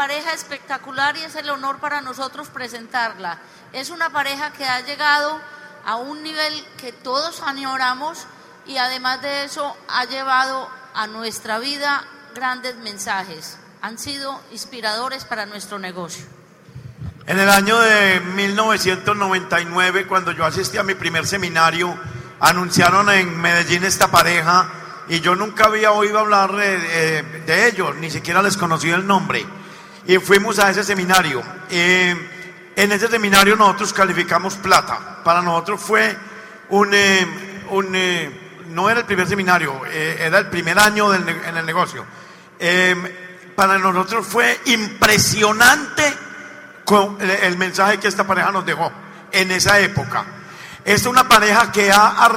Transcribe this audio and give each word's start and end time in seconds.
pareja 0.00 0.32
espectacular 0.32 1.14
y 1.18 1.24
es 1.24 1.36
el 1.36 1.50
honor 1.50 1.76
para 1.76 2.00
nosotros 2.00 2.48
presentarla. 2.48 3.36
Es 3.74 3.90
una 3.90 4.08
pareja 4.08 4.50
que 4.50 4.64
ha 4.64 4.80
llegado 4.80 5.38
a 5.84 5.96
un 5.96 6.22
nivel 6.22 6.64
que 6.78 6.90
todos 6.90 7.42
añoramos 7.42 8.26
y 8.66 8.78
además 8.78 9.20
de 9.20 9.44
eso 9.44 9.76
ha 9.88 10.06
llevado 10.06 10.70
a 10.94 11.06
nuestra 11.06 11.58
vida 11.58 12.02
grandes 12.34 12.76
mensajes. 12.76 13.58
Han 13.82 13.98
sido 13.98 14.40
inspiradores 14.52 15.26
para 15.26 15.44
nuestro 15.44 15.78
negocio. 15.78 16.24
En 17.26 17.38
el 17.38 17.50
año 17.50 17.78
de 17.78 18.20
1999, 18.20 20.06
cuando 20.06 20.32
yo 20.32 20.46
asistí 20.46 20.78
a 20.78 20.82
mi 20.82 20.94
primer 20.94 21.26
seminario, 21.26 21.94
anunciaron 22.40 23.10
en 23.10 23.38
Medellín 23.38 23.84
esta 23.84 24.10
pareja 24.10 24.66
y 25.10 25.20
yo 25.20 25.34
nunca 25.34 25.66
había 25.66 25.92
oído 25.92 26.20
hablar 26.20 26.56
de, 26.56 27.68
ellos, 27.68 27.94
ni 27.96 28.10
siquiera 28.10 28.40
les 28.40 28.56
conocía 28.56 28.94
el 28.94 29.06
nombre. 29.06 29.59
Y 30.06 30.18
fuimos 30.18 30.58
a 30.58 30.70
ese 30.70 30.82
seminario. 30.84 31.42
en 31.70 32.92
ese 32.92 33.08
seminario 33.08 33.56
nosotros 33.56 33.92
calificamos 33.92 34.54
plata. 34.56 35.22
Para 35.22 35.42
nosotros 35.42 35.80
fue 35.80 36.16
un, 36.70 36.90
eh, 36.94 37.26
un 37.70 37.94
eh, 37.94 38.30
no 38.68 38.88
era 38.88 39.00
el 39.00 39.06
primer 39.06 39.28
seminario, 39.28 39.82
eh, 39.86 40.16
era 40.20 40.38
el 40.38 40.46
primer 40.46 40.78
año 40.78 41.12
en 41.14 41.56
el 41.56 41.66
negocio. 41.66 42.04
para 43.54 43.78
nosotros 43.78 44.26
fue 44.26 44.58
impresionante 44.66 46.04
el 47.42 47.56
mensaje 47.56 47.98
que 47.98 48.08
esta 48.08 48.26
pareja 48.26 48.50
nos 48.50 48.64
dejó 48.64 48.90
en 49.32 49.50
esa 49.52 49.78
época. 49.80 50.24
Es 50.84 51.06
una 51.06 51.28
pareja 51.28 51.70
que 51.70 51.92
ha 51.92 52.32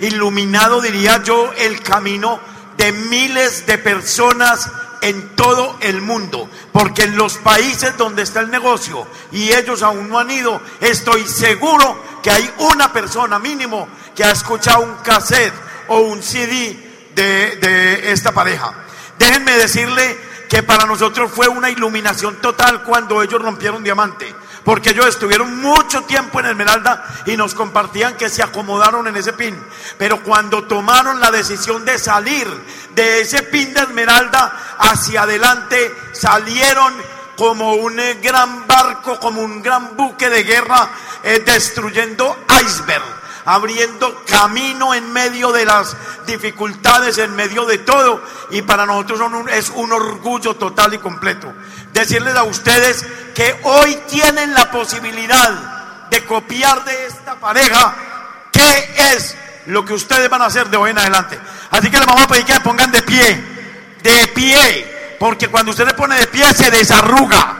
iluminado, 0.00 0.80
diría 0.80 1.22
yo, 1.22 1.52
el 1.56 1.82
camino 1.82 2.40
de 2.76 2.92
miles 2.92 3.66
de 3.66 3.78
personas 3.78 4.70
en 5.00 5.34
todo 5.36 5.76
el 5.80 6.00
mundo, 6.00 6.48
porque 6.72 7.04
en 7.04 7.16
los 7.16 7.38
países 7.38 7.96
donde 7.96 8.22
está 8.22 8.40
el 8.40 8.50
negocio 8.50 9.06
y 9.32 9.52
ellos 9.52 9.82
aún 9.82 10.08
no 10.08 10.18
han 10.18 10.30
ido, 10.30 10.60
estoy 10.80 11.26
seguro 11.26 12.02
que 12.22 12.30
hay 12.30 12.50
una 12.58 12.92
persona 12.92 13.38
mínimo 13.38 13.88
que 14.14 14.24
ha 14.24 14.30
escuchado 14.30 14.82
un 14.82 14.94
cassette 14.96 15.54
o 15.88 16.00
un 16.00 16.22
CD 16.22 17.08
de, 17.14 17.56
de 17.56 18.12
esta 18.12 18.32
pareja. 18.32 18.74
Déjenme 19.18 19.52
decirle 19.52 20.18
que 20.48 20.62
para 20.62 20.84
nosotros 20.84 21.30
fue 21.32 21.48
una 21.48 21.70
iluminación 21.70 22.40
total 22.40 22.82
cuando 22.82 23.22
ellos 23.22 23.40
rompieron 23.40 23.84
diamante. 23.84 24.34
Porque 24.64 24.90
ellos 24.90 25.06
estuvieron 25.06 25.60
mucho 25.60 26.02
tiempo 26.02 26.40
en 26.40 26.46
Esmeralda 26.46 27.22
y 27.26 27.36
nos 27.36 27.54
compartían 27.54 28.16
que 28.16 28.28
se 28.28 28.42
acomodaron 28.42 29.06
en 29.08 29.16
ese 29.16 29.32
pin. 29.32 29.58
Pero 29.96 30.22
cuando 30.22 30.64
tomaron 30.64 31.20
la 31.20 31.30
decisión 31.30 31.84
de 31.84 31.98
salir 31.98 32.46
de 32.94 33.20
ese 33.20 33.42
pin 33.44 33.72
de 33.72 33.80
Esmeralda 33.80 34.76
hacia 34.78 35.22
adelante, 35.22 35.94
salieron 36.12 36.94
como 37.36 37.74
un 37.74 37.96
gran 38.22 38.66
barco, 38.66 39.18
como 39.18 39.40
un 39.40 39.62
gran 39.62 39.96
buque 39.96 40.28
de 40.28 40.44
guerra, 40.44 40.90
eh, 41.22 41.42
destruyendo 41.44 42.44
iceberg 42.62 43.19
abriendo 43.50 44.22
camino 44.26 44.94
en 44.94 45.12
medio 45.12 45.50
de 45.50 45.64
las 45.64 45.96
dificultades, 46.24 47.18
en 47.18 47.34
medio 47.34 47.66
de 47.66 47.78
todo. 47.78 48.22
Y 48.50 48.62
para 48.62 48.86
nosotros 48.86 49.20
es 49.50 49.70
un 49.70 49.90
orgullo 49.90 50.54
total 50.54 50.94
y 50.94 50.98
completo. 50.98 51.52
Decirles 51.92 52.36
a 52.36 52.44
ustedes 52.44 53.04
que 53.34 53.58
hoy 53.64 53.98
tienen 54.08 54.54
la 54.54 54.70
posibilidad 54.70 56.06
de 56.10 56.24
copiar 56.26 56.84
de 56.84 57.06
esta 57.06 57.40
pareja 57.40 57.92
qué 58.52 59.14
es 59.14 59.34
lo 59.66 59.84
que 59.84 59.94
ustedes 59.94 60.30
van 60.30 60.42
a 60.42 60.46
hacer 60.46 60.68
de 60.70 60.76
hoy 60.76 60.92
en 60.92 60.98
adelante. 60.98 61.36
Así 61.72 61.90
que 61.90 61.98
les 61.98 62.06
vamos 62.06 62.22
a 62.22 62.28
pedir 62.28 62.44
que 62.44 62.52
se 62.52 62.60
pongan 62.60 62.92
de 62.92 63.02
pie, 63.02 63.44
de 64.00 64.28
pie, 64.28 65.16
porque 65.18 65.48
cuando 65.48 65.72
usted 65.72 65.86
le 65.86 65.94
pone 65.94 66.16
de 66.16 66.28
pie 66.28 66.54
se 66.54 66.70
desarruga. 66.70 67.56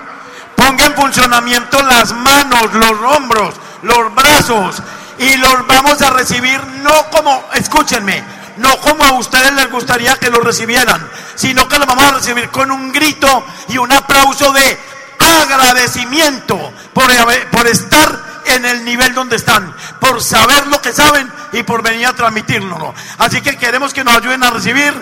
Ponga 0.55 0.87
en 0.87 0.95
funcionamiento 0.95 1.83
las 1.83 2.13
manos, 2.13 2.75
los 2.75 3.17
hombros, 3.17 3.55
los 3.83 4.15
brazos, 4.15 4.83
y 5.21 5.37
los 5.37 5.67
vamos 5.67 6.01
a 6.01 6.11
recibir 6.11 6.59
no 6.83 7.11
como, 7.11 7.45
escúchenme, 7.53 8.25
no 8.57 8.75
como 8.79 9.05
a 9.05 9.13
ustedes 9.13 9.53
les 9.53 9.71
gustaría 9.71 10.17
que 10.17 10.31
lo 10.31 10.41
recibieran, 10.41 11.07
sino 11.35 11.69
que 11.69 11.79
lo 11.79 11.85
vamos 11.85 12.05
a 12.05 12.13
recibir 12.13 12.49
con 12.49 12.71
un 12.71 12.91
grito 12.91 13.45
y 13.69 13.77
un 13.77 13.93
aplauso 13.93 14.51
de 14.53 14.79
agradecimiento 15.19 16.57
por, 16.95 17.11
por 17.51 17.67
estar 17.67 18.19
en 18.47 18.65
el 18.65 18.83
nivel 18.83 19.13
donde 19.13 19.37
están, 19.37 19.77
por 20.01 20.23
saber 20.23 20.67
lo 20.69 20.81
que 20.81 20.95
saben 20.95 21.31
y 21.53 21.65
por 21.65 21.83
venir 21.83 22.07
a 22.07 22.15
transmitirlo. 22.15 22.95
Así 23.19 23.43
que 23.43 23.59
queremos 23.59 23.93
que 23.93 24.03
nos 24.03 24.17
ayuden 24.17 24.43
a 24.43 24.51
recibir 24.51 24.95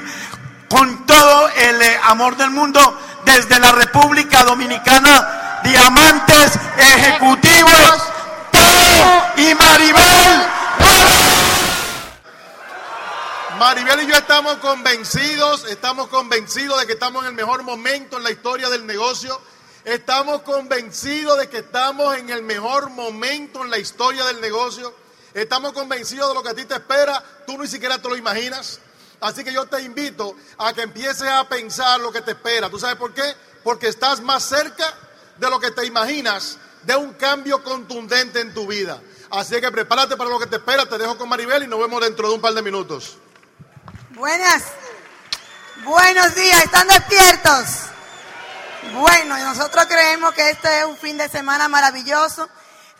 con 0.68 1.06
todo 1.06 1.48
el 1.48 1.80
eh, 1.80 2.00
amor 2.02 2.36
del 2.36 2.50
mundo 2.50 3.00
desde 3.24 3.60
la 3.60 3.70
República 3.70 4.42
Dominicana, 4.42 5.60
diamantes 5.62 6.58
ejecutivos 6.76 8.17
y 9.36 9.54
Maribel. 9.54 10.46
Maribel 13.58 14.02
y 14.02 14.06
yo 14.06 14.16
estamos 14.16 14.56
convencidos, 14.58 15.64
estamos 15.64 16.08
convencidos 16.08 16.80
de 16.80 16.86
que 16.86 16.92
estamos 16.92 17.22
en 17.22 17.30
el 17.30 17.34
mejor 17.34 17.62
momento 17.62 18.16
en 18.16 18.22
la 18.22 18.30
historia 18.30 18.68
del 18.68 18.86
negocio. 18.86 19.40
Estamos 19.84 20.42
convencidos 20.42 21.38
de 21.38 21.48
que 21.48 21.58
estamos 21.58 22.16
en 22.16 22.30
el 22.30 22.42
mejor 22.42 22.90
momento 22.90 23.64
en 23.64 23.70
la 23.70 23.78
historia 23.78 24.24
del 24.26 24.40
negocio. 24.40 24.94
Estamos 25.34 25.72
convencidos 25.72 26.28
de 26.28 26.34
lo 26.34 26.42
que 26.42 26.50
a 26.50 26.54
ti 26.54 26.64
te 26.66 26.74
espera. 26.74 27.22
Tú 27.46 27.58
ni 27.58 27.66
siquiera 27.66 28.00
te 28.00 28.08
lo 28.08 28.16
imaginas. 28.16 28.80
Así 29.20 29.42
que 29.42 29.52
yo 29.52 29.66
te 29.66 29.80
invito 29.82 30.36
a 30.58 30.72
que 30.72 30.82
empieces 30.82 31.28
a 31.28 31.48
pensar 31.48 32.00
lo 32.00 32.12
que 32.12 32.22
te 32.22 32.32
espera. 32.32 32.70
¿Tú 32.70 32.78
sabes 32.78 32.96
por 32.96 33.12
qué? 33.12 33.34
Porque 33.64 33.88
estás 33.88 34.20
más 34.20 34.44
cerca 34.44 34.94
de 35.36 35.50
lo 35.50 35.58
que 35.58 35.70
te 35.70 35.84
imaginas 35.86 36.58
de 36.82 36.96
un 36.96 37.12
cambio 37.14 37.62
contundente 37.62 38.40
en 38.40 38.54
tu 38.54 38.66
vida. 38.66 39.00
Así 39.30 39.60
que 39.60 39.70
prepárate 39.70 40.16
para 40.16 40.30
lo 40.30 40.38
que 40.38 40.46
te 40.46 40.56
espera. 40.56 40.88
Te 40.88 40.98
dejo 40.98 41.18
con 41.18 41.28
Maribel 41.28 41.62
y 41.62 41.66
nos 41.66 41.78
vemos 41.78 42.00
dentro 42.00 42.28
de 42.28 42.34
un 42.34 42.40
par 42.40 42.54
de 42.54 42.62
minutos. 42.62 43.18
Buenas. 44.10 44.64
Buenos 45.84 46.34
días. 46.34 46.64
¿Están 46.64 46.88
despiertos? 46.88 47.64
Bueno, 48.94 49.36
nosotros 49.38 49.86
creemos 49.86 50.32
que 50.34 50.50
este 50.50 50.80
es 50.80 50.84
un 50.86 50.96
fin 50.96 51.18
de 51.18 51.28
semana 51.28 51.68
maravilloso. 51.68 52.48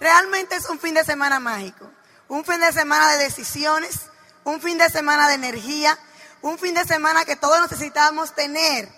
Realmente 0.00 0.56
es 0.56 0.68
un 0.68 0.78
fin 0.78 0.94
de 0.94 1.04
semana 1.04 1.40
mágico. 1.40 1.90
Un 2.28 2.44
fin 2.44 2.60
de 2.60 2.72
semana 2.72 3.12
de 3.12 3.24
decisiones. 3.24 4.02
Un 4.44 4.60
fin 4.60 4.76
de 4.78 4.90
semana 4.90 5.28
de 5.28 5.34
energía. 5.34 5.98
Un 6.42 6.58
fin 6.58 6.74
de 6.74 6.84
semana 6.84 7.24
que 7.24 7.36
todos 7.36 7.60
necesitamos 7.62 8.34
tener 8.34 8.88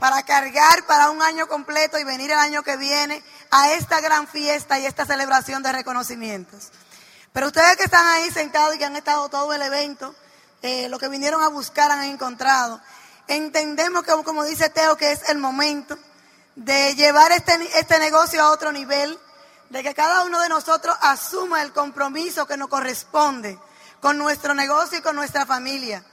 para 0.00 0.22
cargar 0.22 0.86
para 0.86 1.10
un 1.10 1.22
año 1.22 1.46
completo 1.46 1.98
y 1.98 2.04
venir 2.04 2.30
el 2.30 2.38
año 2.38 2.62
que 2.62 2.76
viene 2.78 3.22
a 3.50 3.72
esta 3.72 4.00
gran 4.00 4.28
fiesta 4.28 4.78
y 4.78 4.86
esta 4.86 5.06
celebración 5.06 5.62
de 5.62 5.72
reconocimientos. 5.72 6.70
Pero 7.32 7.48
ustedes 7.48 7.76
que 7.76 7.84
están 7.84 8.06
ahí 8.06 8.30
sentados 8.30 8.74
y 8.74 8.78
que 8.78 8.84
han 8.84 8.96
estado 8.96 9.28
todo 9.28 9.52
el 9.52 9.62
evento, 9.62 10.14
eh, 10.62 10.88
lo 10.88 10.98
que 10.98 11.08
vinieron 11.08 11.42
a 11.42 11.48
buscar 11.48 11.90
han 11.90 12.04
encontrado. 12.04 12.80
Entendemos 13.28 14.04
que, 14.04 14.12
como 14.24 14.44
dice 14.44 14.70
Teo, 14.70 14.96
que 14.96 15.12
es 15.12 15.28
el 15.28 15.38
momento 15.38 15.96
de 16.56 16.94
llevar 16.94 17.32
este, 17.32 17.52
este 17.78 17.98
negocio 17.98 18.42
a 18.42 18.50
otro 18.50 18.72
nivel, 18.72 19.18
de 19.68 19.82
que 19.84 19.94
cada 19.94 20.24
uno 20.24 20.40
de 20.40 20.48
nosotros 20.48 20.96
asuma 21.00 21.62
el 21.62 21.72
compromiso 21.72 22.46
que 22.46 22.56
nos 22.56 22.68
corresponde 22.68 23.56
con 24.00 24.18
nuestro 24.18 24.54
negocio 24.54 24.98
y 24.98 25.02
con 25.02 25.14
nuestra 25.14 25.46
familia, 25.46 26.04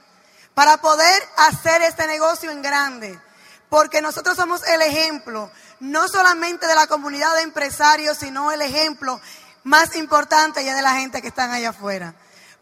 para 0.54 0.76
poder 0.76 1.22
hacer 1.36 1.82
este 1.82 2.06
negocio 2.06 2.50
en 2.50 2.62
grande 2.62 3.20
porque 3.68 4.00
nosotros 4.00 4.36
somos 4.36 4.66
el 4.66 4.82
ejemplo, 4.82 5.50
no 5.80 6.08
solamente 6.08 6.66
de 6.66 6.74
la 6.74 6.86
comunidad 6.86 7.34
de 7.34 7.42
empresarios, 7.42 8.18
sino 8.18 8.52
el 8.52 8.62
ejemplo 8.62 9.20
más 9.64 9.96
importante 9.96 10.64
ya 10.64 10.74
de 10.74 10.82
la 10.82 10.94
gente 10.94 11.22
que 11.22 11.28
están 11.28 11.50
allá 11.50 11.70
afuera. 11.70 12.14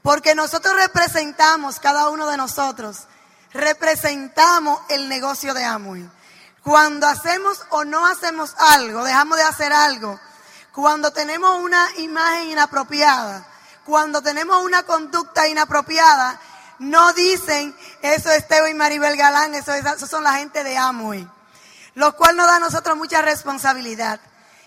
Porque 0.03 0.35
nosotros 0.35 0.77
representamos, 0.77 1.81
cada 1.81 2.09
uno 2.09 2.29
de 2.29 2.37
nosotros, 2.37 3.05
representamos 3.53 4.81
el 4.89 5.09
negocio 5.09 5.55
de 5.55 5.65
Amway. 5.65 6.09
Cuando 6.63 7.07
hacemos 7.07 7.63
o 7.71 7.85
no 7.85 8.07
hacemos 8.07 8.55
algo, 8.59 9.05
dejamos 9.05 9.39
de 9.39 9.45
hacer 9.45 9.73
algo, 9.73 10.19
cuando 10.73 11.12
tenemos 11.12 11.59
una 11.61 11.89
imagen 11.99 12.51
inapropiada, 12.51 13.47
cuando 13.85 14.21
tenemos 14.21 14.62
una 14.62 14.83
conducta 14.83 15.49
inapropiada, 15.49 16.39
no 16.79 17.12
dicen, 17.15 17.75
eso 18.03 18.31
es 18.31 18.47
Teo 18.47 18.69
y 18.69 18.75
Maribel 18.75 19.17
Galán, 19.17 19.55
eso, 19.55 19.73
son 20.07 20.25
la 20.25 20.35
gente 20.35 20.65
de 20.65 20.77
Amway. 20.77 21.27
Lo 21.97 22.15
cual 22.15 22.37
nos 22.37 22.47
da 22.47 22.57
a 22.57 22.61
nosotros 22.61 22.95
mucha 22.95 23.23
responsabilidad. 23.23 24.21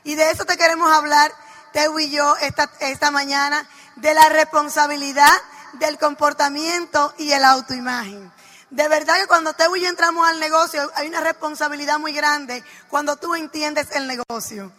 Y 0.04 0.16
de 0.16 0.31
eso 0.31 0.46
te 0.46 0.58
queremos 0.58 0.92
hablar, 0.92 1.31
Teo 1.72 2.00
y 2.00 2.10
yo, 2.10 2.36
esta, 2.38 2.72
esta 2.80 3.12
mañana, 3.12 3.70
de 3.98 4.16
la 4.16 4.30
responsabilidad 4.30 5.31
del 5.74 6.00
comportamiento 6.00 7.14
y 7.20 7.31
el 7.31 7.44
autoimagen. 7.44 8.31
De 8.72 8.88
verdad 8.88 9.18
que 9.18 9.28
cuando 9.28 9.54
Teo 9.54 9.76
y 9.76 9.81
yo 9.81 9.90
entramos 9.90 10.28
al 10.28 10.40
negocio, 10.40 10.90
hay 10.96 11.08
una 11.08 11.22
responsabilidad 11.22 12.00
muy 12.00 12.14
grande 12.14 12.64
cuando 12.90 13.16
tú 13.16 13.36
entiendes 13.36 13.90
el 13.92 14.08
negocio. 14.08 14.72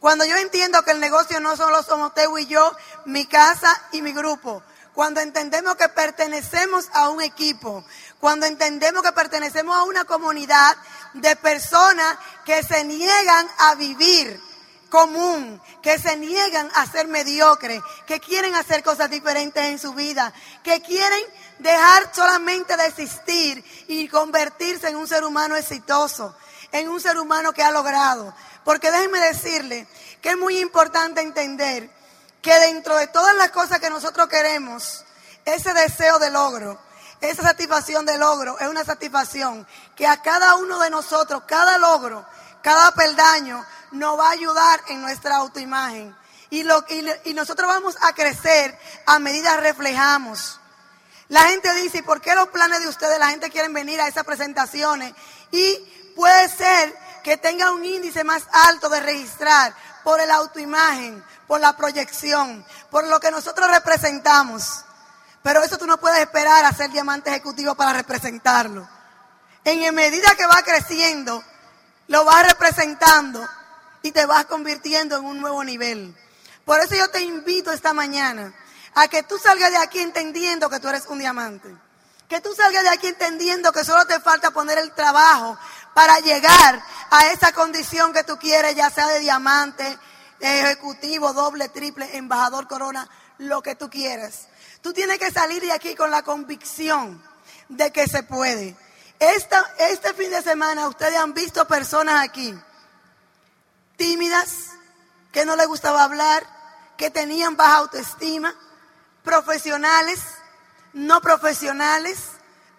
Cuando 0.00 0.24
yo 0.24 0.36
entiendo 0.36 0.82
que 0.84 0.92
el 0.92 1.00
negocio 1.00 1.40
no 1.40 1.56
solo 1.56 1.82
somos 1.82 2.14
Teo 2.14 2.38
y 2.38 2.46
yo, 2.46 2.74
mi 3.04 3.26
casa 3.26 3.78
y 3.92 4.00
mi 4.00 4.14
grupo 4.14 4.62
cuando 4.98 5.20
entendemos 5.20 5.76
que 5.76 5.88
pertenecemos 5.88 6.88
a 6.92 7.08
un 7.10 7.22
equipo, 7.22 7.84
cuando 8.20 8.46
entendemos 8.46 9.02
que 9.02 9.12
pertenecemos 9.12 9.76
a 9.76 9.84
una 9.84 10.04
comunidad 10.04 10.76
de 11.14 11.36
personas 11.36 12.18
que 12.44 12.62
se 12.62 12.84
niegan 12.84 13.48
a 13.58 13.74
vivir 13.74 14.40
común, 14.88 15.60
que 15.82 15.98
se 15.98 16.16
niegan 16.16 16.70
a 16.74 16.86
ser 16.86 17.08
mediocre, 17.08 17.80
que 18.06 18.20
quieren 18.20 18.54
hacer 18.54 18.82
cosas 18.82 19.10
diferentes 19.10 19.62
en 19.62 19.78
su 19.78 19.94
vida, 19.94 20.32
que 20.62 20.80
quieren 20.80 21.20
dejar 21.58 22.14
solamente 22.14 22.76
de 22.76 22.86
existir 22.86 23.64
y 23.88 24.08
convertirse 24.08 24.88
en 24.88 24.96
un 24.96 25.06
ser 25.06 25.24
humano 25.24 25.56
exitoso, 25.56 26.34
en 26.72 26.88
un 26.88 27.00
ser 27.00 27.18
humano 27.18 27.52
que 27.52 27.62
ha 27.62 27.70
logrado. 27.70 28.34
Porque 28.64 28.90
déjenme 28.90 29.20
decirle 29.20 29.86
que 30.20 30.30
es 30.30 30.36
muy 30.36 30.58
importante 30.58 31.20
entender 31.20 31.90
que 32.42 32.58
dentro 32.60 32.96
de 32.96 33.06
todas 33.08 33.34
las 33.36 33.50
cosas 33.50 33.80
que 33.80 33.90
nosotros 33.90 34.28
queremos, 34.28 35.04
ese 35.44 35.72
deseo 35.74 36.18
de 36.18 36.30
logro, 36.30 36.78
esa 37.20 37.42
satisfacción 37.42 38.06
de 38.06 38.16
logro 38.16 38.58
es 38.58 38.68
una 38.68 38.84
satisfacción 38.84 39.66
que 39.96 40.06
a 40.06 40.22
cada 40.22 40.54
uno 40.56 40.78
de 40.78 40.90
nosotros, 40.90 41.42
cada 41.46 41.78
logro, 41.78 42.24
cada 42.62 42.92
peldaño, 42.92 43.64
nos 43.92 44.18
va 44.18 44.28
a 44.28 44.32
ayudar 44.32 44.80
en 44.88 45.00
nuestra 45.00 45.36
autoimagen. 45.36 46.14
Y, 46.50 46.62
lo, 46.62 46.84
y, 47.24 47.34
nosotros 47.34 47.68
vamos 47.68 47.96
a 48.00 48.12
crecer 48.14 48.78
a 49.04 49.18
medida 49.18 49.54
que 49.56 49.62
reflejamos. 49.62 50.60
La 51.28 51.42
gente 51.44 51.72
dice, 51.74 51.98
¿y 51.98 52.02
por 52.02 52.20
qué 52.20 52.34
los 52.34 52.48
planes 52.48 52.80
de 52.80 52.88
ustedes, 52.88 53.18
la 53.18 53.28
gente 53.28 53.50
quiere 53.50 53.68
venir 53.68 54.00
a 54.00 54.08
esas 54.08 54.24
presentaciones? 54.24 55.12
Y 55.50 55.76
puede 56.16 56.48
ser 56.48 56.96
que 57.22 57.36
tenga 57.36 57.72
un 57.72 57.84
índice 57.84 58.24
más 58.24 58.44
alto 58.50 58.88
de 58.88 59.00
registrar 59.00 59.74
por 60.04 60.20
el 60.20 60.30
autoimagen, 60.30 61.22
por 61.46 61.60
la 61.60 61.76
proyección, 61.76 62.64
por 62.90 63.06
lo 63.06 63.20
que 63.20 63.30
nosotros 63.30 63.68
representamos. 63.70 64.84
Pero 65.42 65.62
eso 65.62 65.78
tú 65.78 65.86
no 65.86 65.98
puedes 65.98 66.20
esperar 66.20 66.64
a 66.64 66.72
ser 66.72 66.90
diamante 66.90 67.30
ejecutivo 67.30 67.74
para 67.74 67.92
representarlo. 67.92 68.88
En 69.64 69.94
medida 69.94 70.34
que 70.36 70.46
va 70.46 70.62
creciendo, 70.62 71.42
lo 72.08 72.24
vas 72.24 72.46
representando 72.46 73.46
y 74.02 74.12
te 74.12 74.26
vas 74.26 74.46
convirtiendo 74.46 75.16
en 75.16 75.24
un 75.24 75.40
nuevo 75.40 75.62
nivel. 75.64 76.16
Por 76.64 76.80
eso 76.80 76.94
yo 76.94 77.08
te 77.10 77.20
invito 77.22 77.72
esta 77.72 77.92
mañana 77.92 78.54
a 78.94 79.08
que 79.08 79.22
tú 79.22 79.38
salgas 79.38 79.70
de 79.70 79.78
aquí 79.78 80.00
entendiendo 80.00 80.68
que 80.68 80.80
tú 80.80 80.88
eres 80.88 81.06
un 81.06 81.18
diamante. 81.18 81.74
Que 82.28 82.40
tú 82.40 82.54
salgas 82.54 82.82
de 82.82 82.90
aquí 82.90 83.06
entendiendo 83.06 83.72
que 83.72 83.84
solo 83.84 84.06
te 84.06 84.20
falta 84.20 84.50
poner 84.50 84.78
el 84.78 84.92
trabajo 84.92 85.58
para 85.94 86.18
llegar 86.20 86.82
a 87.10 87.26
esa 87.28 87.52
condición 87.52 88.12
que 88.12 88.24
tú 88.24 88.38
quieres, 88.38 88.74
ya 88.74 88.90
sea 88.90 89.06
de 89.06 89.20
diamante, 89.20 89.98
ejecutivo, 90.40 91.32
doble, 91.32 91.68
triple, 91.70 92.16
embajador, 92.16 92.68
corona, 92.68 93.08
lo 93.38 93.62
que 93.62 93.74
tú 93.74 93.88
quieras. 93.88 94.48
Tú 94.82 94.92
tienes 94.92 95.18
que 95.18 95.30
salir 95.30 95.62
de 95.62 95.72
aquí 95.72 95.94
con 95.94 96.10
la 96.10 96.22
convicción 96.22 97.22
de 97.68 97.90
que 97.92 98.06
se 98.06 98.22
puede. 98.22 98.76
Esta, 99.18 99.64
este 99.78 100.14
fin 100.14 100.30
de 100.30 100.42
semana 100.42 100.88
ustedes 100.88 101.16
han 101.16 101.34
visto 101.34 101.66
personas 101.66 102.24
aquí 102.24 102.54
tímidas, 103.96 104.70
que 105.32 105.44
no 105.44 105.56
les 105.56 105.66
gustaba 105.66 106.04
hablar, 106.04 106.46
que 106.96 107.10
tenían 107.10 107.56
baja 107.56 107.78
autoestima, 107.78 108.54
profesionales, 109.24 110.20
no 110.92 111.20
profesionales, 111.20 112.18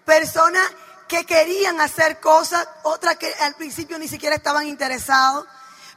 personas 0.06 0.64
que 1.08 1.26
querían 1.26 1.82
hacer 1.82 2.20
cosas, 2.20 2.68
otras 2.84 3.18
que 3.18 3.34
al 3.42 3.56
principio 3.56 4.00
ni 4.00 4.08
siquiera 4.08 4.36
estaban 4.36 4.66
interesados, 4.66 5.46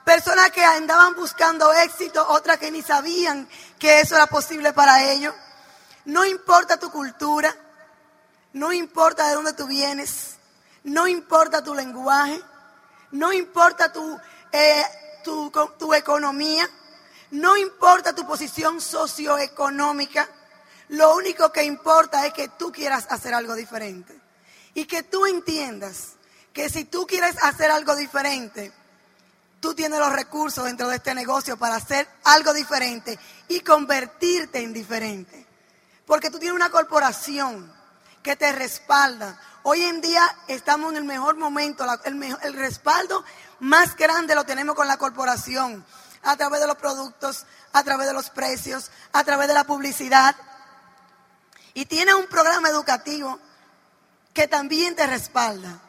personas 0.05 0.51
que 0.51 0.65
andaban 0.65 1.15
buscando 1.15 1.73
éxito, 1.73 2.27
otras 2.29 2.59
que 2.59 2.71
ni 2.71 2.83
sabían 2.83 3.49
que 3.79 4.01
eso 4.01 4.17
era 4.17 4.27
posible 4.27 4.73
para 4.73 5.05
ellos. 5.05 5.35
No 6.05 6.25
importa 6.25 6.79
tu 6.79 6.91
cultura, 6.91 7.55
no 8.53 8.73
importa 8.73 9.29
de 9.29 9.35
dónde 9.35 9.53
tú 9.53 9.67
vienes, 9.67 10.37
no 10.85 11.07
importa 11.07 11.63
tu 11.63 11.75
lenguaje, 11.75 12.41
no 13.13 13.33
importa 13.33 13.93
tu 13.93 14.19
eh, 14.53 14.85
tu, 15.23 15.95
economía, 15.95 16.69
no 17.31 17.57
importa 17.57 18.15
tu 18.15 18.27
posición 18.27 18.81
socioeconómica, 18.81 20.29
lo 20.89 21.15
único 21.15 21.51
que 21.53 21.63
importa 21.63 22.27
es 22.27 22.33
que 22.35 22.49
tú 22.49 22.71
quieras 22.71 23.07
hacer 23.09 23.33
algo 23.35 23.55
diferente. 23.55 24.21
Y 24.75 24.87
que 24.87 25.03
tú 25.03 25.27
entiendas 25.27 26.13
que 26.53 26.69
si 26.69 26.85
tú 26.85 27.07
quieres 27.07 27.37
hacer 27.43 27.71
algo 27.71 27.95
diferente, 27.97 28.73
tú 29.61 29.75
tienes 29.75 29.99
los 29.99 30.13
recursos 30.13 30.65
dentro 30.65 30.89
de 30.89 30.97
este 30.97 31.15
negocio 31.15 31.57
para 31.57 31.77
hacer 31.77 32.07
algo 32.25 32.53
diferente 32.53 33.19
y 33.49 33.61
convertirte 33.61 34.63
en 34.63 34.73
diferente. 34.73 35.47
Porque 36.07 36.31
tú 36.31 36.39
tienes 36.39 36.57
una 36.57 36.71
corporación 36.71 37.73
que 38.23 38.37
te 38.37 38.53
respalda. 38.53 39.39
Hoy 39.65 39.83
en 39.83 40.01
día 40.01 40.23
estamos 40.49 40.91
en 40.91 40.99
el 40.99 41.05
mejor 41.05 41.37
momento, 41.37 41.85
el, 42.05 42.55
respaldo 42.55 43.25
más 43.61 43.97
grande 43.97 44.35
lo 44.35 44.45
tenemos 44.45 44.75
con 44.75 44.89
la 44.89 44.97
corporación, 44.97 45.85
a 46.23 46.37
través 46.37 46.61
de 46.61 46.67
los 46.67 46.77
productos, 46.77 47.47
a 47.73 47.83
través 47.85 48.07
de 48.07 48.13
los 48.13 48.31
precios, 48.31 48.91
a 49.13 49.23
través 49.23 49.49
de 49.49 49.55
la 49.55 49.65
publicidad. 49.65 50.35
Y 51.75 51.87
tiene 51.87 52.15
un 52.15 52.27
programa 52.27 52.69
educativo 52.69 53.39
que 54.35 54.49
también 54.49 54.97
te 54.97 55.07
respalda. 55.07 55.81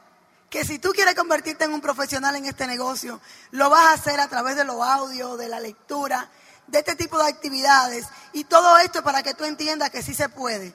Que 0.49 0.63
si 0.63 0.77
tú 0.77 0.91
quieres 0.91 1.15
convertirte 1.15 1.63
en 1.63 1.73
un 1.73 1.81
profesional 1.81 2.35
en 2.35 2.45
este 2.45 2.67
negocio, 2.67 3.19
lo 3.51 3.71
vas 3.71 3.85
a 3.85 3.93
hacer 3.93 4.19
a 4.19 4.27
través 4.27 4.55
de 4.55 4.65
los 4.65 4.79
audios, 4.81 5.37
de 5.39 5.49
la 5.49 5.59
lectura, 5.59 6.29
de 6.67 6.79
este 6.79 6.95
tipo 6.95 7.17
de 7.17 7.29
actividades. 7.29 8.05
Y 8.33 8.43
todo 8.45 8.77
esto 8.79 9.03
para 9.03 9.23
que 9.23 9.33
tú 9.33 9.43
entiendas 9.45 9.89
que 9.89 10.01
sí 10.01 10.13
se 10.13 10.29
puede. 10.29 10.73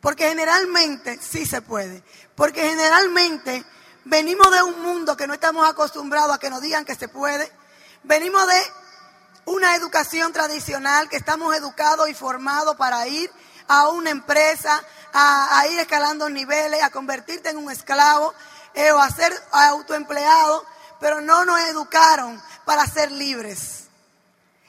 Porque 0.00 0.28
generalmente 0.28 1.18
sí 1.20 1.46
se 1.46 1.62
puede. 1.62 2.02
Porque 2.34 2.62
generalmente 2.62 3.64
Venimos 4.10 4.50
de 4.50 4.62
un 4.62 4.80
mundo 4.80 5.18
que 5.18 5.26
no 5.26 5.34
estamos 5.34 5.68
acostumbrados 5.68 6.34
a 6.34 6.38
que 6.38 6.48
nos 6.48 6.62
digan 6.62 6.86
que 6.86 6.94
se 6.94 7.08
puede. 7.08 7.52
Venimos 8.04 8.46
de 8.46 8.62
una 9.44 9.76
educación 9.76 10.32
tradicional 10.32 11.10
que 11.10 11.18
estamos 11.18 11.54
educados 11.54 12.08
y 12.08 12.14
formados 12.14 12.74
para 12.76 13.06
ir 13.06 13.30
a 13.66 13.88
una 13.88 14.08
empresa, 14.08 14.82
a, 15.12 15.62
ir 15.70 15.78
escalando 15.78 16.30
niveles, 16.30 16.82
a 16.82 16.88
convertirte 16.88 17.50
en 17.50 17.58
un 17.58 17.70
esclavo 17.70 18.32
eh, 18.72 18.92
o 18.92 18.98
a 18.98 19.10
ser 19.10 19.30
autoempleado, 19.52 20.64
pero 21.00 21.20
no 21.20 21.44
nos 21.44 21.60
educaron 21.60 22.42
para 22.64 22.86
ser 22.86 23.12
libres. 23.12 23.77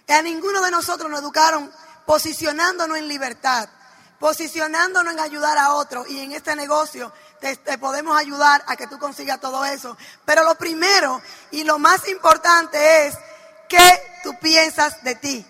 A 0.10 0.22
ninguno 0.22 0.62
de 0.62 0.72
nosotros 0.72 1.10
nos 1.10 1.22
educaron 1.22 1.72
posicionándonos 2.06 2.98
en 2.98 3.08
libertad, 3.08 3.70
posicionándonos 4.20 5.14
en 5.14 5.20
ayudar 5.20 5.58
a 5.58 5.74
otros 5.74 6.10
y 6.10 6.20
en 6.20 6.32
este 6.32 6.56
negocio 6.56 7.14
te, 7.40 7.78
podemos 7.78 8.18
ayudar 8.18 8.64
a 8.68 8.76
que 8.76 8.88
tú 8.88 8.98
consigas 8.98 9.40
todo 9.40 9.64
eso. 9.66 9.96
Pero 10.26 10.44
lo 10.44 10.56
primero 10.56 11.22
y 11.52 11.64
lo 11.64 11.78
más 11.78 12.08
importante 12.08 13.08
es 13.08 13.16
qué 13.68 14.20
tú 14.24 14.38
piensas 14.40 15.04
de 15.04 15.16
ti. 15.16 15.46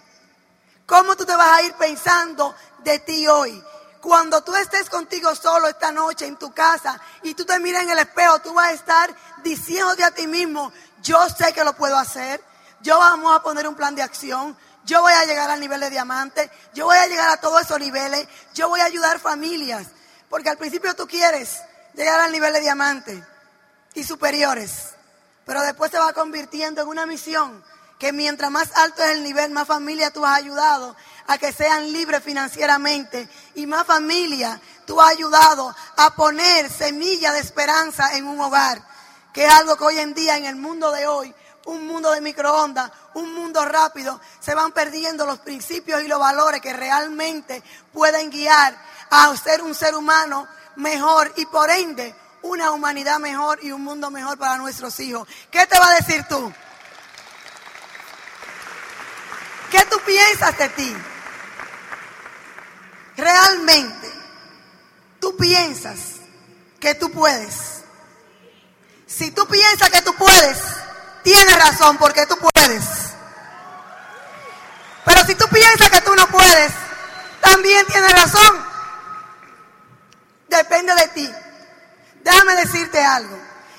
¿Cómo 0.85 1.15
tú 1.15 1.25
te 1.25 1.35
vas 1.35 1.57
a 1.57 1.61
ir 1.61 1.73
pensando 1.75 2.53
de 2.79 2.99
ti 2.99 3.27
hoy? 3.27 3.63
Cuando 4.01 4.41
tú 4.43 4.55
estés 4.55 4.89
contigo 4.89 5.35
solo 5.35 5.67
esta 5.67 5.91
noche 5.91 6.25
en 6.25 6.37
tu 6.37 6.53
casa 6.53 6.99
y 7.23 7.33
tú 7.33 7.45
te 7.45 7.59
miras 7.59 7.83
en 7.83 7.91
el 7.91 7.99
espejo, 7.99 8.39
tú 8.39 8.53
vas 8.53 8.67
a 8.67 8.73
estar 8.73 9.15
diciéndote 9.43 10.03
a 10.03 10.11
ti 10.11 10.27
mismo, 10.27 10.71
yo 11.01 11.27
sé 11.29 11.53
que 11.53 11.63
lo 11.63 11.73
puedo 11.73 11.97
hacer, 11.97 12.41
yo 12.81 12.97
vamos 12.97 13.35
a 13.35 13.41
poner 13.41 13.67
un 13.67 13.75
plan 13.75 13.95
de 13.95 14.01
acción, 14.01 14.57
yo 14.85 15.01
voy 15.01 15.13
a 15.13 15.25
llegar 15.25 15.49
al 15.49 15.59
nivel 15.59 15.79
de 15.79 15.89
diamante, 15.89 16.49
yo 16.73 16.85
voy 16.85 16.97
a 16.97 17.07
llegar 17.07 17.29
a 17.29 17.37
todos 17.37 17.61
esos 17.61 17.79
niveles, 17.79 18.27
yo 18.53 18.69
voy 18.69 18.79
a 18.81 18.85
ayudar 18.85 19.19
familias, 19.19 19.87
porque 20.29 20.49
al 20.49 20.57
principio 20.57 20.95
tú 20.95 21.07
quieres 21.07 21.59
llegar 21.93 22.19
al 22.19 22.31
nivel 22.31 22.53
de 22.53 22.61
diamante 22.61 23.23
y 23.93 24.03
superiores. 24.03 24.95
Pero 25.45 25.61
después 25.61 25.91
se 25.91 25.99
va 25.99 26.13
convirtiendo 26.13 26.81
en 26.81 26.87
una 26.87 27.05
misión 27.05 27.63
que 27.99 28.13
mientras 28.13 28.49
más 28.49 28.71
alto 28.77 29.03
es 29.03 29.11
el 29.11 29.23
nivel, 29.23 29.51
más 29.51 29.67
familia 29.67 30.11
tú 30.11 30.25
has 30.25 30.37
ayudado 30.37 30.95
a 31.27 31.37
que 31.37 31.51
sean 31.51 31.91
libres 31.91 32.23
financieramente. 32.23 33.27
Y 33.55 33.67
más 33.67 33.85
familia 33.85 34.59
tú 34.85 35.01
has 35.01 35.11
ayudado 35.11 35.75
a 35.97 36.15
poner 36.15 36.69
semilla 36.71 37.33
de 37.33 37.39
esperanza 37.39 38.15
en 38.15 38.25
un 38.25 38.39
hogar, 38.39 38.81
que 39.33 39.45
es 39.45 39.51
algo 39.51 39.75
que 39.75 39.83
hoy 39.83 39.99
en 39.99 40.13
día 40.13 40.37
en 40.37 40.45
el 40.45 40.55
mundo 40.55 40.91
de 40.91 41.07
hoy, 41.07 41.35
un 41.65 41.87
mundo 41.87 42.11
de 42.11 42.21
microondas, 42.21 42.91
un 43.13 43.33
mundo 43.33 43.63
rápido, 43.65 44.19
se 44.39 44.55
van 44.55 44.71
perdiendo 44.71 45.25
los 45.25 45.39
principios 45.39 46.01
y 46.01 46.07
los 46.07 46.19
valores 46.19 46.61
que 46.61 46.73
realmente 46.73 47.63
pueden 47.93 48.29
guiar 48.29 48.75
a 49.09 49.35
ser 49.37 49.61
un 49.61 49.75
ser 49.75 49.95
humano 49.95 50.47
mejor 50.75 51.31
y 51.35 51.45
por 51.45 51.69
ende 51.69 52.15
una 52.41 52.71
humanidad 52.71 53.19
mejor 53.19 53.59
y 53.61 53.71
un 53.71 53.83
mundo 53.83 54.09
mejor 54.09 54.37
para 54.37 54.57
nuestros 54.57 54.99
hijos. 54.99 55.27
¿Qué 55.51 55.65
te 55.65 55.77
va 55.77 55.89
a 55.89 55.95
decir 55.95 56.25
tú? 56.27 56.51
¿Qué 59.71 59.85
tú 59.85 59.99
piensas 60.05 60.57
de 60.57 60.69
ti? 60.69 60.95
Realmente, 63.17 64.11
tú 65.19 65.35
piensas 65.35 65.99
que 66.79 66.95
tú 66.95 67.11
puedes. 67.11 67.83
Si 69.05 69.31
tú 69.31 69.45
piensas 69.47 69.89
que 69.89 70.01
tú 70.01 70.13
puedes, 70.15 70.57
tienes 71.33 71.59
razón 71.63 71.97
porque 71.97 72.25
tú 72.25 72.35
puedes. 72.37 72.83
Pero 75.05 75.23
si 75.25 75.35
tú 75.35 75.45
piensas 75.49 75.89
que 75.89 76.01
tú 76.01 76.15
no 76.15 76.27
puedes, 76.27 76.71
también 77.41 77.85
tienes 77.85 78.11
razón 78.11 78.65
depende 80.47 80.95
de 80.95 81.07
ti. 81.09 81.31
Déjame 82.23 82.55
decirte 82.55 83.03
algo. 83.03 83.37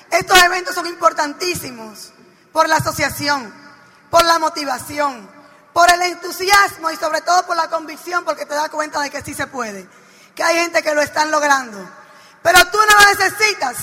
Estos 0.09 0.41
eventos 0.43 0.73
son 0.73 0.87
importantísimos 0.87 2.13
por 2.53 2.69
la 2.69 2.77
asociación, 2.77 3.53
por 4.09 4.23
la 4.25 4.39
motivación, 4.39 5.29
por 5.73 5.91
el 5.91 6.01
entusiasmo 6.03 6.89
y 6.89 6.95
sobre 6.95 7.21
todo 7.21 7.45
por 7.45 7.57
la 7.57 7.69
convicción, 7.69 8.23
porque 8.23 8.45
te 8.45 8.53
das 8.53 8.69
cuenta 8.69 9.01
de 9.01 9.09
que 9.09 9.21
sí 9.21 9.33
se 9.33 9.47
puede, 9.47 9.87
que 10.35 10.43
hay 10.43 10.55
gente 10.55 10.81
que 10.81 10.95
lo 10.95 11.01
están 11.01 11.31
logrando. 11.31 11.77
Pero 12.41 12.59
tú 12.71 12.77
no 12.77 13.09
necesitas 13.09 13.77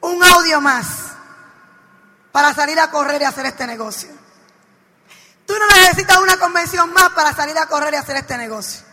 un 0.00 0.22
audio 0.24 0.60
más 0.62 1.03
para 2.34 2.52
salir 2.52 2.80
a 2.80 2.90
correr 2.90 3.22
y 3.22 3.24
hacer 3.26 3.46
este 3.46 3.64
negocio. 3.64 4.08
Tú 5.46 5.54
no 5.56 5.66
necesitas 5.68 6.18
una 6.18 6.36
convención 6.36 6.92
más 6.92 7.10
para 7.10 7.32
salir 7.32 7.56
a 7.56 7.66
correr 7.66 7.94
y 7.94 7.96
hacer 7.96 8.16
este 8.16 8.36
negocio. 8.36 8.84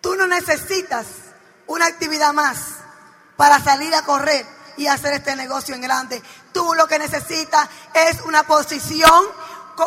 Tú 0.00 0.14
no 0.14 0.28
necesitas 0.28 1.06
una 1.66 1.86
actividad 1.86 2.32
más 2.34 2.58
para 3.36 3.58
salir 3.58 3.92
a 3.96 4.02
correr 4.02 4.46
y 4.76 4.86
hacer 4.86 5.14
este 5.14 5.34
negocio 5.34 5.74
en 5.74 5.80
grande. 5.80 6.22
Tú 6.52 6.72
lo 6.74 6.86
que 6.86 7.00
necesitas 7.00 7.68
es 7.94 8.20
una 8.26 8.44
posición, 8.44 9.24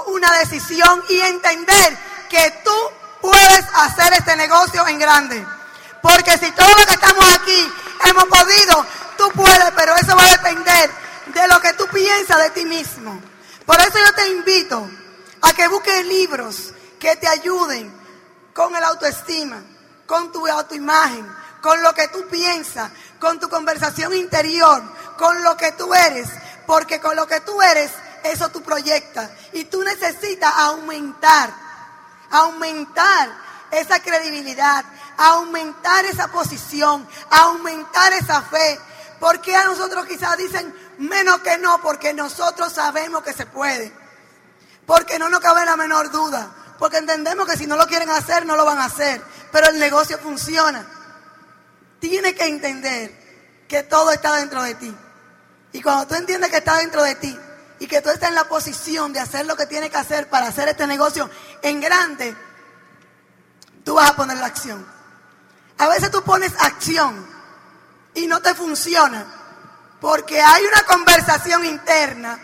una 0.08 0.34
decisión 0.40 1.02
y 1.08 1.22
entender 1.22 1.98
que 2.30 2.62
tú 2.66 2.75
puedes 3.22 3.66
hacer 3.74 4.12
este 4.12 4.36
negocio 4.36 4.86
en 4.86 5.00
grande. 5.00 5.48
Porque 6.02 6.38
si 6.40 6.52
todos 6.52 6.75
los 6.75 6.88
que 6.88 6.96
estamos 6.96 7.25
aquí 7.36 7.74
hemos 8.04 8.25
podido, 8.25 8.86
tú 9.18 9.32
puedes, 9.32 9.72
pero 9.78 9.96
eso 9.96 10.14
va 10.14 10.25
a 10.25 10.32
depender 10.32 11.05
de 11.27 11.48
lo 11.48 11.60
que 11.62 11.74
tú 11.74 11.88
piensas 11.88 12.38
de 12.44 12.50
ti 12.51 12.65
mismo. 12.65 13.20
Por 13.65 13.79
eso 13.79 13.98
yo 13.98 14.13
te 14.13 14.27
invito 14.29 14.89
a 15.41 15.53
que 15.53 15.67
busques 15.67 16.05
libros 16.05 16.74
que 17.00 17.15
te 17.15 17.27
ayuden 17.27 17.91
con 18.53 18.75
el 18.75 18.84
autoestima, 18.84 19.62
con 20.05 20.32
tu 20.32 20.48
autoimagen, 20.48 21.27
con 21.62 21.82
lo 21.82 21.94
que 21.94 22.08
tú 22.10 22.27
piensas, 22.27 22.91
con 23.20 23.39
tu 23.39 23.50
conversación 23.50 24.13
interior, 24.13 24.84
con 25.17 25.44
lo 25.44 25.58
que 25.58 25.72
tú 25.72 25.94
eres, 25.94 26.29
porque 26.67 27.00
con 27.00 27.15
lo 27.15 27.27
que 27.27 27.41
tú 27.41 27.62
eres, 27.62 27.91
eso 28.24 28.50
tú 28.50 28.62
proyectas. 28.62 29.29
Y 29.53 29.65
tú 29.65 29.84
necesitas 29.84 30.53
aumentar, 30.55 31.51
aumentar 32.29 33.29
esa 33.72 34.00
credibilidad, 34.00 34.86
aumentar 35.17 36.05
esa 36.05 36.27
posición, 36.27 37.08
aumentar 37.29 38.13
esa 38.13 38.41
fe. 38.44 38.79
Porque 39.20 39.56
a 39.56 39.66
nosotros 39.66 40.06
quizás 40.06 40.38
dicen 40.38 40.74
menos 40.98 41.40
que 41.40 41.58
no, 41.58 41.82
porque 41.82 42.14
nosotros 42.14 42.72
sabemos 42.74 43.24
que 43.24 43.34
se 43.34 43.46
puede. 43.46 43.92
Porque 44.86 45.18
no 45.20 45.30
nos 45.30 45.40
cabe 45.40 45.66
la 45.66 45.76
menor 45.76 46.12
duda. 46.12 46.54
Porque 46.78 46.98
entendemos 46.98 47.48
que 47.48 47.58
si 47.58 47.68
no 47.68 47.76
lo 47.78 47.88
quieren 47.88 48.10
hacer, 48.10 48.46
no 48.46 48.56
lo 48.56 48.66
van 48.66 48.80
a 48.80 48.86
hacer. 48.86 49.22
Pero 49.52 49.68
el 49.70 49.80
negocio 49.80 50.18
funciona. 50.18 50.86
Tienes 52.00 52.34
que 52.36 52.46
entender 52.46 53.66
que 53.68 53.84
todo 53.84 54.12
está 54.12 54.36
dentro 54.36 54.62
de 54.62 54.76
ti. 54.76 54.96
Y 55.72 55.82
cuando 55.82 56.08
tú 56.08 56.16
entiendes 56.16 56.52
que 56.52 56.58
está 56.58 56.78
dentro 56.78 57.04
de 57.04 57.16
ti 57.16 57.38
y 57.80 57.88
que 57.88 58.02
tú 58.02 58.10
estás 58.10 58.30
en 58.30 58.36
la 58.36 58.46
posición 58.46 59.12
de 59.12 59.20
hacer 59.20 59.46
lo 59.46 59.56
que 59.56 59.66
tienes 59.66 59.90
que 59.90 59.98
hacer 59.98 60.30
para 60.30 60.48
hacer 60.48 60.68
este 60.70 60.88
negocio 60.88 61.30
en 61.62 61.82
grande, 61.82 62.36
tú 63.84 63.96
vas 63.96 64.12
a 64.12 64.16
poner 64.16 64.38
la 64.38 64.46
acción. 64.46 64.86
A 65.78 65.88
veces 65.90 66.12
tú 66.12 66.24
pones 66.24 66.54
acción 66.60 67.35
y 68.16 68.28
no 68.28 68.42
te 68.42 68.56
funciona 68.56 69.26
porque 70.00 70.40
hay 70.42 70.64
una 70.66 70.84
conversación 70.84 71.66
interna 71.66 72.40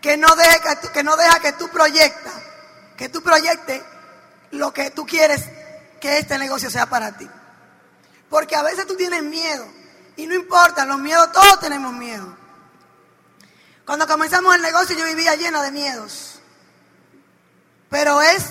que 0.00 0.16
no 0.16 0.34
deja 0.36 0.58
que, 0.60 0.88
tú, 0.88 1.04
no 1.04 1.16
deja 1.16 1.40
que 1.40 1.52
tú 1.52 1.68
proyectas, 1.68 2.34
que 2.96 3.08
tú 3.08 3.22
proyectes 3.22 3.82
lo 4.52 4.72
que 4.72 4.90
tú 4.90 5.06
quieres 5.06 5.44
que 6.00 6.18
este 6.18 6.38
negocio 6.38 6.70
sea 6.70 6.86
para 6.86 7.16
ti. 7.16 7.28
Porque 8.28 8.56
a 8.56 8.62
veces 8.62 8.86
tú 8.86 8.96
tienes 8.96 9.22
miedo 9.22 9.66
y 10.16 10.26
no 10.26 10.34
importa, 10.34 10.84
los 10.84 10.98
miedos, 10.98 11.32
todos 11.32 11.60
tenemos 11.60 11.92
miedo. 11.92 12.36
Cuando 13.86 14.06
comenzamos 14.06 14.54
el 14.54 14.62
negocio 14.62 14.96
yo 14.96 15.04
vivía 15.04 15.34
llena 15.34 15.62
de 15.62 15.72
miedos. 15.72 16.40
Pero 17.88 18.22
es, 18.22 18.44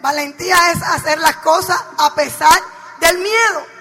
valentía 0.00 0.56
es 0.72 0.82
hacer 0.82 1.18
las 1.18 1.36
cosas 1.36 1.78
a 1.98 2.14
pesar 2.14 2.58
del 3.00 3.18
miedo. 3.18 3.77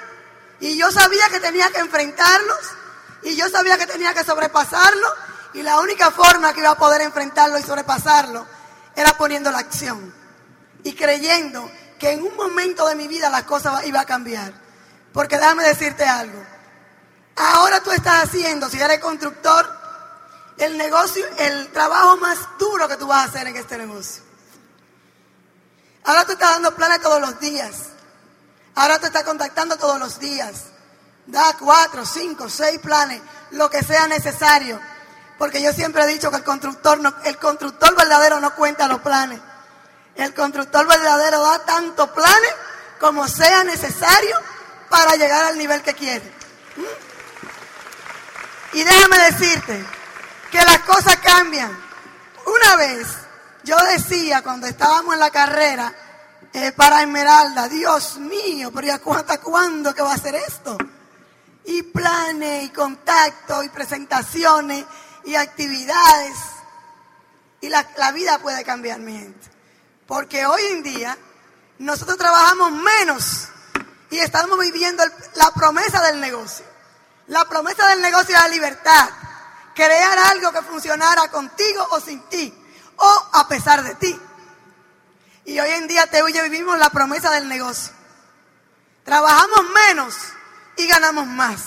Y 0.60 0.78
yo 0.78 0.92
sabía 0.92 1.30
que 1.30 1.40
tenía 1.40 1.70
que 1.72 1.80
enfrentarlos 1.80 2.60
y 3.24 3.36
yo 3.36 3.50
sabía 3.50 3.78
que 3.78 3.86
tenía 3.86 4.14
que 4.14 4.24
sobrepasarlo 4.24 5.08
y 5.54 5.62
la 5.62 5.80
única 5.80 6.12
forma 6.12 6.54
que 6.54 6.62
iba 6.62 6.72
a 6.72 6.78
poder 6.78 7.02
enfrentarlo 7.02 7.58
y 7.58 7.64
sobrepasarlo 7.64 8.46
era 8.96 9.18
poniendo 9.18 9.52
la 9.52 9.60
acción 9.60 10.14
y 10.84 10.94
creyendo 10.94 11.70
que 12.00 12.12
en 12.12 12.24
un 12.24 12.36
momento 12.36 12.88
de 12.88 12.96
mi 12.96 13.08
vida 13.08 13.30
las 13.30 13.44
cosas 13.44 13.86
iban 13.86 14.02
a 14.02 14.06
cambiar. 14.06 14.54
Porque 15.14 15.38
déjame 15.38 15.64
decirte 15.64 16.04
algo. 16.06 16.44
Ahora 17.36 17.82
tú 17.82 17.92
estás 17.92 18.24
haciendo, 18.24 18.70
si 18.70 18.80
eres 18.80 19.00
constructor, 19.00 19.68
el 20.58 20.78
negocio, 20.78 21.26
el 21.38 21.72
trabajo 21.72 22.18
más 22.18 22.38
duro 22.60 22.88
que 22.88 22.98
tú 22.98 23.08
vas 23.08 23.26
a 23.26 23.30
hacer 23.30 23.48
en 23.48 23.56
este 23.58 23.78
negocio. 23.78 24.24
Ahora 26.04 26.26
tú 26.26 26.34
estás 26.34 26.52
dando 26.52 26.76
planes 26.76 27.02
todos 27.02 27.20
los 27.22 27.40
días. 27.40 27.90
Ahora 28.78 28.98
te 28.98 29.08
estás 29.08 29.24
contactando 29.24 29.78
todos 29.78 30.00
los 30.00 30.20
días. 30.20 30.64
Da 31.28 31.56
cuatro, 31.60 32.06
cinco, 32.06 32.50
seis 32.50 32.80
planes, 32.80 33.22
lo 33.52 33.70
que 33.70 33.84
sea 33.84 34.08
necesario 34.08 34.80
porque 35.38 35.62
yo 35.62 35.72
siempre 35.72 36.04
he 36.04 36.08
dicho 36.08 36.32
que 36.32 36.38
el 36.38 36.44
constructor, 36.44 37.00
no, 37.00 37.14
el 37.26 37.38
constructor 37.38 37.96
verdadero 37.96 38.40
no 38.40 38.56
cuenta 38.56 38.88
los 38.88 39.02
planes. 39.02 39.40
El 40.16 40.34
constructor 40.34 40.88
verdadero 40.88 41.44
da 41.44 41.60
tantos 41.60 42.10
planes 42.10 42.52
como 43.00 43.28
sea 43.28 43.64
necesario 43.64 44.36
para 44.90 45.16
llegar 45.16 45.46
al 45.46 45.58
nivel 45.58 45.84
que 45.84 45.94
quiere. 45.94 46.26
¿Mm? 46.76 48.78
Y 48.78 48.84
déjame 48.84 49.20
decirte 49.32 49.86
que 50.52 50.58
las 50.58 50.80
cosas 50.80 51.18
cambian. 51.18 51.78
Una 52.46 52.76
vez 52.78 53.08
yo 53.64 53.78
decía 53.92 54.42
cuando 54.42 54.66
estábamos 54.66 55.14
en 55.14 55.20
la 55.20 55.30
carrera 55.30 55.94
para 56.76 57.02
Esmeralda, 57.02 57.68
Dios 57.68 58.18
mío, 58.18 58.72
pero 58.74 58.88
ya 58.88 59.02
hasta 59.16 59.40
cuándo 59.40 59.94
que 59.94 60.02
va 60.02 60.14
a 60.14 60.18
ser 60.18 60.36
esto? 60.36 60.78
Y 61.66 61.84
planes 61.84 62.66
y 62.66 62.70
contactos 62.70 63.66
y 63.66 63.70
presentaciones 63.70 64.86
y 65.26 65.36
actividades. 65.36 66.38
Y 67.62 67.70
la, 67.70 67.84
vida 68.14 68.40
puede 68.40 68.64
cambiar, 68.64 69.00
mi 69.00 69.14
gente. 69.18 69.52
Porque 70.08 70.46
hoy 70.46 70.62
en 70.72 70.84
día 70.84 71.18
nosotros 71.80 72.18
trabajamos 72.18 72.72
menos 72.72 73.50
y 74.10 74.20
estamos 74.20 74.58
viviendo 74.60 75.04
la 75.36 75.52
promesa 75.52 76.02
del 76.04 76.20
negocio. 76.20 76.66
La 77.28 77.46
promesa 77.46 77.88
del 77.90 78.02
negocio 78.02 78.36
es 78.36 78.42
la 78.42 78.48
libertad. 78.48 79.10
Crear 79.76 80.18
algo 80.18 80.52
que 80.52 80.62
funcionara 80.62 81.30
contigo 81.30 81.88
o 81.92 82.00
sin 82.00 82.22
ti. 82.30 82.54
O 82.96 83.30
a 83.34 83.48
pesar 83.48 83.84
de 83.84 83.96
ti. 83.96 84.20
Y 85.48 85.58
hoy 85.62 85.72
en 85.72 85.88
día 85.88 86.06
te 86.08 86.20
y 86.20 86.42
vivimos 86.50 86.78
la 86.78 86.90
promesa 86.90 87.32
del 87.32 87.48
negocio. 87.48 87.94
Trabajamos 89.06 89.62
menos 89.88 90.14
y 90.76 90.86
ganamos 90.88 91.26
más. 91.26 91.62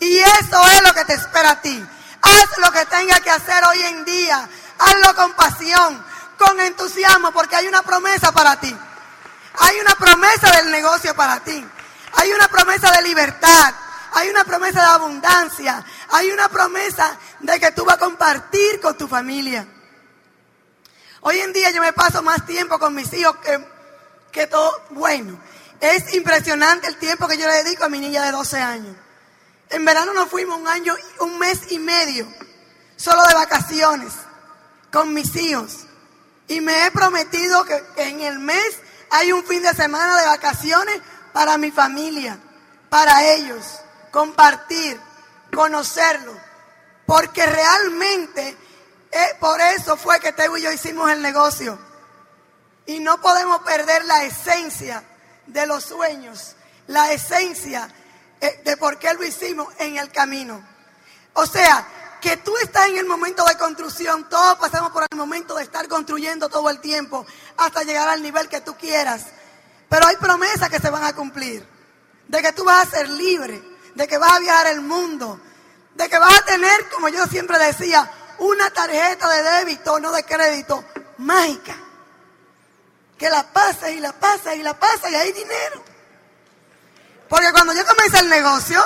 Y 0.00 0.18
eso 0.20 0.66
es 0.68 0.82
lo 0.82 0.94
que 0.94 1.04
te 1.04 1.12
espera 1.12 1.50
a 1.50 1.60
ti. 1.60 1.86
Haz 2.22 2.56
lo 2.56 2.72
que 2.72 2.86
tengas 2.86 3.20
que 3.20 3.28
hacer 3.28 3.62
hoy 3.66 3.82
en 3.82 4.06
día. 4.06 4.48
Hazlo 4.78 5.14
con 5.14 5.34
pasión, 5.34 6.02
con 6.38 6.58
entusiasmo, 6.60 7.30
porque 7.32 7.56
hay 7.56 7.68
una 7.68 7.82
promesa 7.82 8.32
para 8.32 8.58
ti. 8.58 8.74
Hay 9.58 9.78
una 9.80 9.94
promesa 9.96 10.56
del 10.56 10.70
negocio 10.70 11.14
para 11.14 11.40
ti. 11.40 11.62
Hay 12.14 12.32
una 12.32 12.48
promesa 12.48 12.90
de 12.90 13.02
libertad. 13.02 13.74
Hay 14.12 14.30
una 14.30 14.44
promesa 14.44 14.80
de 14.80 14.86
abundancia. 14.86 15.84
Hay 16.08 16.30
una 16.30 16.48
promesa 16.48 17.18
de 17.40 17.60
que 17.60 17.70
tú 17.72 17.84
vas 17.84 17.96
a 17.96 18.00
compartir 18.00 18.80
con 18.80 18.96
tu 18.96 19.06
familia. 19.06 19.66
Hoy 21.22 21.38
en 21.38 21.52
día 21.52 21.70
yo 21.70 21.82
me 21.82 21.92
paso 21.92 22.22
más 22.22 22.46
tiempo 22.46 22.78
con 22.78 22.94
mis 22.94 23.12
hijos 23.12 23.36
que, 23.36 23.62
que 24.32 24.46
todo. 24.46 24.72
Bueno, 24.90 25.38
es 25.80 26.14
impresionante 26.14 26.86
el 26.86 26.96
tiempo 26.96 27.28
que 27.28 27.36
yo 27.36 27.46
le 27.46 27.62
dedico 27.62 27.84
a 27.84 27.88
mi 27.88 28.00
niña 28.00 28.24
de 28.24 28.32
12 28.32 28.58
años. 28.58 28.96
En 29.68 29.84
verano 29.84 30.14
nos 30.14 30.28
fuimos 30.28 30.58
un 30.58 30.66
año, 30.66 30.94
un 31.20 31.38
mes 31.38 31.70
y 31.70 31.78
medio, 31.78 32.26
solo 32.96 33.22
de 33.26 33.34
vacaciones, 33.34 34.12
con 34.90 35.12
mis 35.12 35.36
hijos. 35.36 35.86
Y 36.48 36.60
me 36.60 36.86
he 36.86 36.90
prometido 36.90 37.64
que, 37.64 37.84
en 37.96 38.20
el 38.22 38.38
mes 38.38 38.78
hay 39.10 39.32
un 39.32 39.44
fin 39.44 39.62
de 39.62 39.74
semana 39.74 40.18
de 40.20 40.26
vacaciones 40.26 41.00
para 41.32 41.58
mi 41.58 41.70
familia, 41.70 42.38
para 42.88 43.24
ellos, 43.34 43.64
compartir, 44.10 44.98
conocerlo. 45.54 46.34
Porque 47.06 47.44
realmente 47.44 48.56
por 49.38 49.60
eso 49.60 49.96
fue 49.96 50.20
que 50.20 50.32
Teo 50.32 50.56
y 50.56 50.62
yo 50.62 50.72
hicimos 50.72 51.10
el 51.10 51.22
negocio. 51.22 51.78
Y 52.86 53.00
no 53.00 53.20
podemos 53.20 53.60
perder 53.62 54.04
la 54.04 54.24
esencia 54.24 55.02
de 55.46 55.66
los 55.66 55.84
sueños, 55.84 56.56
la 56.86 57.12
esencia 57.12 57.88
eh, 58.40 58.62
de 58.64 58.76
por 58.76 58.98
qué 58.98 59.12
lo 59.14 59.24
hicimos 59.24 59.68
en 59.78 59.96
el 59.96 60.10
camino. 60.10 60.62
O 61.34 61.46
sea, 61.46 61.86
que 62.20 62.36
tú 62.36 62.56
estás 62.58 62.88
en 62.88 62.98
el 62.98 63.06
momento 63.06 63.44
de 63.44 63.56
construcción, 63.56 64.28
todos 64.28 64.58
pasamos 64.58 64.92
por 64.92 65.04
el 65.10 65.16
momento 65.16 65.56
de 65.56 65.62
estar 65.62 65.88
construyendo 65.88 66.48
todo 66.48 66.68
el 66.70 66.80
tiempo 66.80 67.26
hasta 67.56 67.82
llegar 67.82 68.08
al 68.08 68.22
nivel 68.22 68.48
que 68.48 68.60
tú 68.60 68.76
quieras. 68.76 69.26
Pero 69.88 70.06
hay 70.06 70.16
promesas 70.16 70.68
que 70.68 70.78
se 70.78 70.90
van 70.90 71.04
a 71.04 71.14
cumplir, 71.14 71.66
de 72.28 72.42
que 72.42 72.52
tú 72.52 72.64
vas 72.64 72.86
a 72.86 72.90
ser 72.90 73.08
libre, 73.08 73.62
de 73.94 74.06
que 74.06 74.18
vas 74.18 74.32
a 74.32 74.38
viajar 74.38 74.66
el 74.68 74.82
mundo, 74.82 75.40
de 75.94 76.08
que 76.08 76.18
vas 76.18 76.38
a 76.38 76.44
tener, 76.44 76.88
como 76.90 77.08
yo 77.08 77.26
siempre 77.26 77.58
decía, 77.58 78.10
una 78.40 78.70
tarjeta 78.70 79.28
de 79.28 79.42
débito, 79.42 80.00
no 80.00 80.10
de 80.12 80.24
crédito, 80.24 80.84
mágica. 81.18 81.76
Que 83.18 83.28
la 83.28 83.42
pasas 83.52 83.90
y 83.90 84.00
la 84.00 84.12
pasas 84.12 84.56
y 84.56 84.62
la 84.62 84.78
pasas 84.78 85.10
y 85.10 85.14
hay 85.14 85.32
dinero. 85.32 85.84
Porque 87.28 87.52
cuando 87.52 87.72
yo 87.74 87.84
comencé 87.86 88.18
el 88.18 88.30
negocio, 88.30 88.82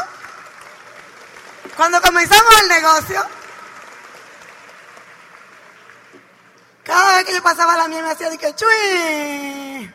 cuando 1.76 2.00
comenzamos 2.02 2.62
el 2.62 2.68
negocio, 2.68 3.24
cada 6.82 7.16
vez 7.16 7.24
que 7.24 7.34
yo 7.34 7.42
pasaba 7.42 7.76
la 7.76 7.88
mía 7.88 8.02
me 8.02 8.10
hacía 8.10 8.30
de 8.30 8.38
que 8.38 8.54
chui. 8.54 9.94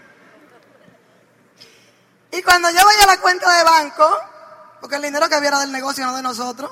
Y 2.32 2.42
cuando 2.44 2.70
yo 2.70 2.88
veía 2.88 3.06
la 3.08 3.20
cuenta 3.20 3.58
de 3.58 3.63
banco, 3.63 4.20
porque 4.80 4.96
el 4.96 5.01
dinero 5.01 5.28
que 5.28 5.36
había 5.36 5.50
era 5.50 5.60
del 5.60 5.72
negocio, 5.72 6.06
no 6.06 6.16
de 6.16 6.24
nosotros, 6.24 6.72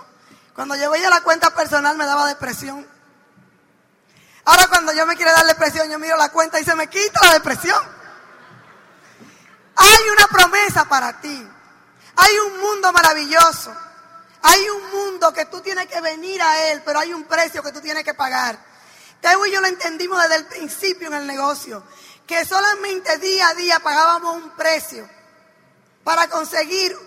cuando 0.57 0.75
yo 0.75 0.89
veía 0.89 1.07
la 1.11 1.21
cuenta 1.21 1.53
personal 1.53 1.95
me 1.97 2.05
daba 2.07 2.25
depresión. 2.25 2.83
Ahora 4.43 4.67
cuando 4.69 4.91
yo 4.91 5.05
me 5.05 5.15
quiero 5.15 5.31
dar 5.31 5.45
depresión, 5.45 5.87
yo 5.87 5.99
miro 5.99 6.17
la 6.17 6.29
cuenta 6.29 6.59
y 6.59 6.65
se 6.65 6.73
me 6.73 6.89
quita 6.89 7.23
la 7.23 7.33
depresión. 7.33 7.79
Hay 9.75 10.09
una 10.09 10.25
promesa 10.25 10.89
para 10.89 11.21
ti. 11.21 11.47
Hay 12.15 12.39
un 12.39 12.59
mundo 12.59 12.91
maravilloso. 12.91 13.71
Hay 14.41 14.67
un 14.67 14.89
mundo 14.89 15.31
que 15.31 15.45
tú 15.45 15.61
tienes 15.61 15.85
que 15.85 16.01
venir 16.01 16.41
a 16.41 16.71
él, 16.71 16.81
pero 16.83 16.97
hay 17.01 17.13
un 17.13 17.25
precio 17.25 17.61
que 17.61 17.71
tú 17.71 17.79
tienes 17.79 18.03
que 18.03 18.15
pagar. 18.15 18.57
Teo 19.21 19.45
y 19.45 19.51
yo 19.51 19.61
lo 19.61 19.67
entendimos 19.67 20.19
desde 20.23 20.37
el 20.37 20.45
principio 20.47 21.05
en 21.05 21.13
el 21.13 21.27
negocio, 21.27 21.83
que 22.25 22.43
solamente 22.45 23.19
día 23.19 23.49
a 23.49 23.53
día 23.53 23.79
pagábamos 23.79 24.37
un 24.37 24.49
precio 24.55 25.07
para 26.03 26.27
conseguir 26.27 26.97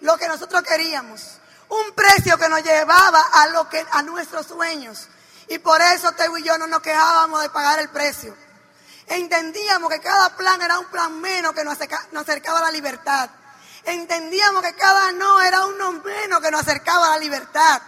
lo 0.00 0.16
que 0.16 0.26
nosotros 0.26 0.64
queríamos. 0.64 1.38
Un 1.68 1.92
precio 1.92 2.38
que 2.38 2.48
nos 2.48 2.62
llevaba 2.62 3.20
a, 3.32 3.48
lo 3.48 3.68
que, 3.68 3.84
a 3.90 4.02
nuestros 4.02 4.46
sueños. 4.46 5.08
Y 5.48 5.58
por 5.58 5.80
eso 5.80 6.12
Teo 6.12 6.36
y 6.38 6.42
yo 6.42 6.58
no 6.58 6.66
nos 6.66 6.80
quejábamos 6.80 7.42
de 7.42 7.50
pagar 7.50 7.78
el 7.80 7.88
precio. 7.88 8.36
Entendíamos 9.06 9.90
que 9.90 10.00
cada 10.00 10.36
plan 10.36 10.60
era 10.60 10.78
un 10.78 10.86
plan 10.86 11.20
menos 11.20 11.52
que 11.52 11.64
nos 11.64 11.78
acercaba 11.80 12.58
a 12.58 12.62
la 12.62 12.70
libertad. 12.70 13.30
Entendíamos 13.84 14.62
que 14.62 14.74
cada 14.74 15.12
no 15.12 15.40
era 15.40 15.64
uno 15.64 15.92
menos 15.92 16.40
que 16.40 16.50
nos 16.50 16.62
acercaba 16.62 17.06
a 17.06 17.10
la 17.10 17.18
libertad. 17.18 17.80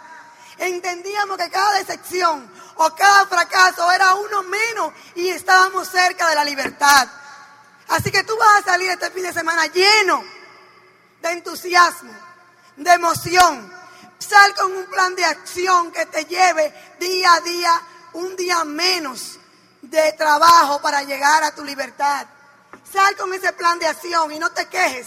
Entendíamos 0.59 1.37
que 1.37 1.51
cada 1.51 1.79
decepción 1.79 2.51
o 2.77 2.95
cada 2.95 3.27
fracaso 3.27 3.91
era 3.91 4.15
uno 4.15 4.43
menos 4.45 4.93
y 5.17 5.29
estábamos 5.29 5.89
cerca 5.89 6.29
de 6.29 6.37
la 6.37 6.45
libertad. 6.45 7.09
Así 7.89 8.11
que 8.11 8.23
tú 8.23 8.37
vas 8.37 8.61
a 8.61 8.73
salir 8.73 8.91
este 8.91 9.11
fin 9.11 9.25
de 9.25 9.33
semana 9.33 9.67
lleno 9.67 10.23
de 11.21 11.31
entusiasmo, 11.31 12.13
de 12.79 12.91
emoción. 12.93 13.73
Sal 14.19 14.55
con 14.55 14.73
un 14.73 14.87
plan 14.87 15.15
de 15.15 15.25
acción 15.25 15.93
que 15.93 16.07
te 16.07 16.25
lleve 16.25 16.73
día 16.99 17.35
a 17.35 17.41
día, 17.41 17.83
un 18.15 18.35
día 18.37 18.65
menos 18.65 19.39
de 19.83 20.13
trabajo 20.15 20.81
para 20.81 21.03
llegar 21.03 21.45
a 21.45 21.55
tu 21.55 21.65
libertad. 21.65 22.27
Sal 22.91 23.17
con 23.17 23.33
ese 23.35 23.53
plan 23.53 23.79
de 23.79 23.87
acción 23.87 24.33
y 24.33 24.39
no 24.39 24.51
te 24.51 24.67
quejes 24.67 25.07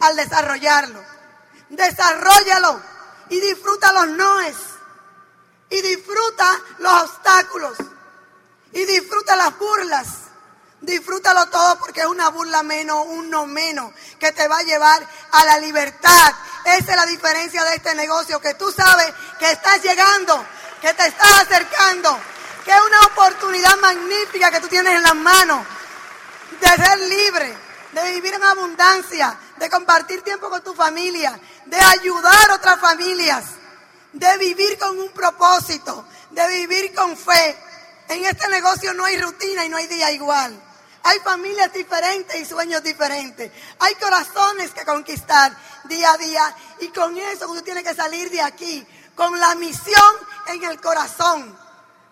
al 0.00 0.16
desarrollarlo. 0.16 1.02
Desarrollalo 1.70 2.80
y 3.30 3.40
disfruta 3.40 3.92
los 3.92 4.08
noes. 4.08 4.56
Y 5.70 5.80
disfruta 5.80 6.60
los 6.78 6.92
obstáculos. 7.04 7.78
Y 8.72 8.84
disfruta 8.84 9.36
las 9.36 9.58
burlas. 9.58 10.08
Disfrútalo 10.82 11.48
todo 11.48 11.78
porque 11.78 12.00
es 12.00 12.06
una 12.06 12.28
burla 12.28 12.62
menos, 12.62 13.06
un 13.06 13.30
no 13.30 13.46
menos, 13.46 13.92
que 14.18 14.32
te 14.32 14.48
va 14.48 14.58
a 14.58 14.62
llevar 14.62 15.06
a 15.30 15.44
la 15.44 15.58
libertad. 15.58 16.34
Esa 16.64 16.90
es 16.92 16.96
la 16.96 17.06
diferencia 17.06 17.64
de 17.64 17.76
este 17.76 17.94
negocio, 17.94 18.40
que 18.40 18.54
tú 18.54 18.70
sabes 18.70 19.12
que 19.38 19.50
estás 19.50 19.82
llegando, 19.82 20.44
que 20.80 20.94
te 20.94 21.06
estás 21.06 21.42
acercando, 21.42 22.18
que 22.64 22.70
es 22.70 22.80
una 22.80 23.00
oportunidad 23.06 23.76
magnífica 23.78 24.50
que 24.50 24.60
tú 24.60 24.68
tienes 24.68 24.94
en 24.94 25.02
las 25.02 25.14
manos 25.14 25.66
de 26.60 26.68
ser 26.68 26.98
libre, 27.00 27.56
de 27.92 28.12
vivir 28.12 28.34
en 28.34 28.44
abundancia, 28.44 29.36
de 29.56 29.68
compartir 29.68 30.22
tiempo 30.22 30.48
con 30.48 30.62
tu 30.62 30.74
familia, 30.74 31.38
de 31.66 31.78
ayudar 31.78 32.50
a 32.50 32.54
otras 32.54 32.80
familias, 32.80 33.44
de 34.12 34.38
vivir 34.38 34.78
con 34.78 34.98
un 34.98 35.10
propósito, 35.10 36.06
de 36.30 36.46
vivir 36.48 36.94
con 36.94 37.16
fe. 37.16 37.56
En 38.08 38.24
este 38.24 38.48
negocio 38.48 38.94
no 38.94 39.04
hay 39.04 39.18
rutina 39.20 39.64
y 39.64 39.68
no 39.68 39.76
hay 39.76 39.86
día 39.86 40.10
igual. 40.10 40.60
Hay 41.04 41.18
familias 41.20 41.72
diferentes 41.72 42.40
y 42.40 42.44
sueños 42.44 42.82
diferentes. 42.82 43.50
Hay 43.80 43.94
corazones 43.96 44.70
que 44.70 44.84
conquistar 44.84 45.52
día 45.84 46.12
a 46.12 46.18
día. 46.18 46.56
Y 46.80 46.88
con 46.88 47.16
eso 47.16 47.46
tú 47.46 47.62
tienes 47.62 47.84
que 47.84 47.94
salir 47.94 48.30
de 48.30 48.42
aquí, 48.42 48.86
con 49.14 49.38
la 49.38 49.54
misión 49.54 50.14
en 50.48 50.64
el 50.64 50.80
corazón 50.80 51.56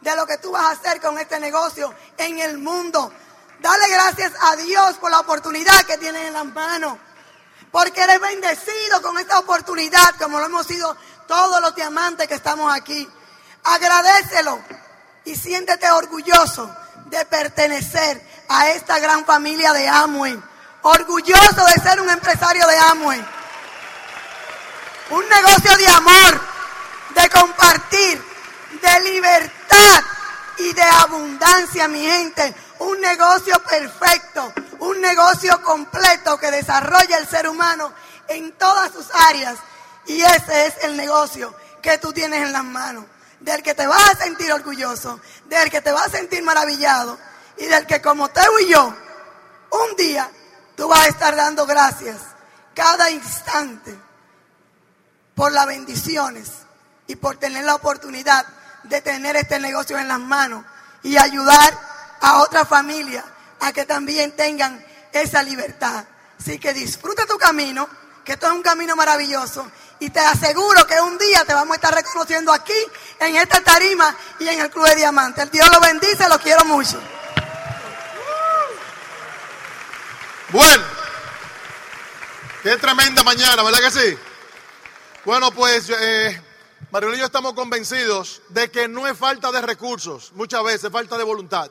de 0.00 0.16
lo 0.16 0.26
que 0.26 0.38
tú 0.38 0.50
vas 0.50 0.64
a 0.64 0.70
hacer 0.70 1.00
con 1.00 1.18
este 1.18 1.38
negocio 1.38 1.94
en 2.16 2.38
el 2.38 2.58
mundo. 2.58 3.12
Dale 3.60 3.88
gracias 3.88 4.32
a 4.40 4.56
Dios 4.56 4.96
por 4.96 5.10
la 5.10 5.20
oportunidad 5.20 5.82
que 5.82 5.98
tienes 5.98 6.26
en 6.26 6.32
las 6.32 6.46
manos. 6.46 6.96
Porque 7.70 8.02
eres 8.02 8.20
bendecido 8.20 9.00
con 9.02 9.18
esta 9.18 9.38
oportunidad, 9.38 10.14
como 10.18 10.40
lo 10.40 10.46
hemos 10.46 10.66
sido 10.66 10.96
todos 11.28 11.60
los 11.60 11.74
diamantes 11.74 12.26
que 12.26 12.34
estamos 12.34 12.74
aquí. 12.74 13.08
Agradecelo 13.62 14.60
y 15.24 15.36
siéntete 15.36 15.90
orgulloso 15.90 16.74
de 17.06 17.24
pertenecer 17.26 18.26
a 18.48 18.70
esta 18.70 18.98
gran 18.98 19.24
familia 19.24 19.72
de 19.72 19.88
Amway. 19.88 20.42
Orgulloso 20.82 21.64
de 21.66 21.82
ser 21.82 22.00
un 22.00 22.08
empresario 22.08 22.66
de 22.66 22.76
Amway. 22.76 23.24
Un 25.10 25.28
negocio 25.28 25.76
de 25.76 25.88
amor, 25.88 26.40
de 27.14 27.30
compartir, 27.30 28.22
de 28.80 29.00
libertad 29.10 30.02
y 30.58 30.72
de 30.72 30.82
abundancia, 30.82 31.88
mi 31.88 32.00
gente. 32.00 32.54
Un 32.78 33.00
negocio 33.00 33.60
perfecto, 33.64 34.52
un 34.78 35.00
negocio 35.00 35.60
completo 35.62 36.38
que 36.38 36.50
desarrolla 36.50 37.18
el 37.18 37.28
ser 37.28 37.48
humano 37.48 37.92
en 38.28 38.52
todas 38.52 38.92
sus 38.92 39.06
áreas. 39.28 39.58
Y 40.06 40.22
ese 40.22 40.66
es 40.66 40.74
el 40.84 40.96
negocio 40.96 41.54
que 41.82 41.98
tú 41.98 42.12
tienes 42.12 42.42
en 42.42 42.52
las 42.52 42.64
manos 42.64 43.04
del 43.40 43.62
que 43.62 43.74
te 43.74 43.86
vas 43.86 44.10
a 44.10 44.16
sentir 44.16 44.52
orgulloso, 44.52 45.20
del 45.46 45.70
que 45.70 45.80
te 45.80 45.92
vas 45.92 46.06
a 46.06 46.10
sentir 46.10 46.42
maravillado 46.42 47.18
y 47.56 47.66
del 47.66 47.86
que 47.86 48.00
como 48.00 48.28
Teo 48.28 48.58
y 48.60 48.68
yo, 48.68 48.94
un 49.70 49.96
día 49.96 50.30
tú 50.76 50.88
vas 50.88 51.00
a 51.00 51.08
estar 51.08 51.34
dando 51.34 51.66
gracias 51.66 52.18
cada 52.74 53.10
instante 53.10 54.09
por 55.40 55.52
las 55.52 55.66
bendiciones 55.66 56.50
y 57.06 57.16
por 57.16 57.38
tener 57.38 57.64
la 57.64 57.74
oportunidad 57.74 58.44
de 58.82 59.00
tener 59.00 59.36
este 59.36 59.58
negocio 59.58 59.96
en 59.96 60.06
las 60.06 60.18
manos 60.18 60.66
y 61.02 61.16
ayudar 61.16 61.72
a 62.20 62.42
otra 62.42 62.66
familia 62.66 63.24
a 63.58 63.72
que 63.72 63.86
también 63.86 64.36
tengan 64.36 64.84
esa 65.10 65.42
libertad. 65.42 66.04
Así 66.38 66.58
que 66.58 66.74
disfruta 66.74 67.24
tu 67.24 67.38
camino, 67.38 67.88
que 68.22 68.32
esto 68.32 68.48
es 68.48 68.52
un 68.52 68.60
camino 68.60 68.94
maravilloso 68.96 69.66
y 69.98 70.10
te 70.10 70.20
aseguro 70.20 70.86
que 70.86 71.00
un 71.00 71.16
día 71.16 71.42
te 71.46 71.54
vamos 71.54 71.72
a 71.72 71.76
estar 71.76 71.94
reconociendo 71.94 72.52
aquí, 72.52 72.76
en 73.20 73.36
esta 73.36 73.62
tarima 73.62 74.14
y 74.40 74.46
en 74.46 74.60
el 74.60 74.70
Club 74.70 74.88
de 74.88 74.96
Diamante. 74.96 75.40
El 75.40 75.50
Dios 75.50 75.70
lo 75.72 75.80
bendice, 75.80 76.28
lo 76.28 76.38
quiero 76.38 76.66
mucho. 76.66 77.00
Bueno, 80.50 80.84
qué 82.62 82.76
tremenda 82.76 83.24
mañana, 83.24 83.62
¿verdad 83.62 83.78
que 83.78 83.90
sí? 83.90 84.29
Bueno, 85.26 85.50
pues 85.52 85.90
eh, 85.90 86.42
y 86.92 87.18
yo 87.18 87.26
estamos 87.26 87.52
convencidos 87.52 88.40
de 88.48 88.70
que 88.70 88.88
no 88.88 89.06
es 89.06 89.18
falta 89.18 89.52
de 89.52 89.60
recursos, 89.60 90.32
muchas 90.32 90.64
veces 90.64 90.84
es 90.84 90.90
falta 90.90 91.18
de 91.18 91.24
voluntad. 91.24 91.70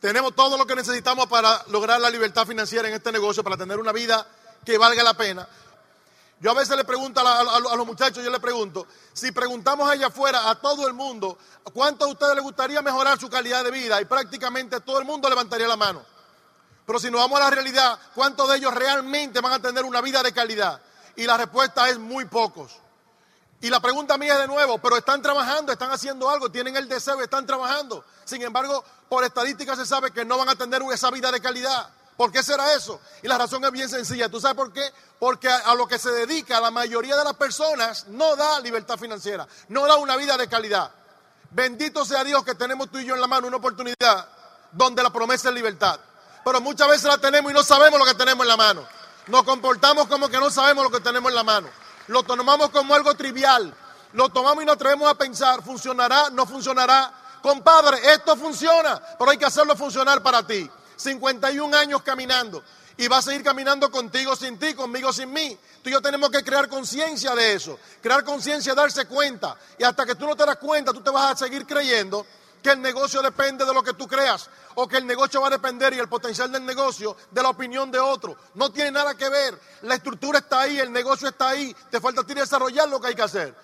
Tenemos 0.00 0.34
todo 0.34 0.56
lo 0.56 0.66
que 0.66 0.74
necesitamos 0.74 1.26
para 1.26 1.62
lograr 1.68 2.00
la 2.00 2.08
libertad 2.08 2.46
financiera 2.46 2.88
en 2.88 2.94
este 2.94 3.12
negocio, 3.12 3.44
para 3.44 3.58
tener 3.58 3.78
una 3.78 3.92
vida 3.92 4.26
que 4.64 4.78
valga 4.78 5.02
la 5.02 5.12
pena. 5.12 5.46
Yo 6.40 6.50
a 6.50 6.54
veces 6.54 6.74
le 6.74 6.84
pregunto 6.84 7.20
a, 7.20 7.76
los 7.76 7.86
muchachos, 7.86 8.24
yo 8.24 8.30
le 8.30 8.40
pregunto, 8.40 8.86
si 9.12 9.32
preguntamos 9.32 9.88
allá 9.88 10.06
afuera 10.06 10.48
a 10.48 10.58
todo 10.58 10.88
el 10.88 10.94
mundo, 10.94 11.36
¿cuánto 11.74 12.06
a 12.06 12.08
ustedes 12.08 12.34
les 12.34 12.42
gustaría 12.42 12.80
mejorar 12.80 13.20
su 13.20 13.28
calidad 13.28 13.62
de 13.64 13.70
vida? 13.70 14.00
Y 14.00 14.06
prácticamente 14.06 14.80
todo 14.80 14.98
el 14.98 15.04
mundo 15.04 15.28
levantaría 15.28 15.68
la 15.68 15.76
mano. 15.76 16.02
Pero 16.86 16.98
si 16.98 17.10
nos 17.10 17.20
vamos 17.20 17.38
a 17.38 17.44
la 17.44 17.50
realidad, 17.50 17.98
¿cuántos 18.14 18.48
de 18.48 18.56
ellos 18.56 18.72
realmente 18.72 19.40
van 19.40 19.52
a 19.52 19.60
tener 19.60 19.84
una 19.84 20.00
vida 20.00 20.22
de 20.22 20.32
calidad? 20.32 20.80
Y 21.16 21.24
la 21.24 21.36
respuesta 21.36 21.88
es 21.88 21.98
muy 21.98 22.24
pocos. 22.24 22.72
Y 23.60 23.70
la 23.70 23.78
pregunta 23.78 24.18
mía 24.18 24.34
es 24.34 24.40
de 24.40 24.48
nuevo, 24.48 24.78
pero 24.78 24.96
están 24.96 25.22
trabajando, 25.22 25.70
están 25.70 25.92
haciendo 25.92 26.28
algo, 26.28 26.50
tienen 26.50 26.76
el 26.76 26.88
deseo, 26.88 27.20
están 27.20 27.46
trabajando. 27.46 28.04
Sin 28.24 28.42
embargo, 28.42 28.84
por 29.08 29.22
estadística 29.22 29.76
se 29.76 29.86
sabe 29.86 30.10
que 30.10 30.24
no 30.24 30.36
van 30.36 30.48
a 30.48 30.56
tener 30.56 30.82
esa 30.92 31.10
vida 31.12 31.30
de 31.30 31.40
calidad. 31.40 31.88
¿Por 32.16 32.32
qué 32.32 32.42
será 32.42 32.74
eso? 32.74 33.00
Y 33.22 33.28
la 33.28 33.38
razón 33.38 33.64
es 33.64 33.70
bien 33.70 33.88
sencilla. 33.88 34.28
¿Tú 34.28 34.40
sabes 34.40 34.56
por 34.56 34.72
qué? 34.72 34.82
Porque 35.18 35.48
a, 35.48 35.74
lo 35.76 35.86
que 35.86 35.98
se 35.98 36.10
dedica 36.10 36.60
la 36.60 36.72
mayoría 36.72 37.16
de 37.16 37.24
las 37.24 37.34
personas 37.34 38.08
no 38.08 38.34
da 38.34 38.58
libertad 38.60 38.98
financiera, 38.98 39.46
no 39.68 39.86
da 39.86 39.96
una 39.96 40.16
vida 40.16 40.36
de 40.36 40.48
calidad. 40.48 40.90
Bendito 41.50 42.04
sea 42.04 42.24
Dios 42.24 42.44
que 42.44 42.54
tenemos 42.56 42.90
tú 42.90 42.98
y 42.98 43.04
yo 43.04 43.14
en 43.14 43.20
la 43.20 43.28
mano 43.28 43.46
una 43.46 43.58
oportunidad 43.58 44.28
donde 44.72 45.02
la 45.04 45.10
promesa 45.10 45.50
es 45.50 45.54
libertad. 45.54 46.00
Pero 46.44 46.60
muchas 46.60 46.88
veces 46.88 47.04
la 47.04 47.18
tenemos 47.18 47.50
y 47.52 47.54
no 47.54 47.62
sabemos 47.62 47.98
lo 47.98 48.06
que 48.06 48.14
tenemos 48.14 48.44
en 48.44 48.48
la 48.48 48.56
mano. 48.56 48.86
Nos 49.28 49.44
comportamos 49.44 50.08
como 50.08 50.28
que 50.28 50.38
no 50.38 50.50
sabemos 50.50 50.84
lo 50.84 50.90
que 50.90 51.00
tenemos 51.00 51.30
en 51.30 51.36
la 51.36 51.44
mano. 51.44 51.68
Lo 52.08 52.22
tomamos 52.22 52.70
como 52.70 52.94
algo 52.94 53.14
trivial. 53.14 53.74
lo 54.14 54.28
tomamos 54.28 54.62
y 54.62 54.66
nos 54.66 54.74
atrevemos 54.74 55.10
a 55.10 55.14
pensar, 55.14 55.62
¿funcionará? 55.62 56.28
¿No 56.30 56.44
funcionará? 56.44 57.38
Compadre, 57.40 57.98
esto 58.12 58.36
funciona, 58.36 59.00
pero 59.18 59.30
hay 59.30 59.38
que 59.38 59.46
hacerlo 59.46 59.74
funcionar 59.74 60.22
para 60.22 60.46
ti. 60.46 60.68
51 60.96 61.76
años 61.76 62.02
caminando 62.02 62.62
y 62.96 63.08
va 63.08 63.18
a 63.18 63.22
seguir 63.22 63.42
caminando 63.42 63.90
contigo 63.90 64.36
sin 64.36 64.58
ti, 64.58 64.74
conmigo 64.74 65.12
sin 65.12 65.32
mí. 65.32 65.58
Tú 65.82 65.88
y 65.88 65.92
yo 65.92 66.00
tenemos 66.00 66.30
que 66.30 66.44
crear 66.44 66.68
conciencia 66.68 67.34
de 67.34 67.54
eso, 67.54 67.78
crear 68.00 68.22
conciencia, 68.24 68.74
darse 68.74 69.06
cuenta. 69.06 69.56
Y 69.78 69.84
hasta 69.84 70.04
que 70.04 70.14
tú 70.14 70.26
no 70.26 70.36
te 70.36 70.44
das 70.44 70.56
cuenta, 70.56 70.92
tú 70.92 71.00
te 71.00 71.10
vas 71.10 71.32
a 71.32 71.36
seguir 71.36 71.66
creyendo 71.66 72.26
que 72.62 72.70
el 72.70 72.80
negocio 72.80 73.20
depende 73.20 73.64
de 73.64 73.74
lo 73.74 73.82
que 73.82 73.92
tú 73.94 74.06
creas 74.06 74.48
o 74.76 74.86
que 74.86 74.98
el 74.98 75.06
negocio 75.06 75.40
va 75.40 75.48
a 75.48 75.50
depender 75.50 75.92
y 75.92 75.98
el 75.98 76.08
potencial 76.08 76.50
del 76.50 76.64
negocio 76.64 77.16
de 77.30 77.42
la 77.42 77.50
opinión 77.50 77.90
de 77.90 77.98
otro. 77.98 78.36
No 78.54 78.70
tiene 78.70 78.92
nada 78.92 79.14
que 79.14 79.28
ver. 79.28 79.58
La 79.82 79.96
estructura 79.96 80.38
está 80.38 80.60
ahí, 80.60 80.78
el 80.78 80.92
negocio 80.92 81.28
está 81.28 81.48
ahí. 81.48 81.74
Te 81.90 82.00
falta 82.00 82.22
a 82.22 82.24
ti 82.24 82.34
desarrollar 82.34 82.88
lo 82.88 83.00
que 83.00 83.08
hay 83.08 83.14
que 83.14 83.22
hacer. 83.22 83.54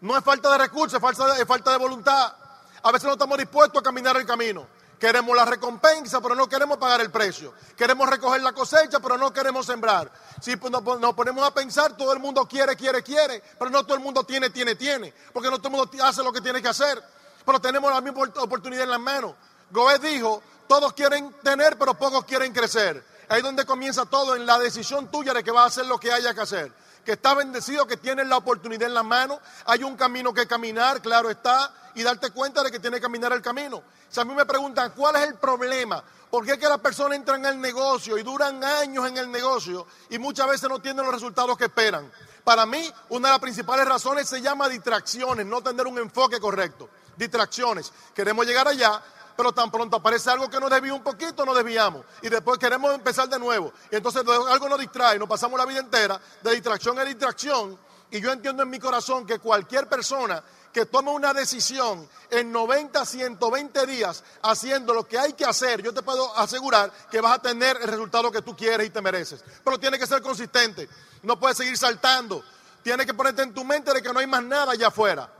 No 0.00 0.16
es 0.16 0.24
falta 0.24 0.50
de 0.50 0.58
recursos, 0.58 0.94
es 0.94 1.00
falta 1.00 1.34
de, 1.34 1.46
falta 1.46 1.70
de 1.70 1.76
voluntad. 1.78 2.34
A 2.82 2.92
veces 2.92 3.06
no 3.06 3.12
estamos 3.12 3.38
dispuestos 3.38 3.80
a 3.80 3.82
caminar 3.82 4.16
el 4.16 4.26
camino. 4.26 4.66
Queremos 4.98 5.34
la 5.34 5.46
recompensa, 5.46 6.20
pero 6.20 6.34
no 6.34 6.46
queremos 6.46 6.76
pagar 6.76 7.00
el 7.00 7.10
precio. 7.10 7.54
Queremos 7.74 8.06
recoger 8.08 8.42
la 8.42 8.52
cosecha, 8.52 9.00
pero 9.00 9.16
no 9.16 9.32
queremos 9.32 9.64
sembrar. 9.64 10.12
Si 10.42 10.56
pues, 10.56 10.70
nos 10.70 11.14
ponemos 11.14 11.46
a 11.46 11.54
pensar, 11.54 11.96
todo 11.96 12.12
el 12.12 12.18
mundo 12.18 12.46
quiere, 12.46 12.76
quiere, 12.76 13.02
quiere, 13.02 13.42
pero 13.58 13.70
no 13.70 13.82
todo 13.84 13.94
el 13.94 14.02
mundo 14.02 14.24
tiene, 14.24 14.50
tiene, 14.50 14.74
tiene. 14.74 15.14
Porque 15.32 15.50
no 15.50 15.56
todo 15.58 15.68
el 15.68 15.72
mundo 15.72 16.04
hace 16.04 16.22
lo 16.22 16.32
que 16.32 16.42
tiene 16.42 16.60
que 16.60 16.68
hacer. 16.68 17.02
Pero 17.50 17.60
tenemos 17.60 17.92
la 17.92 18.00
misma 18.00 18.22
oportunidad 18.36 18.84
en 18.84 18.90
las 18.90 19.00
manos. 19.00 19.34
Goethe 19.72 20.06
dijo, 20.06 20.40
todos 20.68 20.92
quieren 20.92 21.34
tener, 21.42 21.76
pero 21.76 21.94
pocos 21.94 22.24
quieren 22.24 22.52
crecer. 22.52 23.04
Ahí 23.28 23.38
es 23.38 23.42
donde 23.42 23.66
comienza 23.66 24.06
todo, 24.06 24.36
en 24.36 24.46
la 24.46 24.56
decisión 24.56 25.10
tuya 25.10 25.34
de 25.34 25.42
que 25.42 25.50
vas 25.50 25.64
a 25.64 25.66
hacer 25.66 25.86
lo 25.86 25.98
que 25.98 26.12
haya 26.12 26.32
que 26.32 26.42
hacer. 26.42 26.72
Que 27.04 27.10
está 27.10 27.34
bendecido, 27.34 27.88
que 27.88 27.96
tienes 27.96 28.28
la 28.28 28.36
oportunidad 28.36 28.86
en 28.86 28.94
las 28.94 29.04
manos. 29.04 29.40
Hay 29.64 29.82
un 29.82 29.96
camino 29.96 30.32
que 30.32 30.46
caminar, 30.46 31.02
claro 31.02 31.28
está, 31.28 31.74
y 31.96 32.04
darte 32.04 32.30
cuenta 32.30 32.62
de 32.62 32.70
que 32.70 32.78
tiene 32.78 32.98
que 32.98 33.02
caminar 33.02 33.32
el 33.32 33.42
camino. 33.42 33.82
Si 34.08 34.20
a 34.20 34.24
mí 34.24 34.32
me 34.32 34.46
preguntan, 34.46 34.92
¿cuál 34.94 35.16
es 35.16 35.22
el 35.22 35.34
problema? 35.34 36.04
¿Por 36.30 36.46
qué 36.46 36.52
es 36.52 36.58
que 36.58 36.68
las 36.68 36.78
personas 36.78 37.18
entran 37.18 37.44
el 37.46 37.60
negocio 37.60 38.16
y 38.16 38.22
duran 38.22 38.62
años 38.62 39.08
en 39.08 39.16
el 39.16 39.28
negocio 39.28 39.88
y 40.08 40.20
muchas 40.20 40.46
veces 40.46 40.68
no 40.68 40.78
tienen 40.78 41.04
los 41.04 41.12
resultados 41.12 41.58
que 41.58 41.64
esperan? 41.64 42.12
Para 42.44 42.64
mí, 42.64 42.88
una 43.08 43.26
de 43.26 43.32
las 43.32 43.40
principales 43.40 43.88
razones 43.88 44.28
se 44.28 44.40
llama 44.40 44.68
distracciones, 44.68 45.44
no 45.46 45.60
tener 45.60 45.88
un 45.88 45.98
enfoque 45.98 46.38
correcto. 46.38 46.88
Distracciones. 47.20 47.92
Queremos 48.14 48.46
llegar 48.46 48.66
allá, 48.66 48.98
pero 49.36 49.52
tan 49.52 49.70
pronto 49.70 49.98
aparece 49.98 50.30
algo 50.30 50.48
que 50.48 50.58
nos 50.58 50.70
desvía 50.70 50.94
un 50.94 51.02
poquito, 51.02 51.44
nos 51.44 51.54
desviamos. 51.54 52.02
Y 52.22 52.30
después 52.30 52.58
queremos 52.58 52.94
empezar 52.94 53.28
de 53.28 53.38
nuevo. 53.38 53.74
Y 53.90 53.96
entonces 53.96 54.22
algo 54.26 54.68
nos 54.70 54.80
distrae, 54.80 55.18
nos 55.18 55.28
pasamos 55.28 55.58
la 55.58 55.66
vida 55.66 55.80
entera 55.80 56.18
de 56.42 56.52
distracción 56.52 56.98
en 56.98 57.08
distracción. 57.08 57.78
Y 58.10 58.22
yo 58.22 58.32
entiendo 58.32 58.62
en 58.62 58.70
mi 58.70 58.78
corazón 58.78 59.26
que 59.26 59.38
cualquier 59.38 59.86
persona 59.86 60.42
que 60.72 60.86
toma 60.86 61.10
una 61.10 61.34
decisión 61.34 62.08
en 62.30 62.50
90, 62.50 63.04
120 63.04 63.86
días 63.86 64.24
haciendo 64.40 64.94
lo 64.94 65.06
que 65.06 65.18
hay 65.18 65.34
que 65.34 65.44
hacer, 65.44 65.82
yo 65.82 65.92
te 65.92 66.00
puedo 66.00 66.34
asegurar 66.38 66.90
que 67.10 67.20
vas 67.20 67.34
a 67.34 67.42
tener 67.42 67.76
el 67.82 67.88
resultado 67.88 68.32
que 68.32 68.40
tú 68.40 68.56
quieres 68.56 68.86
y 68.86 68.90
te 68.90 69.02
mereces. 69.02 69.44
Pero 69.62 69.78
tiene 69.78 69.98
que 69.98 70.06
ser 70.06 70.22
consistente, 70.22 70.88
no 71.22 71.38
puedes 71.38 71.58
seguir 71.58 71.76
saltando, 71.76 72.42
tienes 72.82 73.04
que 73.04 73.12
ponerte 73.12 73.42
en 73.42 73.52
tu 73.52 73.62
mente 73.62 73.92
de 73.92 74.00
que 74.00 74.10
no 74.10 74.20
hay 74.20 74.26
más 74.26 74.42
nada 74.42 74.72
allá 74.72 74.88
afuera. 74.88 75.30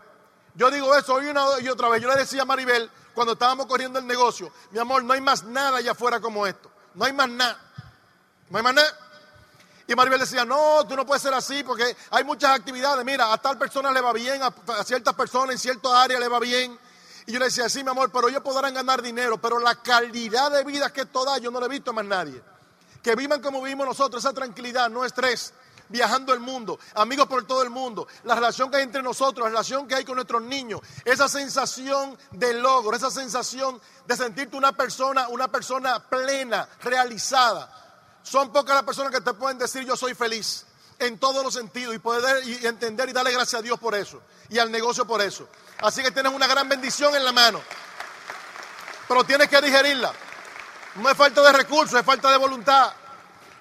Yo 0.60 0.70
digo 0.70 0.94
eso 0.94 1.14
hoy 1.14 1.24
una 1.24 1.42
y 1.62 1.68
otra 1.68 1.88
vez. 1.88 2.02
Yo 2.02 2.08
le 2.10 2.16
decía 2.16 2.42
a 2.42 2.44
Maribel 2.44 2.90
cuando 3.14 3.32
estábamos 3.32 3.64
corriendo 3.64 3.98
el 3.98 4.06
negocio, 4.06 4.52
mi 4.72 4.78
amor, 4.78 5.02
no 5.02 5.14
hay 5.14 5.20
más 5.22 5.42
nada 5.42 5.78
allá 5.78 5.92
afuera 5.92 6.20
como 6.20 6.46
esto. 6.46 6.70
No 6.92 7.06
hay 7.06 7.14
más 7.14 7.30
nada. 7.30 7.58
No 8.50 8.58
hay 8.58 8.62
más 8.62 8.74
nada. 8.74 8.98
Y 9.86 9.94
Maribel 9.94 10.20
decía, 10.20 10.44
no, 10.44 10.86
tú 10.86 10.96
no 10.96 11.06
puedes 11.06 11.22
ser 11.22 11.32
así 11.32 11.64
porque 11.64 11.96
hay 12.10 12.24
muchas 12.24 12.50
actividades. 12.50 13.02
Mira, 13.06 13.32
a 13.32 13.38
tal 13.38 13.56
persona 13.56 13.90
le 13.90 14.02
va 14.02 14.12
bien, 14.12 14.42
a, 14.42 14.52
ciertas 14.84 15.14
personas 15.14 15.52
en 15.54 15.58
ciertas 15.58 15.92
áreas 15.92 16.20
le 16.20 16.28
va 16.28 16.38
bien. 16.38 16.78
Y 17.24 17.32
yo 17.32 17.38
le 17.38 17.46
decía, 17.46 17.66
sí, 17.70 17.82
mi 17.82 17.88
amor, 17.88 18.12
pero 18.12 18.28
ellos 18.28 18.42
podrán 18.42 18.74
ganar 18.74 19.00
dinero, 19.00 19.40
pero 19.40 19.58
la 19.60 19.76
calidad 19.76 20.50
de 20.50 20.62
vida 20.64 20.92
que 20.92 21.00
esto 21.00 21.24
da 21.24 21.38
yo 21.38 21.50
no 21.50 21.58
la 21.58 21.64
he 21.64 21.70
visto 21.70 21.92
a 21.92 21.94
más 21.94 22.04
nadie. 22.04 22.42
Que 23.02 23.14
vivan 23.14 23.40
como 23.40 23.62
vivimos 23.62 23.86
nosotros, 23.86 24.22
esa 24.22 24.34
tranquilidad, 24.34 24.90
no 24.90 25.06
estrés, 25.06 25.54
viajando 25.90 26.32
el 26.32 26.40
mundo, 26.40 26.78
amigos 26.94 27.26
por 27.26 27.46
todo 27.46 27.62
el 27.62 27.70
mundo, 27.70 28.08
la 28.24 28.34
relación 28.34 28.70
que 28.70 28.78
hay 28.78 28.84
entre 28.84 29.02
nosotros, 29.02 29.44
la 29.44 29.50
relación 29.50 29.86
que 29.86 29.96
hay 29.96 30.04
con 30.04 30.14
nuestros 30.14 30.42
niños, 30.42 30.80
esa 31.04 31.28
sensación 31.28 32.16
de 32.30 32.54
logro, 32.54 32.96
esa 32.96 33.10
sensación 33.10 33.80
de 34.06 34.16
sentirte 34.16 34.56
una 34.56 34.72
persona, 34.72 35.28
una 35.28 35.48
persona 35.48 35.98
plena, 36.08 36.68
realizada. 36.82 37.70
Son 38.22 38.52
pocas 38.52 38.74
las 38.74 38.84
personas 38.84 39.12
que 39.12 39.20
te 39.20 39.34
pueden 39.34 39.58
decir 39.58 39.84
yo 39.84 39.96
soy 39.96 40.14
feliz 40.14 40.64
en 40.98 41.18
todos 41.18 41.42
los 41.42 41.54
sentidos 41.54 41.94
y 41.94 41.98
poder 41.98 42.46
y 42.46 42.66
entender 42.66 43.08
y 43.08 43.12
darle 43.12 43.32
gracias 43.32 43.60
a 43.60 43.62
Dios 43.62 43.78
por 43.78 43.94
eso 43.94 44.22
y 44.48 44.58
al 44.58 44.70
negocio 44.70 45.06
por 45.06 45.20
eso. 45.20 45.48
Así 45.78 46.02
que 46.02 46.10
tienes 46.10 46.32
una 46.32 46.46
gran 46.46 46.68
bendición 46.68 47.14
en 47.14 47.24
la 47.24 47.32
mano. 47.32 47.60
Pero 49.08 49.24
tienes 49.24 49.48
que 49.48 49.60
digerirla. 49.60 50.12
No 50.96 51.08
es 51.08 51.16
falta 51.16 51.42
de 51.42 51.52
recursos, 51.52 51.98
es 51.98 52.04
falta 52.04 52.30
de 52.30 52.36
voluntad. 52.36 52.92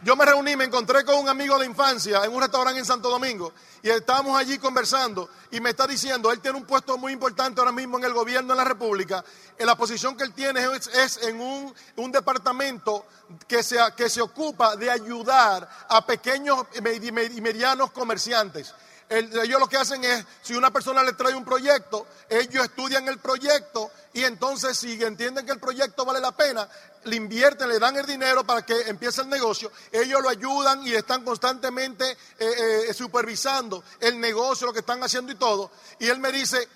Yo 0.02 0.16
me 0.16 0.24
reuní, 0.24 0.56
me 0.56 0.64
encontré 0.64 1.04
con 1.04 1.16
un 1.16 1.28
amigo 1.28 1.60
de 1.60 1.66
infancia 1.66 2.24
en 2.24 2.34
un 2.34 2.40
restaurante 2.40 2.80
en 2.80 2.86
Santo 2.86 3.10
Domingo 3.10 3.52
y 3.84 3.90
estábamos 3.90 4.40
allí 4.40 4.58
conversando 4.58 5.30
y 5.52 5.60
me 5.60 5.72
está 5.72 5.86
diciendo, 5.88 6.32
él 6.32 6.40
tiene 6.40 6.58
un 6.58 6.64
puesto 6.64 6.98
muy 6.98 7.12
importante 7.12 7.60
ahora 7.60 7.74
mismo 7.74 7.98
en 7.98 8.06
el 8.06 8.14
gobierno 8.14 8.54
de 8.54 8.58
la 8.58 8.64
República, 8.64 9.26
en 9.58 9.66
la 9.66 9.76
posición 9.76 10.16
que 10.16 10.24
él 10.24 10.32
tiene 10.32 10.62
es, 10.94 11.18
en 11.24 11.42
un, 11.42 11.76
un, 11.98 12.12
departamento 12.14 13.06
que 13.46 13.62
se, 13.62 13.78
que 13.98 14.08
se 14.10 14.22
ocupa 14.22 14.78
de 14.78 14.90
ayudar 14.90 15.70
a 15.90 16.06
pequeños 16.06 16.66
y 16.76 17.42
medianos 17.42 17.92
comerciantes 17.92 18.74
ellos 19.10 19.60
lo 19.60 19.68
que 19.68 19.78
hacen 19.78 20.04
es, 20.04 20.24
si 20.44 20.54
una 20.54 20.72
persona 20.72 21.02
le 21.02 21.14
trae 21.14 21.34
un 21.34 21.44
proyecto, 21.44 22.06
ellos 22.30 22.64
estudian 22.64 23.08
el 23.08 23.18
proyecto 23.18 23.92
y 24.14 24.24
entonces 24.24 24.78
si 24.78 25.02
entienden 25.04 25.46
que 25.46 25.52
el 25.52 25.60
proyecto 25.60 26.06
vale 26.06 26.20
la 26.20 26.32
pena, 26.32 26.70
le 27.06 27.16
invierten, 27.16 27.70
le 27.70 27.80
dan 27.80 27.96
el 27.98 28.06
dinero 28.06 28.44
para 28.44 28.64
que 28.64 28.82
empiece 28.82 29.22
el 29.22 29.30
negocio, 29.30 29.72
ellos 29.92 30.22
lo 30.22 30.30
ayudan 30.30 30.86
y 30.86 30.94
están 30.94 31.24
constantemente 31.24 32.12
eh, 32.38 32.86
eh, 32.90 32.94
supervisando 32.94 33.84
el 34.00 34.20
negocio, 34.20 34.68
lo 34.68 34.74
que 34.74 34.80
están 34.80 35.04
haciendo 35.04 35.32
y 35.32 35.36
todo. 35.36 35.72
Y 35.98 36.08
él 36.08 36.20
me 36.20 36.32
dice, 36.32 36.68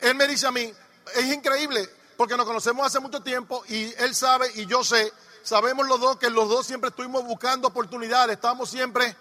él 0.00 0.14
me 0.14 0.26
dice 0.26 0.46
a 0.46 0.50
mí, 0.50 0.70
es 1.14 1.24
increíble, 1.24 1.88
porque 2.18 2.36
nos 2.36 2.44
conocemos 2.44 2.86
hace 2.86 3.00
mucho 3.00 3.22
tiempo 3.22 3.64
y 3.66 3.94
él 3.98 4.14
sabe 4.14 4.50
y 4.56 4.66
yo 4.66 4.84
sé, 4.84 5.10
sabemos 5.42 5.86
los 5.88 6.00
dos 6.00 6.18
que 6.18 6.28
los 6.28 6.50
dos 6.50 6.66
siempre 6.66 6.90
estuvimos 6.90 7.24
buscando 7.24 7.68
oportunidades, 7.68 8.36
estamos 8.36 8.68
siempre 8.68 9.16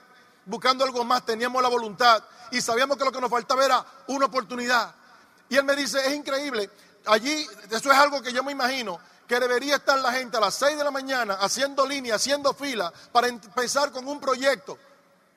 buscando 0.47 0.83
algo 0.83 1.03
más, 1.03 1.25
teníamos 1.25 1.61
la 1.61 1.69
voluntad 1.69 2.23
y 2.51 2.61
sabíamos 2.61 2.97
que 2.97 3.05
lo 3.05 3.11
que 3.11 3.21
nos 3.21 3.29
faltaba 3.29 3.63
era 3.63 3.85
una 4.07 4.25
oportunidad. 4.25 4.95
Y 5.49 5.55
él 5.55 5.63
me 5.63 5.75
dice, 5.75 5.99
es 6.05 6.13
increíble, 6.13 6.69
allí, 7.05 7.47
eso 7.69 7.91
es 7.91 7.97
algo 7.97 8.21
que 8.21 8.33
yo 8.33 8.43
me 8.43 8.51
imagino, 8.51 8.99
que 9.27 9.39
debería 9.39 9.75
estar 9.75 9.99
la 9.99 10.11
gente 10.11 10.37
a 10.37 10.39
las 10.39 10.55
6 10.55 10.77
de 10.77 10.83
la 10.83 10.91
mañana 10.91 11.35
haciendo 11.35 11.85
línea, 11.85 12.15
haciendo 12.15 12.53
fila 12.53 12.91
para 13.11 13.27
empezar 13.27 13.91
con 13.91 14.07
un 14.07 14.19
proyecto, 14.19 14.77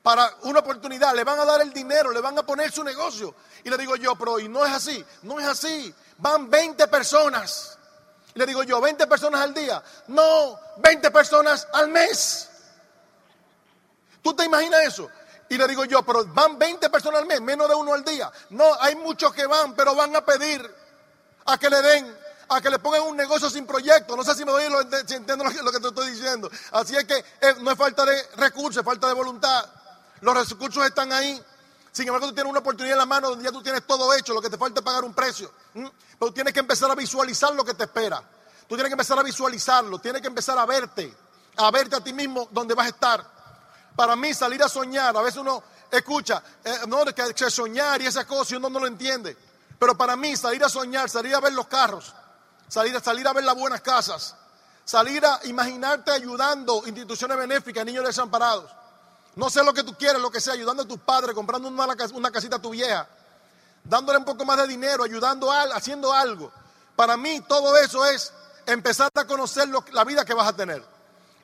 para 0.03 0.33
una 0.43 0.61
oportunidad, 0.61 1.15
le 1.15 1.25
van 1.25 1.39
a 1.41 1.45
dar 1.45 1.61
el 1.61 1.73
dinero, 1.73 2.11
le 2.13 2.21
van 2.21 2.39
a 2.39 2.47
poner 2.47 2.71
su 2.73 2.83
negocio. 2.85 3.35
Y 3.65 3.71
le 3.71 3.77
digo 3.77 3.97
yo, 3.97 4.17
pero 4.17 4.39
y 4.39 4.49
no 4.49 4.65
es 4.65 4.73
así, 4.73 5.05
no 5.23 5.39
es 5.39 5.47
así, 5.47 5.93
van 6.19 6.49
20 6.49 6.87
personas. 6.89 7.77
Le 8.35 8.47
digo 8.47 8.63
yo, 8.63 8.81
20 8.81 9.07
personas 9.09 9.41
al 9.41 9.53
día, 9.53 9.83
no, 10.07 10.59
20 10.79 11.11
personas 11.11 11.67
al 11.73 11.89
mes. 11.89 12.50
¿Tú 14.23 14.35
te 14.35 14.45
imaginas 14.45 14.81
eso? 14.81 15.09
Y 15.49 15.59
le 15.59 15.67
digo 15.67 15.85
yo, 15.85 16.03
pero 16.03 16.25
van 16.27 16.59
20 16.59 16.89
personas 16.91 17.23
al 17.23 17.27
mes, 17.27 17.41
menos 17.41 17.69
de 17.69 17.75
uno 17.75 17.93
al 17.93 18.05
día. 18.05 18.31
No, 18.51 18.65
hay 18.81 18.95
muchos 18.97 19.33
que 19.33 19.47
van, 19.47 19.75
pero 19.75 19.95
van 19.97 20.15
a 20.15 20.25
pedir 20.25 20.63
a 21.47 21.59
que 21.59 21.69
le 21.69 21.83
den, 21.83 22.17
a 22.49 22.61
que 22.61 22.71
le 22.71 22.79
pongan 22.79 23.03
un 23.03 23.17
negocio 23.17 23.51
sin 23.51 23.67
proyecto. 23.67 24.17
No 24.17 24.23
sé 24.23 24.35
si 24.35 24.45
me 24.45 24.53
doy 24.53 24.69
lo, 24.69 24.83
si 24.83 25.15
entiendo 25.15 25.45
lo 25.45 25.73
que, 25.73 25.81
te 25.81 25.89
estoy 25.89 26.11
diciendo. 26.13 26.49
Así 26.71 26.97
es 26.97 27.05
que 27.05 27.17
eh, 27.17 27.55
no 27.63 27.73
es 27.73 27.77
falta 27.77 28.05
de 28.05 28.23
recursos, 28.37 28.79
es 28.79 28.85
falta 28.85 29.09
de 29.09 29.15
voluntad. 29.15 29.65
Los 30.21 30.51
recursos 30.51 30.85
están 30.85 31.13
ahí. 31.13 31.43
Sin 31.91 32.07
embargo, 32.07 32.29
tú 32.29 32.35
tienes 32.35 32.49
una 32.49 32.61
oportunidad 32.61 32.93
en 32.93 32.99
la 32.99 33.07
mano 33.07 33.31
donde 33.31 33.45
ya 33.45 33.51
tú 33.51 33.61
tienes 33.61 33.85
todo 33.85 34.15
hecho, 34.15 34.33
lo 34.33 34.41
que 34.41 34.51
te 34.51 34.57
falta 34.57 34.79
es 34.79 34.85
pagar 34.85 35.03
un 35.03 35.15
precio. 35.15 35.53
Pero 35.73 36.33
tienes 36.33 36.53
que 36.53 36.61
empezar 36.61 36.89
a 36.91 36.95
visualizar 36.95 37.53
lo 37.55 37.65
que 37.65 37.75
te 37.75 37.85
espera. 37.85 38.23
Tú 38.69 38.77
tienes 38.77 38.89
que 38.89 38.95
empezar 38.95 39.19
a 39.19 39.25
visualizarlo, 39.25 39.99
tienes 39.99 40.23
que 40.23 40.29
empezar 40.29 40.57
a 40.57 40.65
verte, 40.65 41.13
a 41.57 41.73
verte 41.73 41.97
a 41.97 42.01
ti 42.05 42.13
mismo 42.13 42.47
donde 42.53 42.75
vas 42.75 42.87
a 42.87 42.91
estar. 42.91 43.40
Para 43.97 44.17
mí 44.17 44.33
salir 44.35 44.63
a 44.63 44.69
soñar, 44.69 45.17
a 45.17 45.23
veces 45.23 45.41
uno 45.41 45.63
escucha, 45.91 46.43
eh, 46.65 46.81
no, 46.87 47.05
que, 47.05 47.35
que 47.35 47.51
soñar 47.51 48.01
y 48.01 48.07
esas 48.07 48.25
cosas 48.25 48.53
y 48.53 48.57
uno 48.57 48.71
no 48.71 48.81
lo 48.81 48.87
entiende. 48.87 49.37
Pero 49.79 49.97
para 49.97 50.17
mí 50.17 50.37
salir 50.37 50.63
a 50.65 50.69
soñar, 50.69 51.09
salir 51.09 51.35
a 51.35 51.41
ver 51.41 51.53
los 51.53 51.67
carros, 51.67 52.15
salir, 52.69 52.97
a, 52.97 53.01
salir 53.01 53.27
a 53.27 53.33
ver 53.33 53.45
las 53.45 53.55
buenas 53.55 53.81
casas, 53.81 54.37
salir 54.85 55.25
a 55.25 55.41
imaginarte 55.45 56.11
ayudando 56.11 56.83
instituciones 56.87 57.37
benéficas, 57.37 57.85
niños 57.85 58.05
desamparados. 58.05 58.71
No 59.37 59.49
sé 59.49 59.63
lo 59.63 59.73
que 59.73 59.83
tú 59.83 59.95
quieres, 59.97 60.21
lo 60.21 60.31
que 60.31 60.41
sea, 60.41 60.55
ayudando 60.55 60.83
a 60.83 60.89
tus 60.89 61.01
padres, 61.01 61.35
comprando 61.35 61.69
una, 61.69 61.87
una 62.15 62.31
casita 62.31 62.57
a 62.57 62.63
tu 62.63 62.71
vieja, 62.71 63.09
dándole 63.85 64.19
un 64.19 64.25
poco 64.25 64.45
más 64.45 64.59
de 64.59 64.67
dinero, 64.67 65.05
ayudando, 65.05 65.51
a, 65.51 65.63
haciendo 65.75 66.13
algo. 66.13 66.53
Para 66.97 67.17
mí 67.17 67.41
todo 67.49 67.77
eso 67.77 68.05
es 68.05 68.33
empezar 68.67 69.11
a 69.15 69.25
conocer 69.25 69.69
la 69.93 70.05
vida 70.05 70.25
que 70.25 70.35
vas 70.35 70.49
a 70.49 70.53
tener 70.53 70.85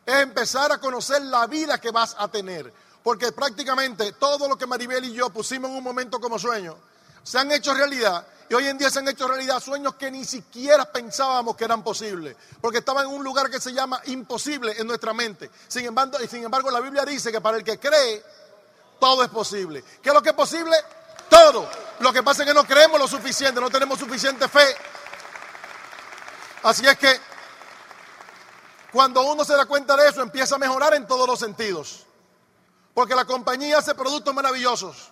es 0.06 0.14
empezar 0.14 0.70
a 0.70 0.78
conocer 0.78 1.20
la 1.22 1.46
vida 1.48 1.80
que 1.80 1.90
vas 1.90 2.14
a 2.16 2.28
tener. 2.28 2.72
Porque 3.02 3.32
prácticamente 3.32 4.12
todo 4.12 4.48
lo 4.48 4.56
que 4.56 4.66
Maribel 4.66 5.04
y 5.04 5.12
yo 5.12 5.30
pusimos 5.30 5.70
en 5.70 5.76
un 5.76 5.84
momento 5.84 6.20
como 6.20 6.38
sueño, 6.38 6.76
se 7.22 7.38
han 7.38 7.50
hecho 7.50 7.74
realidad 7.74 8.24
y 8.48 8.54
hoy 8.54 8.68
en 8.68 8.78
día 8.78 8.88
se 8.88 9.00
han 9.00 9.08
hecho 9.08 9.26
realidad 9.26 9.60
sueños 9.60 9.96
que 9.96 10.10
ni 10.10 10.24
siquiera 10.24 10.84
pensábamos 10.90 11.56
que 11.56 11.64
eran 11.64 11.82
posibles, 11.82 12.36
porque 12.60 12.78
estaban 12.78 13.06
en 13.06 13.12
un 13.12 13.24
lugar 13.24 13.50
que 13.50 13.60
se 13.60 13.72
llama 13.72 14.00
imposible 14.06 14.74
en 14.78 14.86
nuestra 14.86 15.12
mente. 15.12 15.50
Sin 15.66 15.84
embargo, 15.84 16.18
y 16.22 16.28
sin 16.28 16.44
embargo 16.44 16.70
la 16.70 16.80
Biblia 16.80 17.04
dice 17.04 17.32
que 17.32 17.40
para 17.40 17.56
el 17.56 17.64
que 17.64 17.78
cree, 17.78 18.24
todo 19.00 19.24
es 19.24 19.28
posible. 19.28 19.82
¿Qué 20.02 20.10
es 20.10 20.14
lo 20.14 20.22
que 20.22 20.30
es 20.30 20.34
posible? 20.36 20.76
Todo. 21.28 21.68
Lo 21.98 22.12
que 22.12 22.22
pasa 22.22 22.42
es 22.42 22.48
que 22.48 22.54
no 22.54 22.64
creemos 22.64 23.00
lo 23.00 23.08
suficiente, 23.08 23.60
no 23.60 23.70
tenemos 23.70 23.98
suficiente 23.98 24.48
fe. 24.48 24.76
Así 26.62 26.86
es 26.86 26.96
que 26.96 27.20
cuando 28.96 29.20
uno 29.30 29.44
se 29.44 29.54
da 29.54 29.66
cuenta 29.66 29.94
de 29.94 30.08
eso, 30.08 30.22
empieza 30.22 30.54
a 30.54 30.58
mejorar 30.58 30.94
en 30.94 31.06
todos 31.06 31.28
los 31.28 31.38
sentidos. 31.38 32.06
Porque 32.94 33.14
la 33.14 33.26
compañía 33.26 33.76
hace 33.76 33.94
productos 33.94 34.34
maravillosos. 34.34 35.10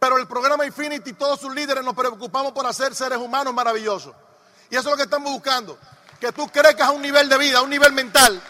Pero 0.00 0.18
el 0.18 0.26
programa 0.26 0.66
Infinity, 0.66 1.12
todos 1.12 1.38
sus 1.38 1.54
líderes 1.54 1.84
nos 1.84 1.94
preocupamos 1.94 2.50
por 2.50 2.66
hacer 2.66 2.92
seres 2.92 3.18
humanos 3.18 3.54
maravillosos. 3.54 4.12
Y 4.68 4.74
eso 4.74 4.88
es 4.88 4.90
lo 4.90 4.96
que 4.96 5.04
estamos 5.04 5.32
buscando. 5.32 5.78
Que 6.18 6.32
tú 6.32 6.48
crezcas 6.48 6.88
a 6.88 6.90
un 6.90 7.02
nivel 7.02 7.28
de 7.28 7.38
vida, 7.38 7.58
a 7.58 7.62
un 7.62 7.70
nivel 7.70 7.92
mental, 7.92 8.42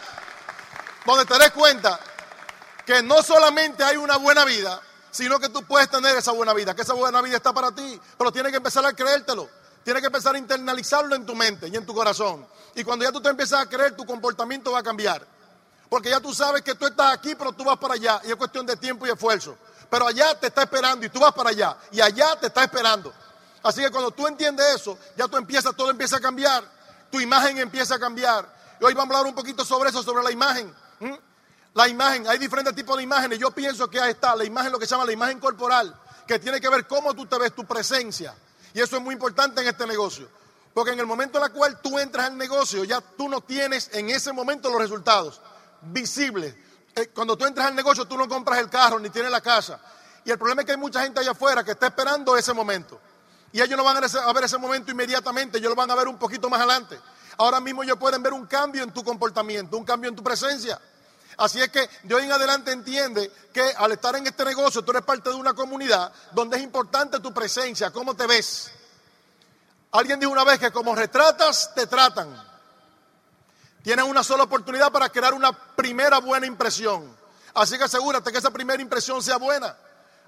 donde 1.05 1.27
te 1.27 1.39
des 1.39 1.51
cuenta 1.51 2.01
que 2.87 3.03
no 3.03 3.23
solamente 3.23 3.85
hay 3.85 3.99
una 3.99 4.17
buena 4.17 4.47
vida, 4.47 4.81
sino 5.11 5.39
que 5.39 5.51
tú 5.51 5.63
puedes 5.65 5.91
tener 5.91 6.17
esa 6.17 6.33
buena 6.33 6.55
vida, 6.55 6.75
que 6.75 6.81
esa 6.81 6.95
buena 6.95 7.21
vida 7.21 7.37
está 7.37 7.53
para 7.53 7.71
ti, 7.71 8.01
pero 8.17 8.33
tienes 8.33 8.51
que 8.51 8.57
empezar 8.57 8.87
a 8.87 8.95
creértelo. 8.95 9.47
Tienes 9.85 10.01
que 10.01 10.07
empezar 10.07 10.35
a 10.35 10.39
internalizarlo 10.39 11.15
en 11.15 11.27
tu 11.27 11.35
mente 11.35 11.69
y 11.69 11.77
en 11.77 11.85
tu 11.85 11.95
corazón. 11.95 12.47
Y 12.75 12.83
cuando 12.83 13.05
ya 13.05 13.13
tú 13.13 13.21
te 13.21 13.29
empiezas 13.29 13.61
a 13.61 13.69
creer, 13.69 13.95
tu 13.95 14.07
comportamiento 14.07 14.73
va 14.73 14.79
a 14.79 14.83
cambiar. 14.83 15.27
Porque 15.89 16.11
ya 16.11 16.21
tú 16.21 16.35
sabes 16.35 16.63
que 16.63 16.75
tú 16.75 16.87
estás 16.87 17.13
aquí, 17.13 17.35
pero 17.35 17.53
tú 17.53 17.65
vas 17.65 17.77
para 17.77 17.95
allá. 17.95 18.21
Y 18.25 18.31
es 18.31 18.37
cuestión 18.37 18.65
de 18.65 18.77
tiempo 18.77 19.07
y 19.07 19.11
esfuerzo. 19.11 19.57
Pero 19.91 20.07
allá 20.07 20.39
te 20.41 20.47
está 20.47 20.63
esperando 20.63 21.05
y 21.05 21.11
tú 21.11 21.21
vas 21.21 21.33
para 21.35 21.51
allá. 21.51 21.77
Y 21.93 22.01
allá 22.01 22.35
te 22.41 22.47
está 22.47 22.65
esperando. 22.65 23.13
Así 23.63 23.83
que 23.83 23.91
cuando 23.91 24.11
tú 24.11 24.27
entiendes 24.27 24.75
eso, 24.75 24.99
ya 25.17 25.29
tú 25.29 25.37
empiezas, 25.37 25.77
todo 25.77 25.91
empieza 25.91 26.17
a 26.17 26.21
cambiar. 26.21 26.65
Tu 27.11 27.21
imagen 27.21 27.59
empieza 27.59 27.97
a 27.97 27.99
cambiar. 27.99 28.49
Y 28.81 28.85
hoy 28.85 28.95
vamos 28.95 29.15
a 29.15 29.19
hablar 29.19 29.31
un 29.31 29.37
poquito 29.37 29.65
sobre 29.65 29.91
eso, 29.91 30.03
sobre 30.03 30.25
la 30.25 30.33
imagen. 30.33 30.75
La 31.75 31.89
imagen, 31.89 32.27
hay 32.27 32.39
diferentes 32.39 32.75
tipos 32.75 32.97
de 32.97 33.03
imágenes. 33.03 33.39
Yo 33.39 33.51
pienso 33.51 33.89
que 33.89 34.01
ahí 34.01 34.13
está 34.13 34.35
la 34.35 34.45
imagen, 34.45 34.73
lo 34.73 34.79
que 34.79 34.87
se 34.87 34.93
llama 34.93 35.05
la 35.05 35.13
imagen 35.13 35.39
corporal, 35.39 35.95
que 36.27 36.39
tiene 36.39 36.61
que 36.61 36.69
ver 36.69 36.87
cómo 36.87 37.15
tú 37.15 37.27
te 37.27 37.39
ves, 37.39 37.55
tu 37.55 37.65
presencia. 37.65 38.35
Y 38.75 38.81
eso 38.81 38.97
es 38.97 39.03
muy 39.03 39.15
importante 39.15 39.63
en 39.63 39.69
este 39.69 39.87
negocio. 39.87 40.29
Porque 40.75 40.91
en 40.91 40.99
el 40.99 41.07
momento 41.07 41.39
en 41.39 41.45
el 41.45 41.53
cual 41.53 41.81
tú 41.81 41.99
entras 41.99 42.27
al 42.27 42.37
negocio, 42.37 42.83
ya 42.83 43.01
tú 43.01 43.29
no 43.29 43.41
tienes 43.41 43.89
en 43.93 44.11
ese 44.11 44.33
momento 44.33 44.69
los 44.69 44.81
resultados 44.81 45.41
visibles. 45.81 46.55
Eh, 46.97 47.09
cuando 47.15 47.37
tú 47.37 47.47
entras 47.47 47.69
al 47.69 47.77
negocio, 47.77 48.05
tú 48.05 48.17
no 48.19 48.29
compras 48.29 48.59
el 48.59 48.69
carro 48.69 48.99
ni 48.99 49.09
tienes 49.11 49.31
la 49.31 49.41
casa. 49.41 49.81
Y 50.25 50.33
el 50.33 50.39
problema 50.39 50.63
es 50.63 50.67
que 50.67 50.73
hay 50.73 50.79
mucha 50.79 51.03
gente 51.03 51.21
allá 51.21 51.31
afuera 51.31 51.63
que 51.63 51.71
está 51.71 51.87
esperando 51.87 52.37
ese 52.37 52.53
momento. 52.53 53.01
Y 53.53 53.63
ellos 53.63 53.77
no 53.77 53.85
van 53.85 53.97
a 53.97 54.33
ver 54.33 54.45
ese 54.45 54.59
momento 54.59 54.91
inmediatamente, 54.91 55.59
ellos 55.59 55.71
lo 55.71 55.77
van 55.77 55.91
a 55.93 55.95
ver 55.95 56.09
un 56.09 56.19
poquito 56.19 56.51
más 56.51 56.59
adelante. 56.59 56.99
Ahora 57.39 57.61
mismo 57.61 57.85
ellos 57.85 57.97
pueden 57.97 58.21
ver 58.21 58.33
un 58.33 58.47
cambio 58.47 58.83
en 58.83 58.93
tu 58.93 59.05
comportamiento, 59.05 59.77
un 59.77 59.85
cambio 59.85 60.11
en 60.11 60.17
tu 60.17 60.25
presencia. 60.25 60.81
Así 61.37 61.61
es 61.61 61.69
que 61.69 61.89
de 62.05 62.15
hoy 62.15 62.25
en 62.25 62.33
adelante 62.33 62.73
entiende 62.73 63.31
que 63.53 63.63
al 63.77 63.93
estar 63.93 64.15
en 64.17 64.27
este 64.27 64.45
negocio 64.45 64.83
tú 64.83 64.93
eres 64.93 65.03
parte 65.03 65.31
de 65.31 65.35
una 65.35 65.55
comunidad 65.55 66.13
donde 66.33 66.57
es 66.57 66.63
importante 66.63 67.21
tu 67.21 67.33
presencia, 67.33 67.91
cómo 67.91 68.15
te 68.15 68.27
ves. 68.27 68.71
Alguien 69.93 70.19
dijo 70.19 70.33
una 70.33 70.45
vez 70.45 70.59
que 70.59 70.71
como 70.71 70.95
retratas, 70.95 71.75
te 71.75 71.87
tratan. 71.87 72.35
Tienes 73.83 74.05
una 74.05 74.25
sola 74.25 74.45
oportunidad 74.45 74.91
para 74.91 75.09
crear 75.09 75.35
una 75.35 75.53
primera 75.53 76.19
buena 76.19 76.47
impresión. 76.47 77.17
Así 77.55 77.79
que 77.79 77.85
asegúrate 77.85 78.33
que 78.33 78.39
esa 78.39 78.51
primera 78.51 78.83
impresión 78.83 79.23
sea 79.23 79.37
buena. 79.37 79.77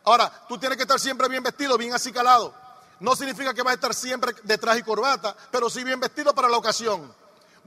Ahora, 0.04 0.30
tú 0.48 0.58
tienes 0.58 0.76
que 0.76 0.82
estar 0.82 1.00
siempre 1.00 1.28
bien 1.28 1.42
vestido, 1.42 1.76
bien 1.76 1.92
acicalado. 1.92 2.54
No 3.00 3.16
significa 3.16 3.52
que 3.52 3.62
vas 3.62 3.72
a 3.72 3.74
estar 3.74 3.94
siempre 3.94 4.34
de 4.42 4.58
traje 4.58 4.80
y 4.80 4.82
corbata, 4.82 5.36
pero 5.50 5.68
sí 5.68 5.82
bien 5.82 5.98
vestido 5.98 6.34
para 6.34 6.48
la 6.48 6.56
ocasión. 6.56 7.12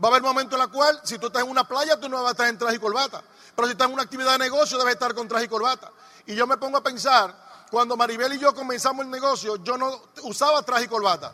Va 0.02 0.08
a 0.08 0.12
haber 0.12 0.22
momentos 0.22 0.54
en 0.54 0.60
los 0.60 0.70
cuales, 0.70 1.02
si 1.04 1.18
tú 1.20 1.28
estás 1.28 1.44
en 1.44 1.50
una 1.50 1.66
playa, 1.66 2.00
tú 2.00 2.08
no 2.08 2.18
vas 2.22 2.30
a 2.30 2.32
estar 2.32 2.48
en 2.48 2.58
traje 2.58 2.78
y 2.78 2.80
corbata. 2.80 3.22
Pero 3.56 3.68
si 3.68 3.74
estás 3.74 3.88
en 3.88 3.94
una 3.94 4.04
actividad 4.04 4.32
de 4.34 4.38
negocio, 4.38 4.78
debes 4.78 4.94
estar 4.94 5.14
con 5.14 5.28
traje 5.28 5.46
y 5.46 5.48
corbata. 5.50 5.92
Y 6.26 6.36
yo 6.36 6.48
me 6.48 6.56
pongo 6.58 6.78
a 6.78 6.84
pensar, 6.84 7.36
cuando 7.70 7.98
Maribel 7.98 8.34
y 8.34 8.40
yo 8.40 8.54
comenzamos 8.56 9.04
el 9.06 9.12
negocio, 9.12 9.58
yo 9.58 9.78
no 9.78 10.02
usaba 10.24 10.64
traje 10.64 10.86
y 10.86 10.88
corbata. 10.88 11.34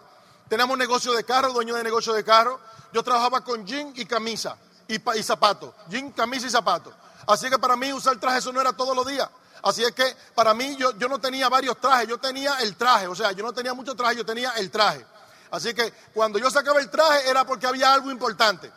Teníamos 0.50 0.78
negocio 0.78 1.14
de 1.14 1.24
carro, 1.24 1.54
dueño 1.54 1.76
de 1.76 1.84
negocio 1.84 2.14
de 2.14 2.24
carro. 2.24 2.60
Yo 2.92 3.04
trabajaba 3.04 3.42
con 3.42 3.66
jean 3.66 3.94
y 3.96 4.06
camisa 4.06 4.58
y, 4.88 5.00
zapatos. 5.24 5.72
Jean, 5.90 6.12
camisa 6.12 6.48
y 6.48 6.50
zapatos. 6.50 6.94
Así 7.28 7.50
que 7.50 7.58
para 7.58 7.76
mí 7.76 7.92
usar 7.94 8.20
traje 8.20 8.40
eso 8.40 8.52
no 8.52 8.62
era 8.62 8.74
todos 8.74 8.96
los 8.96 9.06
días. 9.06 9.30
Así 9.64 9.84
es 9.84 9.92
que 9.94 10.16
para 10.36 10.54
mí 10.54 10.76
yo, 10.76 10.92
yo 10.98 11.08
no 11.08 11.20
tenía 11.20 11.50
varios 11.50 11.80
trajes, 11.80 12.08
yo 12.08 12.20
tenía 12.20 12.56
el 12.62 12.76
traje. 12.76 13.08
O 13.08 13.16
sea, 13.16 13.32
yo 13.32 13.44
no 13.44 13.54
tenía 13.54 13.74
muchos 13.74 13.96
trajes, 13.96 14.18
yo 14.18 14.26
tenía 14.26 14.52
el 14.52 14.70
traje. 14.70 15.06
Así 15.56 15.74
que 15.74 15.94
cuando 16.14 16.38
yo 16.38 16.52
sacaba 16.52 16.82
el 16.82 16.90
traje 16.90 17.30
era 17.30 17.46
porque 17.46 17.66
había 17.66 17.94
algo 17.94 18.12
importante. 18.12 18.70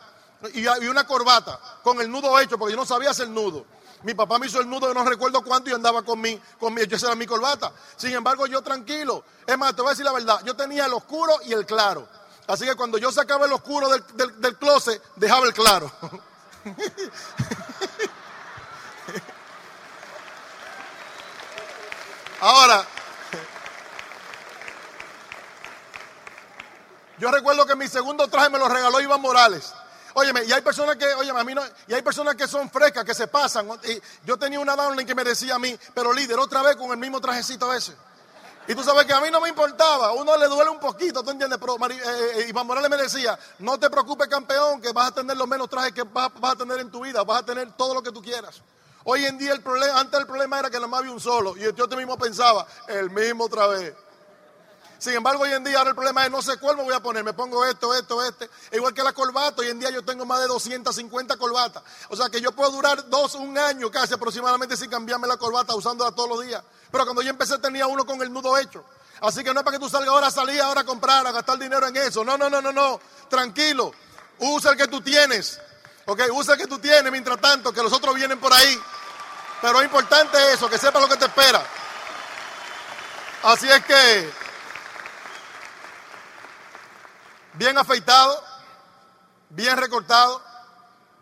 Y, 0.53 0.65
una 0.87 1.05
corbata 1.05 1.59
con 1.83 1.99
el 1.99 2.09
nudo 2.09 2.39
hecho, 2.39 2.57
porque 2.57 2.71
yo 2.73 2.79
no 2.79 2.85
sabía 2.85 3.09
hacer 3.09 3.27
nudo. 3.27 3.65
Mi 4.03 4.13
papá 4.13 4.39
me 4.39 4.47
hizo 4.47 4.61
el 4.61 4.69
nudo, 4.69 4.87
yo 4.87 4.93
no 4.93 5.03
recuerdo 5.03 5.43
cuánto, 5.43 5.69
y 5.69 5.73
andaba 5.73 6.03
con 6.03 6.21
mi, 6.21 6.39
con 6.57 6.73
mi, 6.73 6.81
esa 6.83 7.07
era 7.07 7.15
mi 7.15 7.25
corbata. 7.25 7.73
Sin 7.97 8.13
embargo, 8.13 8.47
yo 8.47 8.61
tranquilo. 8.61 9.25
Es 9.45 9.57
más, 9.57 9.75
te 9.75 9.81
voy 9.81 9.89
a 9.89 9.91
decir 9.91 10.05
la 10.05 10.13
verdad, 10.13 10.39
yo 10.45 10.55
tenía 10.55 10.85
el 10.85 10.93
oscuro 10.93 11.33
y 11.43 11.51
el 11.51 11.65
claro. 11.65 12.07
Así 12.47 12.63
que 12.65 12.75
cuando 12.75 12.97
yo 12.97 13.11
sacaba 13.11 13.45
el 13.45 13.51
oscuro 13.51 13.89
del, 13.89 14.01
del, 14.13 14.39
del 14.39 14.55
closet, 14.57 15.03
dejaba 15.17 15.45
el 15.47 15.53
claro. 15.53 15.91
Ahora, 22.39 22.87
yo 27.19 27.31
recuerdo 27.31 27.65
que 27.65 27.75
mi 27.75 27.87
segundo 27.87 28.27
traje 28.27 28.49
me 28.49 28.57
lo 28.57 28.67
regaló 28.67 28.99
Iván 29.01 29.21
Morales. 29.21 29.73
Óyeme, 30.13 30.43
y 30.45 30.51
hay 30.51 30.61
personas 30.61 30.95
que, 30.95 31.05
óyeme, 31.05 31.39
a 31.39 31.43
mí 31.43 31.53
no, 31.53 31.61
y 31.87 31.93
hay 31.93 32.01
personas 32.01 32.35
que 32.35 32.47
son 32.47 32.69
frescas, 32.69 33.05
que 33.05 33.13
se 33.13 33.27
pasan. 33.27 33.69
Y 33.83 34.01
yo 34.25 34.37
tenía 34.37 34.59
una 34.59 34.75
downline 34.75 35.05
que 35.05 35.15
me 35.15 35.23
decía 35.23 35.55
a 35.55 35.59
mí, 35.59 35.77
pero 35.93 36.11
líder, 36.13 36.39
otra 36.39 36.61
vez 36.61 36.75
con 36.75 36.91
el 36.91 36.97
mismo 36.97 37.21
trajecito 37.21 37.71
ese. 37.73 37.95
Y 38.67 38.75
tú 38.75 38.83
sabes 38.83 39.05
que 39.05 39.13
a 39.13 39.19
mí 39.19 39.29
no 39.31 39.41
me 39.41 39.49
importaba, 39.49 40.11
uno 40.13 40.37
le 40.37 40.47
duele 40.47 40.69
un 40.69 40.79
poquito, 40.79 41.23
¿tú 41.23 41.31
entiendes? 41.31 41.57
Pero 41.59 41.75
eh, 41.89 42.01
eh, 42.35 42.45
Iván 42.49 42.67
Morales 42.67 42.89
me 42.89 42.97
decía, 42.97 43.37
no 43.59 43.79
te 43.79 43.89
preocupes 43.89 44.27
campeón, 44.27 44.79
que 44.79 44.91
vas 44.91 45.07
a 45.07 45.11
tener 45.15 45.35
los 45.35 45.47
menos 45.47 45.69
trajes 45.69 45.91
que 45.91 46.03
vas, 46.03 46.31
a 46.39 46.55
tener 46.55 46.79
en 46.79 46.91
tu 46.91 47.01
vida, 47.01 47.23
vas 47.23 47.39
a 47.39 47.45
tener 47.45 47.71
todo 47.75 47.95
lo 47.95 48.03
que 48.03 48.11
tú 48.11 48.21
quieras. 48.21 48.61
Hoy 49.05 49.25
en 49.25 49.39
día 49.39 49.53
el 49.53 49.61
problema, 49.61 49.99
antes 49.99 50.19
el 50.19 50.27
problema 50.27 50.59
era 50.59 50.69
que 50.69 50.79
nomás 50.79 50.99
había 50.99 51.11
un 51.11 51.19
solo, 51.19 51.57
y 51.57 51.61
yo 51.73 51.87
te 51.87 51.95
mismo 51.95 52.15
pensaba, 52.17 52.67
el 52.87 53.09
mismo 53.09 53.45
otra 53.45 53.65
vez. 53.65 53.95
Sin 54.99 55.13
embargo, 55.13 55.43
hoy 55.43 55.53
en 55.53 55.63
día 55.63 55.77
ahora 55.77 55.91
el 55.91 55.95
problema 55.95 56.25
es 56.25 56.31
no 56.31 56.41
sé 56.41 56.57
cuál 56.57 56.75
me 56.75 56.83
voy 56.83 56.93
a 56.93 56.99
poner. 56.99 57.23
Me 57.23 57.31
pongo 57.31 57.65
esto, 57.65 57.93
esto, 57.93 58.21
este. 58.21 58.49
Igual 58.73 58.93
que 58.93 59.01
la 59.01 59.13
corbata, 59.13 59.61
hoy 59.61 59.69
en 59.69 59.79
día 59.79 59.89
yo 59.91 60.03
tengo 60.03 60.25
más 60.25 60.41
de 60.41 60.47
250 60.47 61.37
corbatas. 61.37 61.81
O 62.09 62.17
sea 62.17 62.29
que 62.29 62.41
yo 62.41 62.51
puedo 62.51 62.69
durar 62.71 63.09
dos, 63.09 63.35
un 63.35 63.57
año 63.57 63.89
casi 63.89 64.13
aproximadamente 64.13 64.75
sin 64.75 64.89
cambiarme 64.89 65.25
la 65.25 65.37
corbata, 65.37 65.73
usándola 65.73 66.11
todos 66.11 66.29
los 66.29 66.45
días. 66.45 66.61
Pero 66.91 67.05
cuando 67.05 67.21
yo 67.21 67.29
empecé 67.29 67.57
tenía 67.59 67.87
uno 67.87 68.05
con 68.05 68.21
el 68.21 68.31
nudo 68.31 68.57
hecho. 68.57 68.83
Así 69.21 69.41
que 69.41 69.53
no 69.53 69.61
es 69.61 69.63
para 69.63 69.77
que 69.77 69.83
tú 69.83 69.89
salgas 69.89 70.09
ahora 70.09 70.27
a 70.27 70.31
salir, 70.31 70.61
ahora 70.61 70.81
a 70.81 70.85
comprar, 70.85 71.25
a 71.25 71.31
gastar 71.31 71.57
dinero 71.57 71.87
en 71.87 71.95
eso. 71.95 72.25
No, 72.25 72.37
no, 72.37 72.49
no, 72.49 72.61
no, 72.61 72.73
no. 72.73 72.99
Tranquilo. 73.29 73.93
Usa 74.39 74.71
el 74.71 74.77
que 74.77 74.87
tú 74.87 74.99
tienes. 74.99 75.61
Ok, 76.07 76.23
usa 76.33 76.55
el 76.55 76.59
que 76.59 76.67
tú 76.67 76.77
tienes 76.77 77.09
mientras 77.09 77.39
tanto, 77.39 77.71
que 77.71 77.81
los 77.81 77.93
otros 77.93 78.15
vienen 78.15 78.39
por 78.39 78.51
ahí. 78.51 78.77
Pero 79.61 79.79
es 79.79 79.85
importante 79.85 80.37
eso, 80.53 80.69
que 80.69 80.77
sepas 80.77 81.01
lo 81.01 81.07
que 81.07 81.17
te 81.17 81.25
espera. 81.25 81.63
Así 83.43 83.69
es 83.69 83.85
que 83.85 84.48
bien 87.59 87.77
afeitado, 87.77 88.41
bien 89.49 89.75
recortado, 89.75 90.41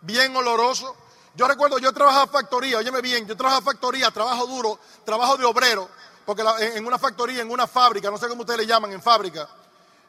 bien 0.02 0.34
oloroso. 0.36 0.94
Yo 1.34 1.48
recuerdo, 1.48 1.78
yo 1.80 1.92
trabajaba 1.92 2.28
factoría, 2.28 2.78
óyeme 2.78 3.00
bien, 3.00 3.26
yo 3.26 3.36
trabajaba 3.36 3.72
factoría, 3.72 4.08
trabajo 4.12 4.46
duro, 4.46 4.78
trabajo 5.04 5.36
de 5.36 5.44
obrero, 5.44 5.88
porque 6.24 6.44
en 6.60 6.86
una 6.86 6.96
factoría, 6.96 7.42
en 7.42 7.50
una 7.50 7.66
fábrica, 7.66 8.08
no 8.08 8.18
sé 8.18 8.28
cómo 8.28 8.42
ustedes 8.42 8.60
le 8.60 8.66
llaman, 8.66 8.92
en 8.92 9.02
fábrica, 9.02 9.48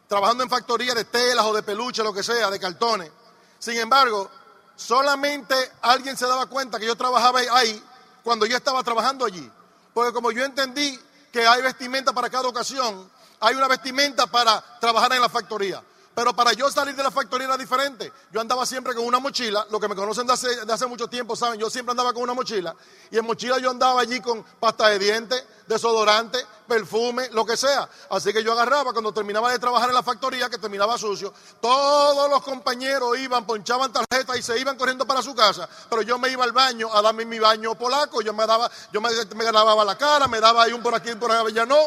trabajando 0.08 0.44
en 0.44 0.52
factoría 0.52 0.94
de 0.94 1.06
telas 1.06 1.46
o 1.46 1.54
de 1.54 1.64
peluche, 1.64 2.04
lo 2.04 2.14
que 2.14 2.22
sea, 2.22 2.52
de 2.52 2.60
cartones. 2.60 3.12
Sin 3.58 3.78
embargo, 3.78 4.30
solamente 4.76 5.56
alguien 5.82 6.16
se 6.16 6.28
daba 6.28 6.46
cuenta 6.46 6.78
que 6.78 6.86
yo 6.86 6.96
trabajaba 6.96 7.40
ahí 7.54 7.84
cuando 8.24 8.46
yo 8.46 8.56
estaba 8.56 8.84
trabajando 8.84 9.26
allí. 9.26 9.52
Porque 9.96 10.14
como 10.14 10.32
yo 10.32 10.46
entendí 10.46 11.00
que 11.32 11.48
hay 11.48 11.64
vestimenta 11.64 12.14
para 12.14 12.30
cada 12.30 12.48
ocasión, 12.48 13.10
hay 13.40 13.56
una 13.56 13.68
vestimenta 13.68 14.28
para 14.28 14.64
trabajar 14.80 15.12
en 15.14 15.22
la 15.22 15.30
factoría. 15.30 15.84
Pero 16.20 16.34
para 16.34 16.52
yo 16.52 16.70
salir 16.70 16.94
de 16.98 17.02
la 17.02 17.12
factoría 17.12 17.48
era 17.48 17.56
diferente. 17.56 18.12
Yo 18.30 18.42
andaba 18.42 18.66
siempre 18.66 18.94
con 18.94 19.06
una 19.06 19.20
mochila. 19.20 19.66
Los 19.72 19.80
que 19.80 19.88
me 19.88 19.96
conocen 19.96 20.28
de 20.28 20.34
hace, 20.34 20.66
de 20.66 20.74
hace 20.74 20.86
mucho 20.86 21.08
tiempo 21.08 21.34
saben, 21.34 21.58
yo 21.58 21.70
siempre 21.70 21.92
andaba 21.92 22.12
con 22.12 22.24
una 22.24 22.34
mochila. 22.34 22.76
Y 23.10 23.18
en 23.18 23.26
mochila 23.26 23.58
yo 23.58 23.70
andaba 23.70 24.02
allí 24.02 24.20
con 24.20 24.44
pasta 24.60 24.90
de 24.90 25.00
dientes, 25.00 25.42
desodorante, 25.66 26.38
perfume, 26.68 27.30
lo 27.32 27.46
que 27.46 27.56
sea. 27.56 27.88
Así 28.10 28.34
que 28.34 28.44
yo 28.44 28.52
agarraba 28.52 28.92
cuando 28.92 29.14
terminaba 29.14 29.50
de 29.50 29.60
trabajar 29.60 29.88
en 29.88 29.96
la 29.96 30.04
factoría, 30.04 30.50
que 30.50 30.58
terminaba 30.58 30.98
sucio. 30.98 31.34
Todos 31.62 32.30
los 32.30 32.44
compañeros 32.44 33.18
iban, 33.18 33.46
ponchaban 33.46 33.94
tarjetas 33.94 34.38
y 34.38 34.42
se 34.42 34.60
iban 34.60 34.76
corriendo 34.76 35.08
para 35.08 35.22
su 35.22 35.34
casa. 35.34 35.70
Pero 35.90 36.02
yo 36.02 36.20
me 36.20 36.30
iba 36.30 36.44
al 36.44 36.52
baño 36.52 36.94
a 36.94 37.02
darme 37.02 37.24
mi 37.24 37.40
baño 37.40 37.76
polaco. 37.76 38.22
Yo 38.22 38.34
me 38.34 38.46
daba, 38.46 38.70
yo 38.92 39.00
me, 39.00 39.10
me 39.36 39.52
lavaba 39.54 39.86
la 39.86 39.98
cara, 39.98 40.28
me 40.28 40.42
daba 40.42 40.64
ahí 40.64 40.74
un 40.74 40.84
por 40.84 40.94
aquí, 40.94 41.12
un 41.12 41.20
por 41.20 41.32
allá, 41.32 41.66
no 41.66 41.78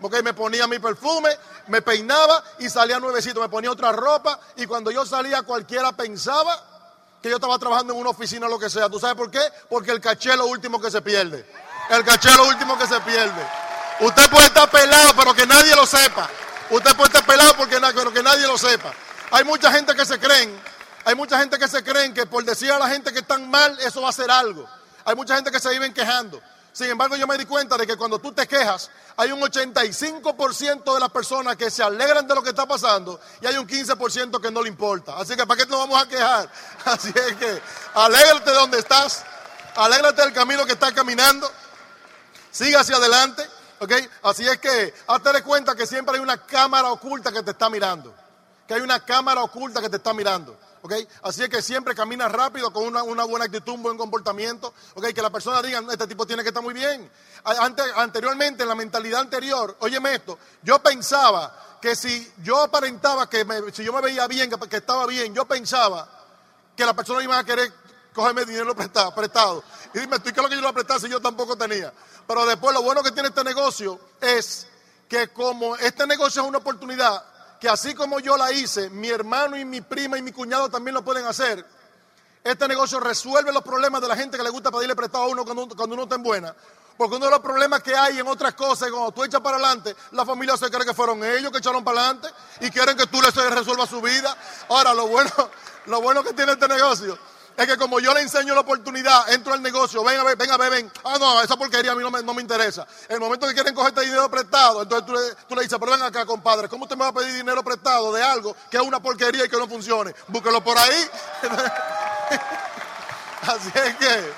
Ok, 0.00 0.22
me 0.22 0.32
ponía 0.32 0.66
mi 0.66 0.78
perfume, 0.78 1.30
me 1.66 1.82
peinaba 1.82 2.42
y 2.60 2.70
salía 2.70 3.00
nuevecito, 3.00 3.40
me 3.40 3.48
ponía 3.48 3.70
otra 3.70 3.90
ropa 3.90 4.38
y 4.56 4.66
cuando 4.66 4.90
yo 4.90 5.04
salía 5.04 5.42
cualquiera 5.42 5.92
pensaba 5.92 6.56
que 7.20 7.28
yo 7.28 7.36
estaba 7.36 7.58
trabajando 7.58 7.94
en 7.94 8.00
una 8.00 8.10
oficina 8.10 8.46
o 8.46 8.48
lo 8.48 8.58
que 8.58 8.70
sea. 8.70 8.88
¿Tú 8.88 9.00
sabes 9.00 9.16
por 9.16 9.30
qué? 9.30 9.40
Porque 9.68 9.90
el 9.90 10.00
caché 10.00 10.30
es 10.30 10.36
lo 10.36 10.46
último 10.46 10.80
que 10.80 10.90
se 10.90 11.02
pierde. 11.02 11.44
El 11.90 12.04
caché 12.04 12.28
es 12.28 12.36
lo 12.36 12.46
último 12.46 12.78
que 12.78 12.86
se 12.86 13.00
pierde. 13.00 13.46
Usted 14.00 14.30
puede 14.30 14.46
estar 14.46 14.70
pelado, 14.70 15.14
pero 15.16 15.34
que 15.34 15.46
nadie 15.46 15.74
lo 15.74 15.84
sepa. 15.84 16.28
Usted 16.70 16.94
puede 16.94 17.08
estar 17.08 17.26
pelado 17.26 17.54
porque 17.56 17.80
pero 17.80 18.12
que 18.12 18.22
nadie 18.22 18.46
lo 18.46 18.56
sepa. 18.56 18.92
Hay 19.32 19.44
mucha 19.44 19.72
gente 19.72 19.94
que 19.94 20.06
se 20.06 20.18
creen, 20.20 20.60
hay 21.04 21.14
mucha 21.14 21.38
gente 21.38 21.58
que 21.58 21.66
se 21.66 21.82
creen 21.82 22.14
que 22.14 22.26
por 22.26 22.44
decir 22.44 22.70
a 22.70 22.78
la 22.78 22.88
gente 22.88 23.12
que 23.12 23.18
están 23.18 23.50
mal, 23.50 23.76
eso 23.80 24.02
va 24.02 24.10
a 24.10 24.12
ser 24.12 24.30
algo. 24.30 24.68
Hay 25.04 25.16
mucha 25.16 25.34
gente 25.34 25.50
que 25.50 25.58
se 25.58 25.70
viven 25.70 25.92
quejando. 25.92 26.40
Sin 26.78 26.88
embargo, 26.88 27.16
yo 27.16 27.26
me 27.26 27.36
di 27.36 27.44
cuenta 27.44 27.76
de 27.76 27.84
que 27.88 27.96
cuando 27.96 28.20
tú 28.20 28.30
te 28.30 28.46
quejas, 28.46 28.88
hay 29.16 29.32
un 29.32 29.40
85% 29.40 30.94
de 30.94 31.00
las 31.00 31.08
personas 31.08 31.56
que 31.56 31.72
se 31.72 31.82
alegran 31.82 32.24
de 32.24 32.32
lo 32.36 32.40
que 32.40 32.50
está 32.50 32.66
pasando 32.66 33.18
y 33.40 33.46
hay 33.48 33.56
un 33.56 33.66
15% 33.66 34.40
que 34.40 34.48
no 34.52 34.62
le 34.62 34.68
importa. 34.68 35.16
Así 35.16 35.34
que, 35.34 35.44
¿para 35.44 35.58
qué 35.58 35.68
nos 35.68 35.80
vamos 35.80 36.00
a 36.00 36.06
quejar? 36.06 36.48
Así 36.84 37.08
es 37.08 37.34
que, 37.34 37.60
alégrate 37.94 38.50
de 38.50 38.56
donde 38.56 38.78
estás, 38.78 39.24
alégrate 39.74 40.22
del 40.22 40.32
camino 40.32 40.64
que 40.66 40.74
estás 40.74 40.92
caminando, 40.92 41.50
sigue 42.52 42.76
hacia 42.76 42.94
adelante, 42.94 43.44
¿ok? 43.80 43.92
Así 44.22 44.46
es 44.46 44.58
que, 44.58 44.94
hazte 45.08 45.32
de 45.32 45.42
cuenta 45.42 45.74
que 45.74 45.84
siempre 45.84 46.14
hay 46.14 46.20
una 46.20 46.46
cámara 46.46 46.92
oculta 46.92 47.32
que 47.32 47.42
te 47.42 47.50
está 47.50 47.68
mirando, 47.68 48.14
que 48.68 48.74
hay 48.74 48.82
una 48.82 49.04
cámara 49.04 49.42
oculta 49.42 49.80
que 49.80 49.88
te 49.88 49.96
está 49.96 50.14
mirando. 50.14 50.56
Así 51.22 51.42
es 51.42 51.48
que 51.48 51.62
siempre 51.62 51.94
camina 51.94 52.28
rápido 52.28 52.72
con 52.72 52.86
una, 52.86 53.24
buena 53.24 53.44
actitud, 53.44 53.74
un 53.74 53.82
buen 53.82 53.96
comportamiento, 53.96 54.72
Que 55.14 55.22
la 55.22 55.30
persona 55.30 55.62
diga, 55.62 55.82
este 55.90 56.06
tipo 56.06 56.26
tiene 56.26 56.42
que 56.42 56.48
estar 56.48 56.62
muy 56.62 56.74
bien. 56.74 57.10
anteriormente, 57.96 58.62
en 58.62 58.68
la 58.68 58.74
mentalidad 58.74 59.20
anterior, 59.20 59.76
óyeme 59.80 60.14
esto, 60.14 60.38
yo 60.62 60.78
pensaba 60.80 61.78
que 61.80 61.94
si 61.94 62.32
yo 62.42 62.62
aparentaba 62.62 63.28
que 63.28 63.46
si 63.72 63.84
yo 63.84 63.92
me 63.92 64.00
veía 64.00 64.26
bien, 64.26 64.50
que, 64.50 64.76
estaba 64.76 65.06
bien, 65.06 65.34
yo 65.34 65.44
pensaba 65.44 66.08
que 66.76 66.84
la 66.84 66.94
persona 66.94 67.22
iba 67.22 67.38
a 67.38 67.44
querer 67.44 67.72
cogerme 68.12 68.44
dinero 68.44 68.74
prestado. 68.74 69.14
prestado. 69.14 69.64
Y 69.94 70.00
dime, 70.00 70.18
¿tú 70.18 70.24
qué 70.24 70.30
es 70.30 70.36
lo 70.42 70.48
que 70.48 70.56
yo 70.56 70.60
lo 70.60 70.72
prestaba 70.72 71.00
si 71.00 71.08
yo 71.08 71.20
tampoco 71.20 71.56
tenía? 71.56 71.92
Pero 72.26 72.46
después 72.46 72.74
lo 72.74 72.82
bueno 72.82 73.02
que 73.02 73.12
tiene 73.12 73.28
este 73.28 73.44
negocio 73.44 73.98
es 74.20 74.66
que 75.08 75.28
como 75.28 75.76
este 75.76 76.06
negocio 76.06 76.42
es 76.42 76.48
una 76.48 76.58
oportunidad, 76.58 77.24
que 77.60 77.68
así 77.68 77.94
como 77.94 78.20
yo 78.20 78.36
la 78.36 78.52
hice, 78.52 78.90
mi 78.90 79.08
hermano 79.08 79.56
y 79.56 79.64
mi 79.64 79.80
prima 79.80 80.18
y 80.18 80.22
mi 80.22 80.32
cuñado 80.32 80.68
también 80.68 80.94
lo 80.94 81.04
pueden 81.04 81.26
hacer. 81.26 81.64
Este 82.44 82.68
negocio 82.68 83.00
resuelve 83.00 83.52
los 83.52 83.62
problemas 83.62 84.00
de 84.00 84.08
la 84.08 84.16
gente 84.16 84.36
que 84.36 84.42
le 84.42 84.50
gusta 84.50 84.70
pedirle 84.70 84.94
prestado 84.94 85.24
a 85.24 85.26
uno 85.28 85.44
cuando, 85.44 85.94
uno 85.94 86.02
está 86.04 86.14
en 86.14 86.22
buena. 86.22 86.54
Porque 86.96 87.16
uno 87.16 87.26
de 87.26 87.30
los 87.30 87.40
problemas 87.40 87.82
que 87.82 87.94
hay 87.94 88.18
en 88.18 88.26
otras 88.26 88.54
cosas, 88.54 88.90
cuando 88.90 89.12
tú 89.12 89.22
echas 89.22 89.40
para 89.40 89.56
adelante, 89.56 89.94
la 90.12 90.24
familia 90.24 90.56
se 90.56 90.70
cree 90.70 90.84
que 90.84 90.94
fueron 90.94 91.22
ellos 91.22 91.52
que 91.52 91.58
echaron 91.58 91.84
para 91.84 92.00
adelante 92.00 92.28
y 92.60 92.70
quieren 92.70 92.96
que 92.96 93.06
tú 93.06 93.20
les 93.22 93.34
resuelvas 93.34 93.88
su 93.88 94.00
vida. 94.00 94.36
Ahora, 94.68 94.94
lo 94.94 95.06
bueno, 95.06 95.30
lo 95.86 96.00
bueno 96.00 96.24
que 96.24 96.32
tiene 96.32 96.52
este 96.52 96.66
negocio 96.68 97.18
es 97.58 97.66
que 97.66 97.76
como 97.76 97.98
yo 97.98 98.14
le 98.14 98.20
enseño 98.20 98.54
la 98.54 98.60
oportunidad, 98.60 99.32
entro 99.32 99.52
al 99.52 99.60
negocio, 99.60 100.04
ven 100.04 100.20
a 100.20 100.22
ver, 100.22 100.36
ven 100.36 100.48
a 100.48 100.56
ver, 100.56 100.70
ven. 100.70 100.92
Ah, 101.02 101.16
no, 101.18 101.42
esa 101.42 101.56
porquería 101.56 101.90
a 101.90 101.96
mí 101.96 102.04
no 102.04 102.34
me, 102.34 102.40
interesa. 102.40 102.86
El 103.08 103.18
momento 103.18 103.48
que 103.48 103.54
quieren 103.54 103.74
cogerte 103.74 104.02
dinero 104.02 104.30
prestado, 104.30 104.82
entonces 104.82 105.04
tú 105.04 105.12
le, 105.12 105.34
tú 105.48 105.56
le, 105.56 105.62
dices, 105.62 105.76
pero 105.76 105.90
ven 105.90 106.02
acá, 106.02 106.24
compadre, 106.24 106.68
¿cómo 106.68 106.84
usted 106.84 106.94
me 106.94 107.02
va 107.02 107.08
a 107.08 107.12
pedir 107.12 107.34
dinero 107.34 107.64
prestado 107.64 108.12
de 108.12 108.22
algo 108.22 108.54
que 108.70 108.76
es 108.76 108.82
una 108.84 109.00
porquería 109.00 109.44
y 109.44 109.48
que 109.48 109.56
no 109.56 109.66
funcione? 109.66 110.14
Búsquelo 110.28 110.62
por 110.62 110.78
ahí. 110.78 111.10
Así 113.42 113.72
es 113.74 113.96
que... 113.96 114.32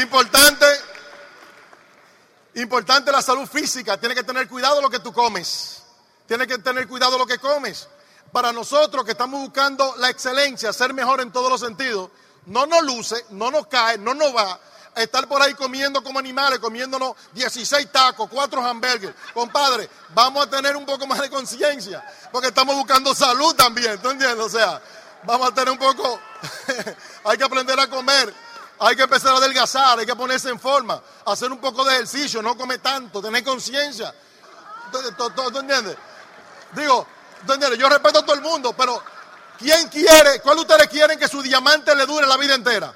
Importante, 0.00 0.66
importante 2.54 3.12
la 3.12 3.22
salud 3.22 3.46
física. 3.46 3.96
Tienes 3.96 4.18
que 4.18 4.24
tener 4.24 4.48
cuidado 4.48 4.82
lo 4.82 4.90
que 4.90 4.98
tú 4.98 5.12
comes. 5.12 5.84
Tienes 6.26 6.48
que 6.48 6.58
tener 6.58 6.88
cuidado 6.88 7.16
lo 7.16 7.26
que 7.26 7.38
comes 7.38 7.86
para 8.34 8.52
nosotros 8.52 9.04
que 9.04 9.12
estamos 9.12 9.40
buscando 9.40 9.94
la 9.98 10.10
excelencia, 10.10 10.72
ser 10.72 10.92
mejor 10.92 11.20
en 11.20 11.30
todos 11.30 11.48
los 11.48 11.60
sentidos, 11.60 12.10
no 12.46 12.66
nos 12.66 12.82
luce, 12.82 13.24
no 13.30 13.48
nos 13.52 13.68
cae, 13.68 13.96
no 13.96 14.12
nos 14.12 14.34
va 14.34 14.58
a 14.92 15.00
estar 15.00 15.28
por 15.28 15.40
ahí 15.40 15.54
comiendo 15.54 16.02
como 16.02 16.18
animales, 16.18 16.58
comiéndonos 16.58 17.14
16 17.32 17.92
tacos, 17.92 18.28
4 18.28 18.60
hamburgues. 18.60 19.14
Compadre, 19.32 19.88
vamos 20.12 20.44
a 20.44 20.50
tener 20.50 20.76
un 20.76 20.84
poco 20.84 21.06
más 21.06 21.20
de 21.20 21.30
conciencia, 21.30 22.04
porque 22.32 22.48
estamos 22.48 22.74
buscando 22.74 23.14
salud 23.14 23.54
también, 23.54 24.02
¿tú 24.02 24.10
entiendes? 24.10 24.44
O 24.44 24.50
sea, 24.50 24.82
vamos 25.22 25.50
a 25.50 25.54
tener 25.54 25.70
un 25.70 25.78
poco, 25.78 26.18
hay 27.26 27.38
que 27.38 27.44
aprender 27.44 27.78
a 27.78 27.86
comer, 27.86 28.34
hay 28.80 28.96
que 28.96 29.04
empezar 29.04 29.32
a 29.32 29.36
adelgazar, 29.36 30.00
hay 30.00 30.06
que 30.06 30.16
ponerse 30.16 30.50
en 30.50 30.58
forma, 30.58 31.00
hacer 31.24 31.52
un 31.52 31.58
poco 31.58 31.84
de 31.84 31.94
ejercicio, 31.94 32.42
no 32.42 32.56
comer 32.56 32.80
tanto, 32.80 33.22
tener 33.22 33.44
conciencia. 33.44 34.12
¿Tú 34.90 35.58
entiendes? 35.60 35.96
Digo, 36.72 37.06
yo 37.78 37.88
respeto 37.88 38.18
a 38.18 38.22
todo 38.22 38.34
el 38.34 38.42
mundo, 38.42 38.74
pero 38.76 39.02
¿quién 39.58 39.88
quiere, 39.88 40.40
cuál 40.40 40.56
de 40.56 40.62
ustedes 40.62 40.88
quieren 40.88 41.18
que 41.18 41.28
su 41.28 41.42
diamante 41.42 41.94
le 41.94 42.06
dure 42.06 42.26
la 42.26 42.36
vida 42.36 42.54
entera? 42.54 42.94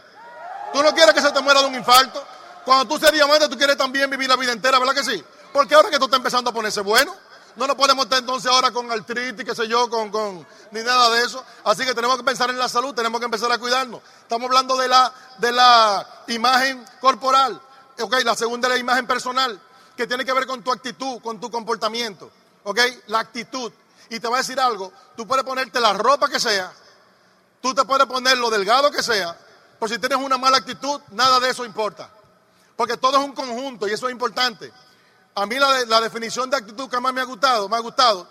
¿Tú 0.73 0.83
no 0.83 0.95
quieres 0.95 1.15
que 1.15 1.21
se 1.21 1.31
te 1.33 1.41
muera 1.41 1.61
de 1.61 1.67
un 1.67 1.75
infarto? 1.75 2.25
Cuando 2.65 2.87
tú 2.87 2.99
seas 2.99 3.13
diamante, 3.13 3.49
tú 3.49 3.57
quieres 3.57 3.77
también 3.77 4.11
vivir 4.11 4.29
la 4.29 4.37
vida 4.37 4.53
entera, 4.53 4.79
¿verdad 4.79 4.95
que 4.95 5.05
sí? 5.05 5.25
Porque 5.53 5.75
ahora 5.75 5.91
que 5.91 5.99
tú 5.99 6.05
estás 6.05 6.19
empezando 6.19 6.51
a 6.51 6.53
ponerse 6.53 6.81
bueno, 6.83 7.15
no 7.57 7.67
nos 7.67 7.77
podemos 7.77 8.05
estar 8.05 8.21
entonces 8.21 8.51
ahora 8.51 8.71
con 8.71 8.91
artritis, 8.91 9.45
qué 9.45 9.55
sé 9.55 9.67
yo, 9.67 9.91
con, 9.91 10.11
con, 10.11 10.47
ni 10.71 10.81
nada 10.83 11.11
de 11.11 11.25
eso. 11.25 11.45
Así 11.65 11.85
que 11.85 11.95
tenemos 11.95 12.17
que 12.17 12.23
pensar 12.23 12.51
en 12.51 12.59
la 12.59 12.69
salud, 12.69 12.95
tenemos 12.95 13.19
que 13.19 13.25
empezar 13.25 13.51
a 13.51 13.59
cuidarnos. 13.59 14.01
Estamos 14.23 14.47
hablando 14.47 14.77
de 14.77 14.87
la, 14.87 15.13
de 15.39 15.51
la 15.51 16.07
imagen 16.29 16.85
corporal, 17.01 17.61
ok, 17.99 18.17
la 18.25 18.37
segunda 18.37 18.69
es 18.69 18.75
la 18.75 18.79
imagen 18.79 19.07
personal, 19.07 19.61
que 19.97 20.07
tiene 20.07 20.25
que 20.25 20.33
ver 20.33 20.47
con 20.47 20.63
tu 20.63 20.71
actitud, 20.71 21.21
con 21.21 21.41
tu 21.41 21.51
comportamiento, 21.51 22.31
ok, 22.63 22.79
la 23.09 23.19
actitud. 23.21 23.73
Y 24.11 24.21
te 24.21 24.27
voy 24.27 24.37
a 24.37 24.39
decir 24.39 24.59
algo, 24.59 24.93
tú 25.17 25.27
puedes 25.27 25.45
ponerte 25.45 25.81
la 25.81 25.93
ropa 25.93 26.29
que 26.29 26.41
sea, 26.41 26.73
tú 27.61 27.75
te 27.75 27.85
puedes 27.85 28.07
poner 28.07 28.39
lo 28.39 28.51
delgado 28.51 28.91
que 28.91 29.03
sea, 29.03 29.37
pero 29.79 29.93
si 29.93 29.99
tienes 29.99 30.19
una 30.19 30.39
mala 30.39 30.59
actitud, 30.59 31.01
nada 31.11 31.39
de 31.41 31.51
eso 31.51 31.65
importa. 31.65 32.11
Porque 32.77 32.97
todo 32.97 33.19
es 33.19 33.25
un 33.25 33.33
conjunto 33.33 33.87
y 33.89 33.93
eso 33.93 34.07
es 34.07 34.13
importante. 34.13 34.73
A 35.35 35.47
mí 35.47 35.59
la, 35.59 35.85
la 35.85 36.01
definición 36.01 36.49
de 36.49 36.57
actitud 36.57 36.89
que 36.89 37.01
más 37.01 37.13
me 37.13 37.21
ha 37.21 37.25
gustado, 37.25 37.69
me 37.69 37.77
ha 37.77 37.81
gustado, 37.81 38.29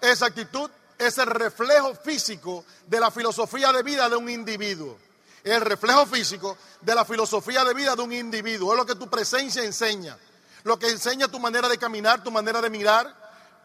esa 0.00 0.26
actitud 0.26 0.70
es 0.98 1.16
el 1.18 1.26
reflejo 1.26 1.94
físico 1.94 2.64
de 2.86 3.00
la 3.00 3.10
filosofía 3.10 3.72
de 3.72 3.82
vida 3.82 4.08
de 4.08 4.16
un 4.16 4.28
individuo. 4.28 4.98
El 5.42 5.62
reflejo 5.62 6.04
físico 6.06 6.58
de 6.82 6.94
la 6.94 7.04
filosofía 7.04 7.64
de 7.64 7.72
vida 7.72 7.96
de 7.96 8.02
un 8.02 8.12
individuo. 8.12 8.72
Es 8.72 8.78
lo 8.78 8.84
que 8.84 8.94
tu 8.94 9.08
presencia 9.08 9.64
enseña. 9.64 10.18
Lo 10.64 10.78
que 10.78 10.90
enseña 10.90 11.28
tu 11.28 11.40
manera 11.40 11.68
de 11.68 11.78
caminar, 11.78 12.22
tu 12.22 12.30
manera 12.30 12.60
de 12.60 12.68
mirar. 12.68 13.14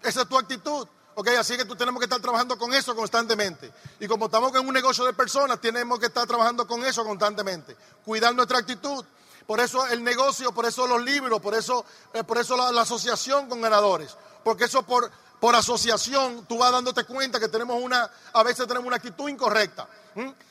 Esa 0.01 0.21
es 0.21 0.30
tu 0.30 0.38
actitud. 0.38 0.88
Ok, 1.17 1.30
así 1.39 1.56
que 1.56 1.63
tú 1.63 1.78
tenemos 1.78 1.99
que 1.99 2.06
estar 2.06 2.19
trabajando 2.19 2.58
con 2.58 2.73
eso 2.73 2.93
constantemente. 2.93 3.71
Y 4.01 4.08
como 4.08 4.25
estamos 4.25 4.54
en 4.54 4.67
un 4.67 4.73
negocio 4.73 5.06
de 5.06 5.13
personas, 5.13 5.62
tenemos 5.62 5.97
que 5.97 6.08
estar 6.08 6.28
trabajando 6.28 6.67
con 6.67 6.84
eso 6.84 7.06
constantemente. 7.06 7.78
Cuidar 8.04 8.36
nuestra 8.36 8.60
actitud. 8.60 9.04
Por 9.47 9.62
eso 9.62 9.88
el 9.88 10.04
negocio, 10.04 10.51
por 10.51 10.65
eso 10.65 10.86
los 10.88 11.01
libros, 11.01 11.39
por 11.39 11.54
eso, 11.54 11.86
eh, 12.13 12.23
por 12.23 12.38
eso 12.38 12.58
la, 12.58 12.82
asociación 12.82 13.47
con 13.47 13.62
ganadores. 13.62 14.17
Porque 14.43 14.65
eso 14.65 14.84
por, 14.84 15.10
por 15.39 15.56
asociación 15.56 16.45
tú 16.47 16.58
vas 16.58 16.73
dándote 16.73 17.06
cuenta 17.06 17.39
que 17.39 17.47
tenemos 17.47 17.82
una, 17.82 18.12
a 18.34 18.43
veces 18.43 18.67
tenemos 18.67 18.88
una 18.88 18.97
actitud 18.97 19.30
incorrecta. 19.30 19.88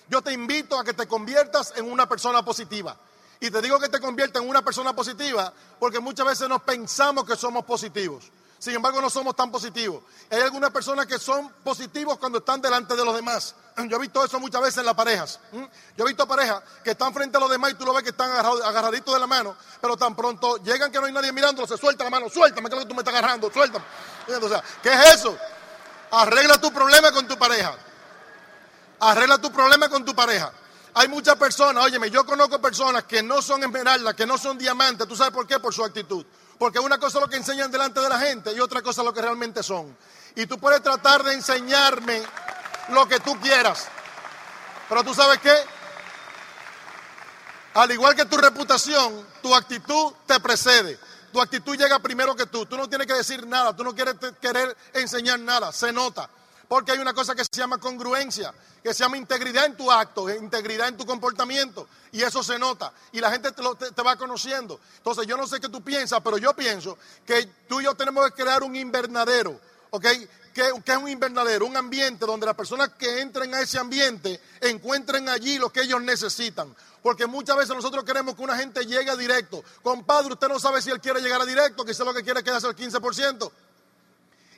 Yo 0.09 0.23
te 0.23 0.33
invito 0.33 0.79
a 0.79 0.85
que 0.85 0.95
te 0.95 1.07
conviertas 1.07 1.75
en 1.77 1.91
una 1.91 2.09
persona 2.09 2.43
positiva. 2.43 2.97
Y 3.39 3.51
te 3.51 3.61
digo 3.61 3.79
que 3.79 3.91
te 3.91 4.01
conviertas 4.01 4.43
en 4.43 4.49
una 4.49 4.63
persona 4.63 4.95
positiva 4.95 5.53
porque 5.79 6.01
muchas 6.01 6.25
veces 6.25 6.49
nos 6.49 6.63
pensamos 6.63 7.25
que 7.27 7.37
somos 7.37 7.67
positivos. 7.67 8.31
Sin 8.65 8.75
embargo, 8.75 8.99
no 8.99 9.11
somos 9.11 9.37
tan 9.37 9.51
positivos. 9.51 10.03
Hay 10.31 10.41
algunas 10.41 10.71
personas 10.71 11.05
que 11.05 11.19
son 11.19 11.51
positivos 11.63 12.17
cuando 12.17 12.39
están 12.39 12.63
delante 12.63 12.97
de 12.97 13.05
los 13.05 13.15
demás. 13.15 13.55
Yo 13.91 13.99
he 13.99 14.01
visto 14.01 14.25
eso 14.25 14.41
muchas 14.41 14.63
veces 14.63 14.79
en 14.79 14.87
las 14.87 14.95
parejas. 14.95 15.39
Yo 15.53 16.05
he 16.05 16.09
visto 16.09 16.27
parejas 16.27 16.63
que 16.83 16.93
están 16.93 17.13
frente 17.13 17.37
a 17.37 17.41
los 17.41 17.51
demás 17.51 17.73
y 17.73 17.75
tú 17.75 17.85
lo 17.85 17.93
ves 17.93 18.03
que 18.03 18.09
están 18.09 18.31
agarraditos 18.31 19.13
de 19.13 19.21
la 19.21 19.27
mano, 19.27 19.55
pero 19.83 19.99
tan 19.99 20.17
pronto 20.17 20.57
llegan 20.65 20.91
que 20.91 20.99
no 20.99 21.05
hay 21.05 21.13
nadie 21.13 21.31
mirándolo, 21.31 21.69
se 21.69 21.77
suelta 21.77 22.05
la 22.05 22.09
mano, 22.09 22.31
suéltame, 22.31 22.71
que 22.71 22.87
tú 22.87 22.95
me 22.95 23.03
estás 23.03 23.15
agarrando, 23.15 23.53
suéltame. 23.53 23.85
¿qué 24.83 24.95
es 24.95 25.15
eso? 25.17 25.37
Arregla 26.13 26.59
tu 26.59 26.73
problema 26.73 27.13
con 27.13 27.29
tu 27.29 27.37
pareja. 27.37 27.77
Arregla 29.01 29.37
tu 29.37 29.53
problema 29.53 29.91
con 29.91 30.07
tu 30.07 30.15
pareja. 30.15 30.51
Hay 30.95 31.09
muchas 31.09 31.37
personas, 31.37 31.85
óyeme, 31.85 32.09
yo 32.09 32.25
conozco 32.25 32.59
personas 32.63 33.05
que 33.05 33.23
no 33.23 33.43
son 33.43 33.63
esmeraldas, 33.63 34.15
que 34.15 34.25
no 34.25 34.39
son 34.39 34.57
diamantes. 34.57 35.07
¿Tú 35.07 35.17
sabes 35.17 35.35
por 35.35 35.47
qué? 35.47 35.59
Por 35.59 35.75
su 35.75 35.85
actitud. 35.85 36.25
Porque 36.65 36.79
una 36.79 36.97
cosa 36.97 37.19
es 37.19 37.23
lo 37.23 37.29
que 37.29 37.37
enseñan 37.37 37.71
delante 37.71 38.01
de 38.01 38.09
la 38.09 38.19
gente 38.19 38.51
y 38.55 38.59
otra 38.59 38.81
cosa 38.81 39.03
es 39.03 39.05
lo 39.05 39.13
que 39.13 39.21
realmente 39.21 39.63
son. 39.63 39.95
Y 40.35 40.47
tú 40.47 40.59
puedes 40.59 40.83
tratar 40.83 41.23
de 41.23 41.35
enseñarme 41.35 42.23
lo 42.89 43.07
que 43.07 43.21
tú 43.21 43.39
quieras. 43.39 43.87
Pero 44.89 45.05
tú 45.05 45.13
sabes 45.13 45.41
qué? 45.41 45.55
Al 47.75 47.93
igual 47.93 48.15
que 48.15 48.25
tu 48.25 48.39
reputación, 48.39 49.27
tu 49.43 49.55
actitud 49.55 50.15
te 50.25 50.41
precede. 50.41 50.99
Tu 51.35 51.43
actitud 51.43 51.77
llega 51.77 51.99
primero 51.99 52.35
que 52.35 52.47
tú. 52.47 52.65
Tú 52.65 52.79
no 52.79 52.89
tienes 52.89 53.07
que 53.07 53.13
decir 53.13 53.47
nada, 53.47 53.77
tú 53.77 53.85
no 53.85 53.95
quieres 53.95 54.15
querer 54.41 54.75
enseñar 54.95 55.41
nada, 55.41 55.71
se 55.71 55.93
nota. 55.93 56.31
Porque 56.75 56.91
hay 56.91 56.99
una 56.99 57.15
cosa 57.15 57.37
que 57.37 57.45
se 57.45 57.57
llama 57.57 57.79
congruencia, 57.79 58.53
que 58.83 58.93
se 58.93 59.05
llama 59.05 59.17
integridad 59.17 59.67
en 59.67 59.77
tu 59.77 59.93
acto, 59.93 60.29
integridad 60.29 60.89
en 60.89 60.97
tu 60.97 61.07
comportamiento. 61.07 61.87
Y 62.11 62.21
eso 62.21 62.43
se 62.43 62.59
nota. 62.59 62.93
Y 63.13 63.21
la 63.21 63.31
gente 63.31 63.53
te, 63.53 64.03
va 64.03 64.17
conociendo. 64.17 64.81
Entonces 64.97 65.25
yo 65.25 65.37
no 65.37 65.47
sé 65.47 65.61
qué 65.61 65.69
tú 65.69 65.85
piensas, 65.85 66.21
pero 66.25 66.37
yo 66.37 66.53
pienso 66.57 66.99
que 67.25 67.47
tú 67.69 67.81
y 67.81 67.85
yo 67.85 67.95
tenemos 67.95 68.27
que 68.27 68.43
crear 68.43 68.65
un 68.65 68.75
invernadero. 68.75 69.61
¿Ok? 69.91 70.05
¿Qué, 70.53 70.73
es 70.85 70.97
un 70.97 71.09
invernadero? 71.09 71.65
Un 71.65 71.77
ambiente 71.77 72.27
donde 72.27 72.45
las 72.45 72.57
personas 72.57 72.89
que 72.99 73.21
entren 73.21 73.55
a 73.55 73.61
ese 73.61 73.79
ambiente 73.79 74.41
encuentren 74.61 75.29
allí 75.29 75.59
lo 75.59 75.71
que 75.71 75.83
ellos 75.83 76.03
necesitan. 76.03 76.75
Porque 77.05 77.29
muchas 77.29 77.57
veces 77.57 77.77
nosotros 77.77 78.03
queremos 78.03 78.35
que 78.35 78.43
una 78.43 78.57
gente 78.57 78.85
llegue 78.85 79.17
directo. 79.17 79.63
Compadre, 79.81 80.33
usted 80.33 80.49
no 80.49 80.59
sabe 80.59 80.83
si 80.83 80.91
él 80.91 81.01
quiere 81.01 81.21
llegar 81.21 81.41
a 81.41 81.47
directo, 81.47 81.85
quizás 81.85 82.05
lo 82.05 82.13
que 82.13 82.25
quiere 82.25 82.41
es 82.41 82.45
quedarse 82.45 82.67
al 82.67 82.75
15%. 82.75 83.53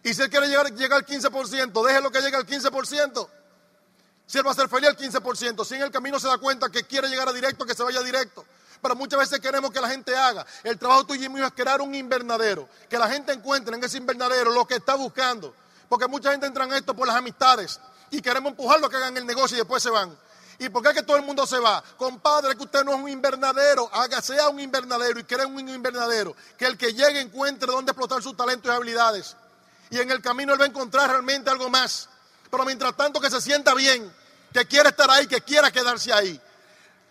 Y 0.07 0.14
si 0.14 0.22
él 0.22 0.30
quiere 0.30 0.46
llegar, 0.46 0.72
llegar 0.72 0.98
al 0.98 1.04
15%, 1.04 1.84
déjelo 1.84 2.12
que 2.12 2.20
llegue 2.20 2.36
al 2.36 2.46
15%. 2.46 3.28
Si 4.24 4.38
él 4.38 4.46
va 4.46 4.52
a 4.52 4.54
ser 4.54 4.68
feliz 4.68 4.90
al 4.90 4.96
15%, 4.96 5.64
si 5.64 5.74
en 5.74 5.82
el 5.82 5.90
camino 5.90 6.20
se 6.20 6.28
da 6.28 6.38
cuenta 6.38 6.70
que 6.70 6.84
quiere 6.84 7.09
llegar 7.09 7.28
a 7.28 7.32
directo, 7.32 7.66
que 7.66 7.74
se 7.74 7.82
vaya 7.82 8.00
directo. 8.04 8.44
Pero 8.80 8.94
muchas 8.94 9.18
veces 9.18 9.40
queremos 9.40 9.72
que 9.72 9.80
la 9.80 9.88
gente 9.88 10.16
haga. 10.16 10.46
El 10.62 10.78
trabajo 10.78 11.07
tuyo 11.07 11.24
y 11.24 11.28
mío 11.28 11.44
es 11.44 11.52
crear 11.54 11.80
un 11.80 11.92
invernadero. 11.92 12.68
Que 12.88 12.98
la 12.98 13.09
gente 13.09 13.32
encuentre 13.32 13.74
en 13.74 13.82
ese 13.82 13.98
invernadero 13.98 14.52
lo 14.52 14.64
que 14.64 14.76
está 14.76 14.94
buscando. 14.94 15.52
Porque 15.88 16.07
mucha 16.07 16.30
gente 16.30 16.46
entra 16.46 16.66
en 16.66 16.74
esto 16.74 16.94
por 16.94 17.09
las 17.09 17.16
amistades. 17.16 17.80
Y 18.12 18.22
queremos 18.22 18.52
empujarlo 18.52 18.86
a 18.86 18.90
que 18.90 18.96
hagan 18.98 19.16
el 19.16 19.26
negocio 19.26 19.57
y 19.57 19.59
después 19.59 19.82
se 19.82 19.90
van. 19.90 20.16
¿Y 20.61 20.68
por 20.68 20.84
qué 20.84 20.90
es 20.90 20.94
que 20.94 21.02
todo 21.02 21.16
el 21.16 21.24
mundo 21.24 21.44
se 21.48 21.59
va? 21.59 21.82
Compadre, 21.96 22.54
que 22.54 22.62
usted 22.62 22.84
no 22.84 22.92
es 22.94 23.00
un 23.00 23.09
invernadero. 23.09 23.90
Haga, 23.92 24.22
sea 24.22 24.50
un 24.50 24.61
invernadero 24.61 25.18
y 25.18 25.24
crea 25.24 25.48
un 25.48 25.68
invernadero. 25.68 26.36
Que 26.57 26.66
el 26.66 26.78
que 26.78 26.94
llegue 26.94 27.18
encuentre 27.18 27.72
dónde 27.72 27.90
explotar 27.90 28.22
sus 28.22 28.36
talentos 28.36 28.70
y 28.70 28.72
habilidades 28.72 29.34
y 29.91 30.01
en 30.01 30.11
el 30.11 30.20
camino 30.20 30.53
él 30.53 30.61
va 30.61 30.64
a 30.64 30.68
encontrar 30.68 31.11
realmente 31.11 31.51
algo 31.51 31.70
más. 31.70 32.09
Pero 32.51 32.64
mientras 32.64 32.97
tanto 32.97 33.20
que 33.20 33.30
se 33.30 33.41
sienta 33.41 33.74
bien, 33.74 34.12
que 34.53 34.66
quiera 34.66 34.91
estar 34.91 35.11
ahí, 35.11 35.26
que 35.26 35.41
quiera 35.41 35.70
quedarse 35.70 36.12
ahí. 36.12 36.41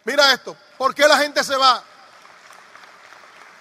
Mira 0.04 0.34
esto, 0.34 0.56
¿por 0.78 0.94
qué 0.94 1.08
la 1.08 1.18
gente 1.18 1.44
se 1.44 1.56
va? 1.56 1.84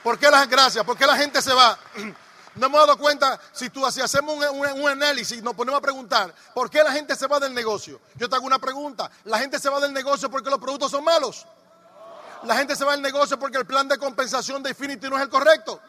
¿Por 0.03 0.19
qué 0.19 0.31
las 0.31 0.49
gracias? 0.49 0.85
¿Por 0.85 0.97
qué 0.97 1.07
la 1.07 1.17
gente 1.17 1.41
se 1.41 1.53
va? 1.53 1.79
No 2.57 2.67
hemos 2.67 2.87
dado 2.87 2.97
cuenta, 2.97 3.41
si 3.51 3.69
tú 3.69 3.85
si 3.91 4.01
hacemos 4.01 4.37
un, 4.37 4.81
un, 4.81 4.89
análisis, 4.89 5.43
nos 5.43 5.55
ponemos 5.55 5.79
a 5.79 5.83
preguntar, 5.83 6.33
¿por 6.55 6.71
qué 6.71 6.85
la 6.85 6.93
gente 6.93 7.17
se 7.17 7.27
va 7.27 7.41
del 7.41 7.53
negocio? 7.53 8.01
Yo 8.15 8.29
te 8.29 8.37
hago 8.37 8.47
una 8.47 8.61
pregunta, 8.61 9.11
¿la 9.25 9.41
gente 9.41 9.59
se 9.59 9.69
va 9.69 9.81
del 9.81 9.93
negocio 9.93 10.31
porque 10.31 10.51
los 10.51 10.61
productos 10.61 10.93
son 10.93 11.03
malos? 11.03 11.45
¿La 12.45 12.55
gente 12.55 12.77
se 12.77 12.85
va 12.85 12.93
del 12.93 13.03
negocio 13.03 13.41
porque 13.41 13.59
el 13.59 13.67
plan 13.67 13.89
de 13.89 13.99
compensación 13.99 14.63
de 14.63 14.71
Infinity 14.71 15.09
no 15.11 15.17
es 15.17 15.23
el 15.23 15.29
correcto? 15.29 15.81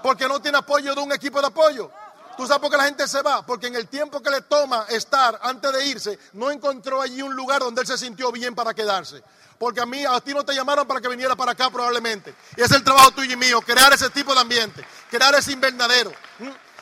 ¿Porque 0.00 0.28
no 0.28 0.40
tiene 0.40 0.58
apoyo 0.58 0.94
de 0.94 1.00
un 1.00 1.10
equipo 1.10 1.40
de 1.40 1.48
apoyo? 1.48 1.90
¿Tú 2.38 2.46
sabes 2.46 2.60
por 2.60 2.70
qué 2.70 2.76
la 2.76 2.84
gente 2.84 3.08
se 3.08 3.20
va? 3.20 3.44
Porque 3.44 3.66
en 3.66 3.74
el 3.74 3.88
tiempo 3.88 4.22
que 4.22 4.30
le 4.30 4.42
toma 4.42 4.86
estar 4.90 5.40
antes 5.42 5.72
de 5.72 5.86
irse, 5.86 6.16
no 6.34 6.52
encontró 6.52 7.02
allí 7.02 7.20
un 7.20 7.34
lugar 7.34 7.60
donde 7.60 7.80
él 7.80 7.86
se 7.88 7.98
sintió 7.98 8.30
bien 8.30 8.54
para 8.54 8.72
quedarse. 8.72 9.24
Porque 9.58 9.80
a 9.80 9.86
mí, 9.86 10.04
a 10.04 10.20
ti 10.20 10.32
no 10.32 10.44
te 10.44 10.54
llamaron 10.54 10.86
para 10.86 11.00
que 11.00 11.08
viniera 11.08 11.34
para 11.34 11.50
acá 11.50 11.68
probablemente. 11.68 12.32
Y 12.56 12.62
es 12.62 12.70
el 12.70 12.84
trabajo 12.84 13.10
tuyo 13.10 13.32
y 13.32 13.36
mío, 13.36 13.60
crear 13.60 13.92
ese 13.92 14.08
tipo 14.10 14.32
de 14.34 14.40
ambiente, 14.40 14.86
crear 15.10 15.34
ese 15.34 15.50
invernadero. 15.50 16.12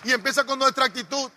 Y 0.04 0.12
empieza 0.12 0.44
con 0.44 0.58
nuestra 0.58 0.84
actitud, 0.84 1.30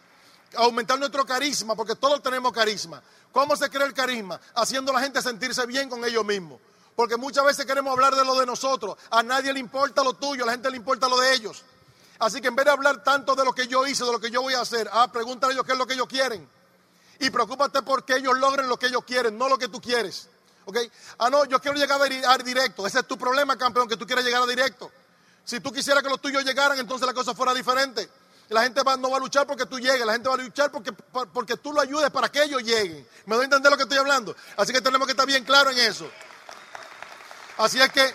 aumentar 0.57 0.99
nuestro 0.99 1.25
carisma, 1.25 1.73
porque 1.73 1.95
todos 1.95 2.21
tenemos 2.21 2.51
carisma. 2.51 3.01
¿Cómo 3.31 3.55
se 3.55 3.69
crea 3.69 3.87
el 3.87 3.93
carisma? 3.93 4.37
Haciendo 4.53 4.91
a 4.91 4.95
la 4.95 5.01
gente 5.01 5.21
sentirse 5.21 5.65
bien 5.65 5.89
con 5.89 6.03
ellos 6.03 6.25
mismos. 6.25 6.59
Porque 6.93 7.15
muchas 7.15 7.45
veces 7.45 7.65
queremos 7.65 7.93
hablar 7.93 8.13
de 8.17 8.25
lo 8.25 8.37
de 8.37 8.45
nosotros. 8.45 8.97
A 9.11 9.23
nadie 9.23 9.53
le 9.53 9.61
importa 9.61 10.03
lo 10.03 10.11
tuyo, 10.11 10.43
a 10.43 10.47
la 10.47 10.51
gente 10.51 10.69
le 10.69 10.75
importa 10.75 11.07
lo 11.07 11.17
de 11.21 11.33
ellos. 11.35 11.63
Así 12.19 12.41
que 12.41 12.49
en 12.49 12.55
vez 12.55 12.65
de 12.65 12.71
hablar 12.71 13.01
tanto 13.03 13.33
de 13.33 13.45
lo 13.45 13.53
que 13.53 13.67
yo 13.67 13.87
hice, 13.87 14.03
de 14.03 14.11
lo 14.11 14.19
que 14.19 14.29
yo 14.29 14.41
voy 14.41 14.53
a 14.53 14.61
hacer, 14.61 14.89
ah, 14.91 15.09
pregúntale 15.11 15.51
a 15.51 15.55
ellos 15.55 15.65
qué 15.65 15.71
es 15.71 15.77
lo 15.77 15.87
que 15.87 15.93
ellos 15.93 16.07
quieren. 16.07 16.47
Y 17.19 17.29
preocúpate 17.29 17.81
porque 17.81 18.15
ellos 18.15 18.37
logren 18.37 18.67
lo 18.67 18.77
que 18.77 18.87
ellos 18.87 19.03
quieren, 19.05 19.37
no 19.37 19.47
lo 19.47 19.57
que 19.57 19.69
tú 19.69 19.79
quieres. 19.81 20.27
¿Ok? 20.65 20.77
Ah, 21.17 21.29
no, 21.29 21.45
yo 21.45 21.59
quiero 21.59 21.77
llegar 21.77 21.99
a 22.01 22.37
directo. 22.37 22.85
Ese 22.85 22.99
es 22.99 23.07
tu 23.07 23.17
problema, 23.17 23.57
campeón, 23.57 23.87
que 23.87 23.97
tú 23.97 24.05
quieres 24.05 24.23
llegar 24.23 24.43
a 24.43 24.45
directo. 24.45 24.91
Si 25.43 25.59
tú 25.61 25.71
quisieras 25.71 26.03
que 26.03 26.09
los 26.09 26.21
tuyos 26.21 26.43
llegaran, 26.43 26.77
entonces 26.77 27.07
la 27.07 27.13
cosa 27.13 27.33
fuera 27.33 27.53
diferente. 27.53 28.09
La 28.49 28.63
gente 28.63 28.81
no 28.99 29.09
va 29.09 29.17
a 29.17 29.19
luchar 29.19 29.47
porque 29.47 29.65
tú 29.65 29.79
llegues, 29.79 30.05
la 30.05 30.13
gente 30.13 30.27
va 30.27 30.35
a 30.35 30.37
luchar 30.37 30.71
porque, 30.71 30.91
porque 30.91 31.55
tú 31.57 31.71
lo 31.71 31.81
ayudes 31.81 32.09
para 32.09 32.29
que 32.29 32.43
ellos 32.43 32.63
lleguen. 32.63 33.07
¿Me 33.25 33.35
doy 33.35 33.43
a 33.43 33.45
entender 33.45 33.71
lo 33.71 33.77
que 33.77 33.83
estoy 33.83 33.97
hablando? 33.97 34.35
Así 34.57 34.73
que 34.73 34.81
tenemos 34.81 35.05
que 35.07 35.11
estar 35.11 35.25
bien 35.25 35.43
claros 35.43 35.73
en 35.73 35.79
eso. 35.79 36.09
Así 37.57 37.79
es 37.79 37.91
que 37.91 38.13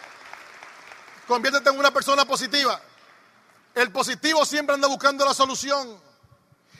conviértete 1.26 1.70
en 1.70 1.78
una 1.78 1.92
persona 1.92 2.24
positiva. 2.24 2.80
El 3.74 3.90
positivo 3.90 4.44
siempre 4.44 4.74
anda 4.74 4.88
buscando 4.88 5.24
la 5.24 5.34
solución. 5.34 6.00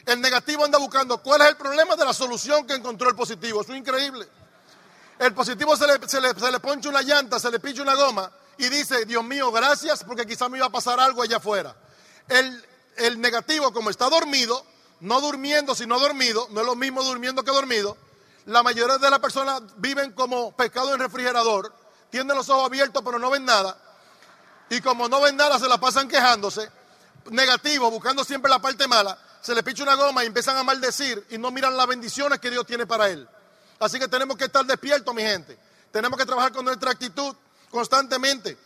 El 0.07 0.20
negativo 0.20 0.64
anda 0.64 0.78
buscando 0.78 1.18
cuál 1.18 1.42
es 1.42 1.49
el 1.49 1.57
problema 1.57 1.97
de 1.97 2.05
la 2.05 2.12
solución 2.12 2.66
que 2.66 2.74
encontró 2.74 3.09
el 3.09 3.16
positivo. 3.16 3.62
Eso 3.62 3.72
es 3.72 3.78
increíble. 3.78 4.28
El 5.18 5.32
positivo 5.32 5.76
se 5.76 5.86
le, 5.86 6.09
se 6.09 6.20
le, 6.20 6.88
una 6.88 7.03
llanta, 7.03 7.38
se 7.38 7.51
le 7.51 7.59
pincha 7.61 7.82
una 7.82 7.95
goma 7.95 8.30
y 8.59 8.68
dice, 8.68 9.05
Dios 9.05 9.24
mío, 9.24 9.51
gracias 9.51 10.05
porque 10.05 10.26
quizá 10.26 10.49
me 10.49 10.59
iba 10.59 10.66
a 10.66 10.70
pasar 10.70 11.01
algo 11.01 11.22
allá 11.22 11.38
afuera. 11.38 11.74
El, 12.28 12.64
el 12.97 13.20
negativo, 13.20 13.72
como 13.72 13.90
está 13.90 14.09
dormido, 14.09 14.64
no 15.01 15.20
durmiendo, 15.20 15.74
sino 15.74 15.99
dormido, 15.99 16.49
no 16.51 16.61
es 16.61 16.66
lo 16.66 16.76
mismo 16.76 17.03
durmiendo 17.03 17.42
que 17.45 17.51
dormido, 17.51 17.97
la 18.47 18.62
mayoría 18.62 18.99
de 18.99 19.11
las 19.11 19.18
personas 19.20 19.62
viven 19.76 20.12
como 20.12 20.55
pescado 20.57 20.92
en 20.95 21.01
refrigerador, 21.01 21.74
tienen 22.11 22.36
los 22.36 22.49
ojos 22.49 22.66
abiertos 22.66 23.03
pero 23.05 23.18
no 23.18 23.30
ven 23.30 23.45
nada, 23.45 23.76
y 24.70 24.80
como 24.80 25.09
no 25.09 25.20
ven 25.20 25.36
nada 25.36 25.59
se 25.59 25.68
la 25.68 25.78
pasan 25.78 26.09
quejándose, 26.09 26.70
negativo, 27.30 27.90
buscando 27.90 28.24
siempre 28.24 28.50
la 28.50 28.60
parte 28.60 28.86
mala, 28.86 29.18
se 29.40 29.54
le 29.54 29.62
picha 29.62 29.82
una 29.82 29.94
goma 29.94 30.24
y 30.24 30.26
empiezan 30.26 30.56
a 30.56 30.62
maldecir 30.62 31.26
y 31.30 31.38
no 31.38 31.50
miran 31.50 31.76
las 31.76 31.86
bendiciones 31.86 32.38
que 32.38 32.50
Dios 32.50 32.66
tiene 32.66 32.86
para 32.86 33.08
él. 33.08 33.28
Así 33.78 33.98
que 33.98 34.08
tenemos 34.08 34.36
que 34.36 34.44
estar 34.44 34.64
despiertos, 34.64 35.14
mi 35.14 35.22
gente. 35.22 35.58
Tenemos 35.90 36.18
que 36.18 36.24
trabajar 36.24 36.52
con 36.52 36.64
nuestra 36.64 36.90
actitud 36.90 37.34
constantemente. 37.70 38.56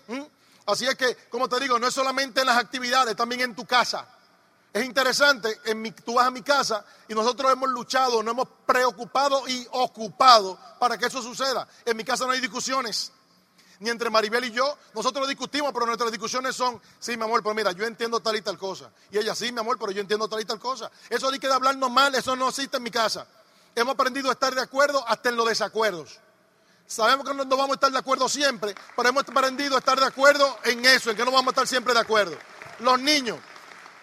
Así 0.67 0.87
es 0.87 0.95
que, 0.95 1.17
como 1.31 1.49
te 1.49 1.59
digo, 1.61 1.79
no 1.79 1.87
es 1.87 1.95
solamente 1.95 2.41
en 2.41 2.47
las 2.47 2.59
actividades, 2.59 3.17
también 3.17 3.41
en 3.41 3.55
tu 3.55 3.67
casa. 3.67 4.07
Es 4.73 4.85
interesante, 4.85 5.61
en 5.65 5.81
mi, 5.81 5.91
tú 5.93 6.15
vas 6.15 6.27
a 6.27 6.31
mi 6.31 6.43
casa 6.43 6.85
y 7.09 7.15
nosotros 7.15 7.51
hemos 7.51 7.71
luchado, 7.71 8.23
nos 8.23 8.33
hemos 8.33 8.49
preocupado 8.67 9.49
y 9.49 9.67
ocupado 9.73 10.59
para 10.79 10.99
que 10.99 11.07
eso 11.07 11.23
suceda. 11.23 11.67
En 11.87 11.97
mi 11.97 12.05
casa 12.05 12.27
no 12.27 12.33
hay 12.33 12.41
discusiones 12.41 13.13
ni 13.81 13.91
entre 13.91 14.11
Maribel 14.11 14.45
y 14.45 14.51
yo. 14.51 14.77
Nosotros 14.95 15.29
discutimos, 15.29 15.73
pero 15.73 15.87
nuestras 15.87 16.11
discusiones 16.11 16.57
son, 16.57 16.81
sí, 16.99 17.17
mi 17.17 17.25
amor, 17.25 17.43
pero 17.43 17.55
mira, 17.55 17.73
yo 17.73 17.85
entiendo 17.85 18.21
tal 18.21 18.37
y 18.37 18.43
tal 18.43 18.59
cosa. 18.59 18.91
Y 19.11 19.19
ella, 19.19 19.35
sí, 19.35 19.53
mi 19.53 19.61
amor, 19.61 19.79
pero 19.79 19.93
yo 19.93 20.01
entiendo 20.01 20.29
tal 20.29 20.41
y 20.41 20.45
tal 20.45 20.59
cosa. 20.59 20.91
Eso 21.09 21.31
de 21.31 21.39
que 21.39 21.47
de 21.47 21.55
hablarnos 21.55 21.91
mal, 21.91 22.15
eso 22.15 22.35
no 22.37 22.49
existe 22.49 22.77
en 22.77 22.83
mi 22.83 22.91
casa. 22.91 23.27
Hemos 23.75 23.95
aprendido 23.95 24.29
a 24.31 24.33
estar 24.33 24.55
de 24.55 24.61
acuerdo 24.61 25.07
hasta 25.07 25.29
en 25.29 25.37
los 25.37 25.49
desacuerdos. 25.49 26.19
Sabemos 26.87 27.29
que 27.29 27.35
no, 27.35 27.45
vamos 27.45 27.71
a 27.71 27.75
estar 27.75 27.93
de 27.93 27.99
acuerdo 27.99 28.29
siempre, 28.29 28.75
pero 28.97 29.11
hemos 29.11 29.23
aprendido 29.29 29.77
a 29.77 29.79
estar 29.79 30.01
de 30.01 30.07
acuerdo 30.07 30.59
en 30.65 30.85
eso, 30.87 31.11
en 31.11 31.17
que 31.17 31.25
no 31.25 31.31
vamos 31.31 31.49
a 31.49 31.51
estar 31.51 31.67
siempre 31.67 31.93
de 31.93 32.01
acuerdo. 32.01 32.37
Los 32.81 32.99
niños, 32.99 33.39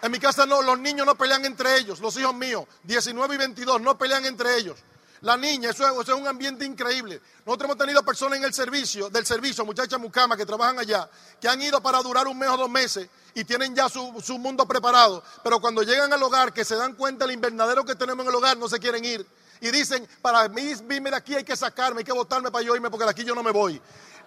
en 0.03 0.11
mi 0.11 0.19
casa 0.19 0.45
no, 0.45 0.61
los 0.61 0.78
niños 0.78 1.03
no 1.05 1.15
pelean 1.15 1.43
entre 1.45 1.78
ellos, 1.78 1.99
los 1.99 2.15
hijos 2.17 2.36
míos, 2.36 2.65
19 2.84 3.34
y 3.34 3.38
22, 3.39 3.82
no 3.82 3.97
pelean 3.97 4.23
entre 4.26 4.55
ellos. 4.57 4.78
La 5.26 5.36
niña, 5.36 5.71
eso 5.71 5.99
es, 5.99 6.09
un 6.09 6.28
ambiente 6.28 6.65
increíble. 6.65 7.19
Nosotros 7.47 7.65
hemos 7.65 7.78
tenido 7.80 8.03
personas 8.05 8.38
en 8.38 8.45
el 8.45 8.53
servicio, 8.53 9.09
del 9.09 9.26
servicio, 9.26 9.65
muchachas 9.65 9.99
mucamas 9.99 10.38
que 10.38 10.45
trabajan 10.45 10.78
allá, 10.78 11.09
que 11.41 11.49
han 11.49 11.59
ido 11.59 11.82
para 11.82 11.99
durar 12.03 12.28
un 12.28 12.38
mes 12.38 12.47
o 12.47 12.57
dos 12.57 12.69
meses 12.69 13.09
y 13.34 13.43
tienen 13.43 13.76
ya 13.76 13.89
su, 13.89 14.38
mundo 14.38 14.67
preparado. 14.67 15.23
Pero 15.43 15.59
cuando 15.59 15.82
llegan 15.82 16.13
al 16.13 16.21
hogar, 16.21 16.53
que 16.53 16.63
se 16.63 16.76
dan 16.76 16.93
cuenta 16.93 17.26
del 17.26 17.34
invernadero 17.34 17.84
que 17.84 17.95
tenemos 17.95 18.23
en 18.23 18.30
el 18.30 18.36
hogar, 18.36 18.55
no 18.55 18.69
se 18.69 18.78
quieren 18.78 19.03
ir. 19.03 19.26
Y 19.61 19.71
dicen, 19.71 20.07
para 20.21 20.47
mí, 20.47 20.61
irme 20.61 21.09
de 21.09 21.15
aquí 21.15 21.34
hay 21.34 21.43
que 21.43 21.55
sacarme, 21.55 22.01
hay 22.01 22.05
que 22.05 22.13
botarme 22.13 22.51
para 22.51 22.63
yo 22.63 22.76
irme, 22.76 22.91
porque 22.91 23.05
de 23.05 23.09
aquí 23.09 23.23
yo 23.23 23.34
no 23.34 23.41
me 23.41 23.49
voy. 23.49 23.82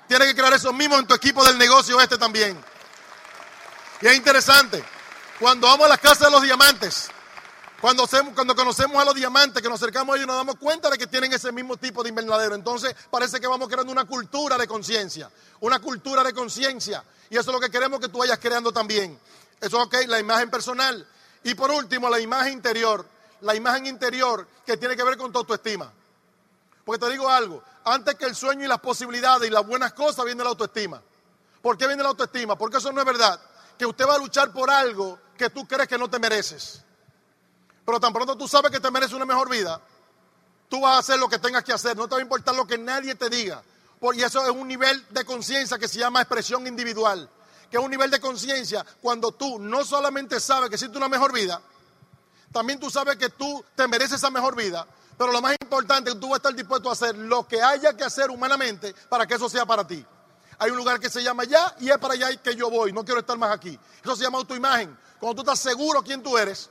Tienes 0.08 0.26
que 0.26 0.34
crear 0.34 0.52
eso 0.52 0.72
mismo 0.72 0.98
en 0.98 1.06
tu 1.06 1.14
equipo 1.14 1.44
del 1.44 1.58
negocio 1.58 2.00
este 2.00 2.18
también. 2.18 2.60
Y 4.00 4.06
es 4.08 4.16
interesante, 4.16 4.82
cuando 5.38 5.68
vamos 5.68 5.86
a 5.86 5.90
la 5.90 5.98
casa 5.98 6.24
de 6.24 6.32
los 6.32 6.42
diamantes, 6.42 7.08
cuando, 7.80 8.08
cuando 8.34 8.56
conocemos 8.56 9.00
a 9.00 9.04
los 9.04 9.14
diamantes, 9.14 9.62
que 9.62 9.68
nos 9.68 9.80
acercamos 9.80 10.12
a 10.12 10.16
ellos, 10.16 10.26
nos 10.26 10.36
damos 10.36 10.56
cuenta 10.56 10.90
de 10.90 10.98
que 10.98 11.06
tienen 11.06 11.32
ese 11.32 11.52
mismo 11.52 11.76
tipo 11.76 12.02
de 12.02 12.08
invernadero. 12.08 12.56
Entonces 12.56 12.94
parece 13.08 13.40
que 13.40 13.46
vamos 13.46 13.68
creando 13.68 13.92
una 13.92 14.04
cultura 14.04 14.58
de 14.58 14.66
conciencia, 14.66 15.30
una 15.60 15.78
cultura 15.78 16.24
de 16.24 16.32
conciencia. 16.32 17.04
Y 17.30 17.36
eso 17.36 17.50
es 17.50 17.54
lo 17.54 17.60
que 17.60 17.70
queremos 17.70 18.00
que 18.00 18.08
tú 18.08 18.18
vayas 18.18 18.38
creando 18.38 18.72
también. 18.72 19.18
Eso 19.60 19.80
es 19.80 19.86
ok, 19.86 19.94
la 20.08 20.18
imagen 20.18 20.50
personal. 20.50 21.06
Y 21.44 21.54
por 21.54 21.70
último, 21.70 22.08
la 22.08 22.18
imagen 22.18 22.54
interior. 22.54 23.06
La 23.42 23.54
imagen 23.54 23.86
interior 23.86 24.48
que 24.66 24.76
tiene 24.76 24.96
que 24.96 25.04
ver 25.04 25.16
con 25.16 25.30
tu 25.30 25.38
autoestima. 25.38 25.92
Porque 26.84 27.06
te 27.06 27.12
digo 27.12 27.28
algo, 27.28 27.62
antes 27.84 28.16
que 28.16 28.24
el 28.24 28.34
sueño 28.34 28.64
y 28.64 28.68
las 28.68 28.80
posibilidades 28.80 29.48
y 29.48 29.52
las 29.52 29.64
buenas 29.64 29.92
cosas 29.92 30.24
viene 30.24 30.42
la 30.42 30.50
autoestima. 30.50 31.00
¿Por 31.62 31.78
qué 31.78 31.86
viene 31.86 32.02
la 32.02 32.08
autoestima? 32.08 32.58
Porque 32.58 32.78
eso 32.78 32.90
no 32.90 32.98
es 32.98 33.06
verdad. 33.06 33.40
Que 33.78 33.86
usted 33.86 34.04
va 34.04 34.16
a 34.16 34.18
luchar 34.18 34.52
por 34.52 34.68
algo 34.68 35.16
que 35.36 35.48
tú 35.50 35.68
crees 35.68 35.86
que 35.86 35.96
no 35.96 36.10
te 36.10 36.18
mereces. 36.18 36.82
Pero 37.88 38.00
tan 38.00 38.12
pronto 38.12 38.36
tú 38.36 38.46
sabes 38.46 38.70
que 38.70 38.80
te 38.80 38.90
mereces 38.90 39.14
una 39.14 39.24
mejor 39.24 39.48
vida, 39.48 39.80
tú 40.68 40.82
vas 40.82 40.96
a 40.96 40.98
hacer 40.98 41.18
lo 41.18 41.26
que 41.26 41.38
tengas 41.38 41.64
que 41.64 41.72
hacer. 41.72 41.96
No 41.96 42.06
te 42.06 42.16
va 42.16 42.18
a 42.18 42.22
importar 42.22 42.54
lo 42.54 42.66
que 42.66 42.76
nadie 42.76 43.14
te 43.14 43.30
diga. 43.30 43.62
Porque 43.98 44.22
eso 44.22 44.44
es 44.44 44.50
un 44.50 44.68
nivel 44.68 45.06
de 45.08 45.24
conciencia 45.24 45.78
que 45.78 45.88
se 45.88 45.98
llama 45.98 46.20
expresión 46.20 46.66
individual. 46.66 47.30
Que 47.70 47.78
es 47.78 47.82
un 47.82 47.90
nivel 47.90 48.10
de 48.10 48.20
conciencia 48.20 48.84
cuando 49.00 49.32
tú 49.32 49.58
no 49.58 49.86
solamente 49.86 50.38
sabes 50.38 50.68
que 50.68 50.74
existe 50.74 50.98
una 50.98 51.08
mejor 51.08 51.32
vida, 51.32 51.62
También 52.52 52.78
tú 52.78 52.90
sabes 52.90 53.16
que 53.16 53.30
tú 53.30 53.64
te 53.74 53.88
mereces 53.88 54.16
esa 54.16 54.28
mejor 54.28 54.54
vida. 54.54 54.86
Pero 55.16 55.32
lo 55.32 55.40
más 55.40 55.56
importante 55.58 56.10
es 56.10 56.14
que 56.16 56.20
tú 56.20 56.26
vas 56.28 56.34
a 56.34 56.36
estar 56.36 56.54
dispuesto 56.54 56.90
a 56.90 56.92
hacer 56.92 57.16
lo 57.16 57.48
que 57.48 57.62
haya 57.62 57.96
que 57.96 58.04
hacer 58.04 58.30
humanamente 58.30 58.94
para 59.08 59.26
que 59.26 59.32
eso 59.32 59.48
sea 59.48 59.64
para 59.64 59.86
ti. 59.86 60.04
Hay 60.58 60.70
un 60.70 60.76
lugar 60.76 61.00
que 61.00 61.08
se 61.08 61.22
llama 61.22 61.44
allá 61.44 61.74
y 61.80 61.88
es 61.88 61.96
para 61.96 62.12
allá 62.12 62.36
que 62.36 62.54
yo 62.54 62.68
voy. 62.68 62.92
No 62.92 63.02
quiero 63.02 63.20
estar 63.20 63.38
más 63.38 63.50
aquí. 63.50 63.80
Eso 64.04 64.14
se 64.14 64.24
llama 64.24 64.36
autoimagen. 64.36 64.94
Cuando 65.18 65.36
tú 65.36 65.50
estás 65.50 65.58
seguro 65.58 66.02
quién 66.02 66.22
tú 66.22 66.36
eres, 66.36 66.68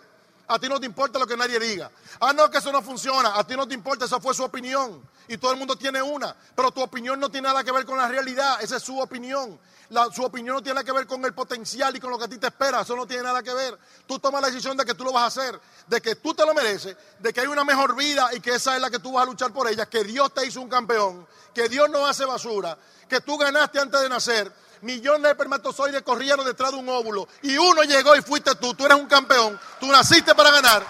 a 0.47 0.59
ti 0.59 0.69
no 0.69 0.79
te 0.79 0.85
importa 0.85 1.19
lo 1.19 1.27
que 1.27 1.35
nadie 1.37 1.59
diga. 1.59 1.91
Ah, 2.19 2.33
no, 2.33 2.49
que 2.49 2.59
eso 2.59 2.71
no 2.71 2.81
funciona. 2.81 3.37
A 3.37 3.45
ti 3.45 3.55
no 3.55 3.67
te 3.67 3.73
importa, 3.73 4.05
esa 4.05 4.19
fue 4.19 4.33
su 4.33 4.43
opinión. 4.43 5.01
Y 5.27 5.37
todo 5.37 5.51
el 5.51 5.57
mundo 5.57 5.75
tiene 5.75 6.01
una. 6.01 6.35
Pero 6.55 6.71
tu 6.71 6.81
opinión 6.81 7.19
no 7.19 7.29
tiene 7.29 7.47
nada 7.49 7.63
que 7.63 7.71
ver 7.71 7.85
con 7.85 7.97
la 7.97 8.07
realidad. 8.07 8.61
Esa 8.61 8.77
es 8.77 8.83
su 8.83 8.97
opinión. 8.99 9.59
La- 9.89 10.11
su 10.11 10.23
opinión 10.23 10.55
no 10.55 10.61
tiene 10.61 10.75
nada 10.75 10.85
que 10.85 10.91
ver 10.91 11.05
con 11.07 11.23
el 11.25 11.33
potencial 11.33 11.95
y 11.95 11.99
con 11.99 12.11
lo 12.11 12.17
que 12.17 12.25
a 12.25 12.27
ti 12.29 12.37
te 12.37 12.47
espera. 12.47 12.81
Eso 12.81 12.95
no 12.95 13.05
tiene 13.05 13.23
nada 13.23 13.43
que 13.43 13.53
ver. 13.53 13.77
Tú 14.05 14.19
tomas 14.19 14.41
la 14.41 14.47
decisión 14.47 14.77
de 14.77 14.85
que 14.85 14.93
tú 14.93 15.03
lo 15.03 15.11
vas 15.11 15.23
a 15.23 15.27
hacer, 15.27 15.59
de 15.87 16.01
que 16.01 16.15
tú 16.15 16.33
te 16.33 16.45
lo 16.45 16.53
mereces, 16.53 16.95
de 17.19 17.33
que 17.33 17.41
hay 17.41 17.47
una 17.47 17.63
mejor 17.65 17.95
vida 17.95 18.29
y 18.33 18.39
que 18.39 18.55
esa 18.55 18.75
es 18.75 18.81
la 18.81 18.89
que 18.89 18.99
tú 18.99 19.13
vas 19.13 19.23
a 19.23 19.25
luchar 19.25 19.51
por 19.51 19.67
ella, 19.67 19.85
que 19.85 20.03
Dios 20.03 20.33
te 20.33 20.45
hizo 20.45 20.61
un 20.61 20.69
campeón, 20.69 21.27
que 21.53 21.67
Dios 21.69 21.89
no 21.89 22.05
hace 22.05 22.23
basura, 22.25 22.77
que 23.09 23.19
tú 23.21 23.37
ganaste 23.37 23.79
antes 23.79 23.99
de 24.01 24.09
nacer. 24.09 24.51
Millones 24.81 25.23
de 25.23 25.29
espermatozoides 25.29 26.01
corrieron 26.03 26.45
detrás 26.45 26.71
de 26.71 26.77
un 26.77 26.87
óvulo 26.89 27.27
y 27.41 27.57
uno 27.57 27.83
llegó 27.83 28.15
y 28.15 28.21
fuiste 28.21 28.55
tú. 28.55 28.73
Tú 28.73 28.85
eres 28.85 28.97
un 28.97 29.07
campeón. 29.07 29.59
Tú 29.79 29.87
naciste 29.87 30.35
para 30.35 30.51
ganar. 30.51 30.85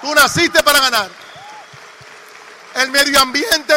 Tú 0.00 0.14
naciste 0.14 0.62
para 0.62 0.80
ganar. 0.80 1.10
El 2.74 2.90
medio 2.90 3.20
ambiente, 3.20 3.74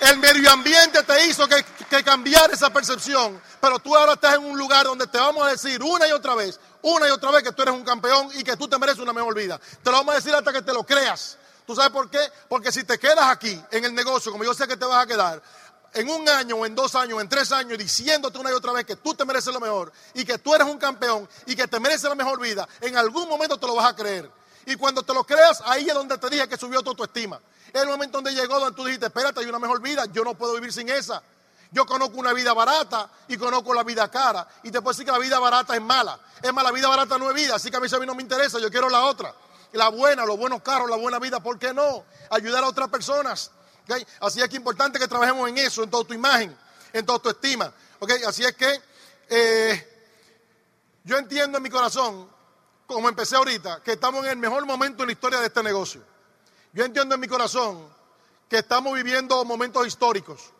el 0.00 0.18
medio 0.18 0.50
ambiente 0.50 1.02
te 1.02 1.26
hizo 1.26 1.48
que, 1.48 1.64
que 1.88 2.04
cambiar 2.04 2.50
esa 2.50 2.70
percepción. 2.70 3.40
Pero 3.60 3.78
tú 3.78 3.96
ahora 3.96 4.14
estás 4.14 4.36
en 4.36 4.44
un 4.44 4.58
lugar 4.58 4.84
donde 4.84 5.06
te 5.06 5.18
vamos 5.18 5.46
a 5.46 5.50
decir 5.50 5.82
una 5.82 6.06
y 6.06 6.12
otra 6.12 6.34
vez, 6.34 6.60
una 6.82 7.08
y 7.08 7.10
otra 7.10 7.30
vez 7.30 7.42
que 7.42 7.52
tú 7.52 7.62
eres 7.62 7.74
un 7.74 7.84
campeón 7.84 8.30
y 8.34 8.44
que 8.44 8.56
tú 8.56 8.68
te 8.68 8.78
mereces 8.78 9.00
una 9.00 9.12
mejor 9.12 9.34
vida. 9.34 9.60
Te 9.82 9.90
lo 9.90 9.98
vamos 9.98 10.12
a 10.12 10.16
decir 10.16 10.34
hasta 10.34 10.52
que 10.52 10.62
te 10.62 10.72
lo 10.72 10.84
creas. 10.84 11.36
¿Tú 11.66 11.76
sabes 11.76 11.90
por 11.90 12.10
qué? 12.10 12.18
Porque 12.48 12.72
si 12.72 12.84
te 12.84 12.98
quedas 12.98 13.26
aquí 13.26 13.60
en 13.70 13.84
el 13.84 13.94
negocio, 13.94 14.32
como 14.32 14.44
yo 14.44 14.54
sé 14.54 14.66
que 14.66 14.76
te 14.76 14.84
vas 14.84 15.04
a 15.04 15.06
quedar, 15.06 15.40
en 15.92 16.08
un 16.08 16.28
año 16.28 16.56
o 16.56 16.66
en 16.66 16.74
dos 16.74 16.94
años 16.94 17.18
o 17.18 17.20
en 17.20 17.28
tres 17.28 17.50
años 17.52 17.76
diciéndote 17.78 18.38
una 18.38 18.50
y 18.50 18.54
otra 18.54 18.72
vez 18.72 18.84
que 18.84 18.96
tú 18.96 19.14
te 19.14 19.24
mereces 19.24 19.52
lo 19.52 19.60
mejor 19.60 19.92
y 20.14 20.24
que 20.24 20.38
tú 20.38 20.54
eres 20.54 20.66
un 20.66 20.78
campeón 20.78 21.28
y 21.46 21.56
que 21.56 21.66
te 21.66 21.80
mereces 21.80 22.08
la 22.08 22.14
mejor 22.14 22.40
vida, 22.40 22.68
en 22.80 22.96
algún 22.96 23.28
momento 23.28 23.58
te 23.58 23.66
lo 23.66 23.74
vas 23.74 23.90
a 23.90 23.96
creer. 23.96 24.30
Y 24.66 24.76
cuando 24.76 25.02
te 25.02 25.12
lo 25.14 25.24
creas, 25.24 25.62
ahí 25.64 25.88
es 25.88 25.94
donde 25.94 26.16
te 26.18 26.30
dije 26.30 26.48
que 26.48 26.56
subió 26.56 26.82
tu 26.82 26.90
autoestima. 26.90 27.40
Es 27.72 27.82
el 27.82 27.88
momento 27.88 28.18
donde 28.18 28.32
llegó 28.32 28.58
donde 28.60 28.76
tú 28.76 28.84
dijiste, 28.84 29.06
espérate, 29.06 29.40
hay 29.40 29.46
una 29.46 29.58
mejor 29.58 29.80
vida, 29.80 30.04
yo 30.12 30.22
no 30.22 30.34
puedo 30.34 30.54
vivir 30.54 30.72
sin 30.72 30.88
esa. 30.88 31.22
Yo 31.72 31.86
conozco 31.86 32.16
una 32.16 32.32
vida 32.32 32.52
barata 32.52 33.08
y 33.28 33.36
conozco 33.36 33.72
la 33.72 33.84
vida 33.84 34.10
cara. 34.10 34.46
Y 34.64 34.70
te 34.70 34.80
puedo 34.80 34.92
decir 34.92 35.06
que 35.06 35.12
la 35.12 35.18
vida 35.18 35.38
barata 35.38 35.74
es 35.74 35.82
mala. 35.82 36.18
Es 36.42 36.52
más, 36.52 36.64
la 36.64 36.72
vida 36.72 36.88
barata 36.88 37.16
no 37.16 37.28
es 37.30 37.34
vida, 37.34 37.54
así 37.54 37.70
que 37.70 37.76
a 37.76 37.80
mí, 37.80 37.86
a 37.90 37.98
mí 37.98 38.06
no 38.06 38.14
me 38.14 38.22
interesa, 38.22 38.58
yo 38.58 38.70
quiero 38.70 38.88
la 38.88 39.04
otra. 39.04 39.34
La 39.72 39.88
buena, 39.88 40.24
los 40.24 40.36
buenos 40.36 40.62
carros, 40.62 40.90
la 40.90 40.96
buena 40.96 41.20
vida, 41.20 41.38
¿por 41.40 41.58
qué 41.58 41.72
no? 41.72 42.04
Ayudar 42.30 42.64
a 42.64 42.68
otras 42.68 42.88
personas. 42.88 43.52
Así 44.20 44.40
es 44.40 44.48
que 44.48 44.54
es 44.54 44.58
importante 44.58 44.98
que 44.98 45.08
trabajemos 45.08 45.48
en 45.48 45.58
eso, 45.58 45.82
en 45.82 45.90
toda 45.90 46.04
tu 46.04 46.14
imagen, 46.14 46.56
en 46.92 47.06
toda 47.06 47.18
tu 47.18 47.28
estima. 47.30 47.72
Así 48.26 48.44
es 48.44 48.54
que 48.54 48.80
eh, 49.28 49.90
yo 51.04 51.18
entiendo 51.18 51.58
en 51.58 51.62
mi 51.62 51.70
corazón, 51.70 52.28
como 52.86 53.08
empecé 53.08 53.36
ahorita, 53.36 53.82
que 53.82 53.92
estamos 53.92 54.24
en 54.24 54.32
el 54.32 54.36
mejor 54.36 54.66
momento 54.66 55.02
en 55.02 55.08
la 55.08 55.12
historia 55.12 55.40
de 55.40 55.46
este 55.46 55.62
negocio. 55.62 56.02
Yo 56.72 56.84
entiendo 56.84 57.14
en 57.14 57.20
mi 57.20 57.28
corazón 57.28 57.88
que 58.48 58.58
estamos 58.58 58.94
viviendo 58.94 59.44
momentos 59.44 59.86
históricos. 59.86 60.52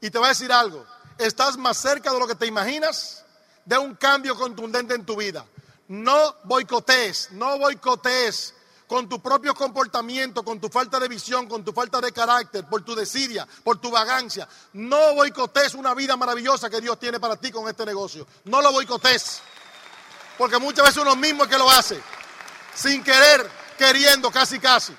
Y 0.00 0.10
te 0.10 0.18
voy 0.18 0.26
a 0.26 0.30
decir 0.30 0.52
algo, 0.52 0.84
estás 1.18 1.56
más 1.56 1.76
cerca 1.76 2.12
de 2.12 2.18
lo 2.18 2.26
que 2.26 2.34
te 2.34 2.46
imaginas 2.46 3.24
de 3.64 3.78
un 3.78 3.94
cambio 3.94 4.36
contundente 4.36 4.94
en 4.94 5.04
tu 5.04 5.16
vida. 5.16 5.44
No 5.88 6.36
boicotees, 6.44 7.30
no 7.32 7.58
boicotees 7.58 8.54
con 8.92 9.08
tu 9.08 9.22
propio 9.22 9.54
comportamiento, 9.54 10.42
con 10.44 10.60
tu 10.60 10.68
falta 10.68 11.00
de 11.00 11.08
visión, 11.08 11.48
con 11.48 11.64
tu 11.64 11.72
falta 11.72 11.98
de 11.98 12.12
carácter, 12.12 12.66
por 12.66 12.84
tu 12.84 12.94
desidia, 12.94 13.48
por 13.64 13.78
tu 13.78 13.90
vagancia. 13.90 14.46
No 14.74 15.14
boicotees 15.14 15.72
una 15.72 15.94
vida 15.94 16.14
maravillosa 16.14 16.68
que 16.68 16.78
Dios 16.78 16.98
tiene 16.98 17.18
para 17.18 17.36
ti 17.36 17.50
con 17.50 17.66
este 17.70 17.86
negocio. 17.86 18.26
No 18.44 18.60
lo 18.60 18.70
boicotees. 18.70 19.40
Porque 20.36 20.58
muchas 20.58 20.84
veces 20.84 21.00
uno 21.00 21.16
mismo 21.16 21.44
es 21.44 21.48
que 21.48 21.56
lo 21.56 21.70
hace. 21.70 22.02
Sin 22.74 23.02
querer, 23.02 23.50
queriendo, 23.78 24.30
casi 24.30 24.58
casi. 24.58 24.94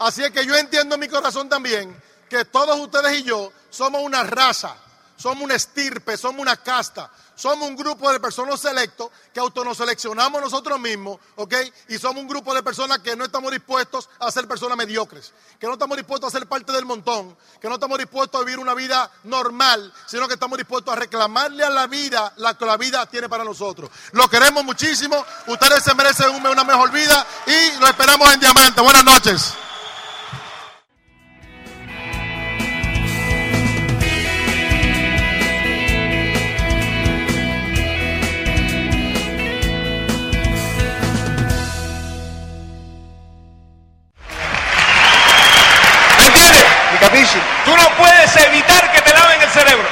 Así 0.00 0.22
es 0.22 0.32
que 0.32 0.44
yo 0.44 0.54
entiendo 0.54 0.96
en 0.96 1.00
mi 1.00 1.08
corazón 1.08 1.48
también 1.48 1.98
que 2.28 2.44
todos 2.44 2.78
ustedes 2.78 3.20
y 3.20 3.22
yo 3.22 3.54
somos 3.70 4.02
una 4.02 4.22
raza, 4.22 4.76
somos 5.20 5.44
una 5.44 5.54
estirpe, 5.54 6.16
somos 6.16 6.40
una 6.40 6.56
casta, 6.56 7.10
somos 7.34 7.68
un 7.68 7.76
grupo 7.76 8.10
de 8.10 8.20
personas 8.20 8.60
selectos 8.60 9.10
que 9.34 9.40
auto 9.40 9.64
nos 9.64 9.76
seleccionamos 9.76 10.40
nosotros 10.40 10.80
mismos, 10.80 11.18
¿ok? 11.36 11.54
Y 11.88 11.98
somos 11.98 12.22
un 12.22 12.28
grupo 12.28 12.54
de 12.54 12.62
personas 12.62 12.98
que 13.00 13.16
no 13.16 13.24
estamos 13.24 13.50
dispuestos 13.52 14.08
a 14.18 14.30
ser 14.30 14.48
personas 14.48 14.78
mediocres, 14.78 15.32
que 15.58 15.66
no 15.66 15.74
estamos 15.74 15.96
dispuestos 15.98 16.28
a 16.34 16.38
ser 16.38 16.48
parte 16.48 16.72
del 16.72 16.86
montón, 16.86 17.36
que 17.60 17.68
no 17.68 17.74
estamos 17.74 17.98
dispuestos 17.98 18.40
a 18.40 18.44
vivir 18.44 18.58
una 18.58 18.74
vida 18.74 19.10
normal, 19.24 19.92
sino 20.06 20.26
que 20.26 20.34
estamos 20.34 20.56
dispuestos 20.56 20.92
a 20.92 20.96
reclamarle 20.96 21.64
a 21.64 21.70
la 21.70 21.86
vida 21.86 22.32
la 22.36 22.56
que 22.56 22.64
la 22.64 22.76
vida 22.78 23.04
tiene 23.06 23.28
para 23.28 23.44
nosotros. 23.44 23.90
Lo 24.12 24.28
queremos 24.28 24.64
muchísimo, 24.64 25.24
ustedes 25.46 25.84
se 25.84 25.94
merecen 25.94 26.30
un- 26.30 26.46
una 26.46 26.64
mejor 26.64 26.90
vida 26.90 27.26
y 27.46 27.78
lo 27.78 27.86
esperamos 27.86 28.32
en 28.32 28.40
Diamante. 28.40 28.80
Buenas 28.80 29.04
noches. 29.04 29.54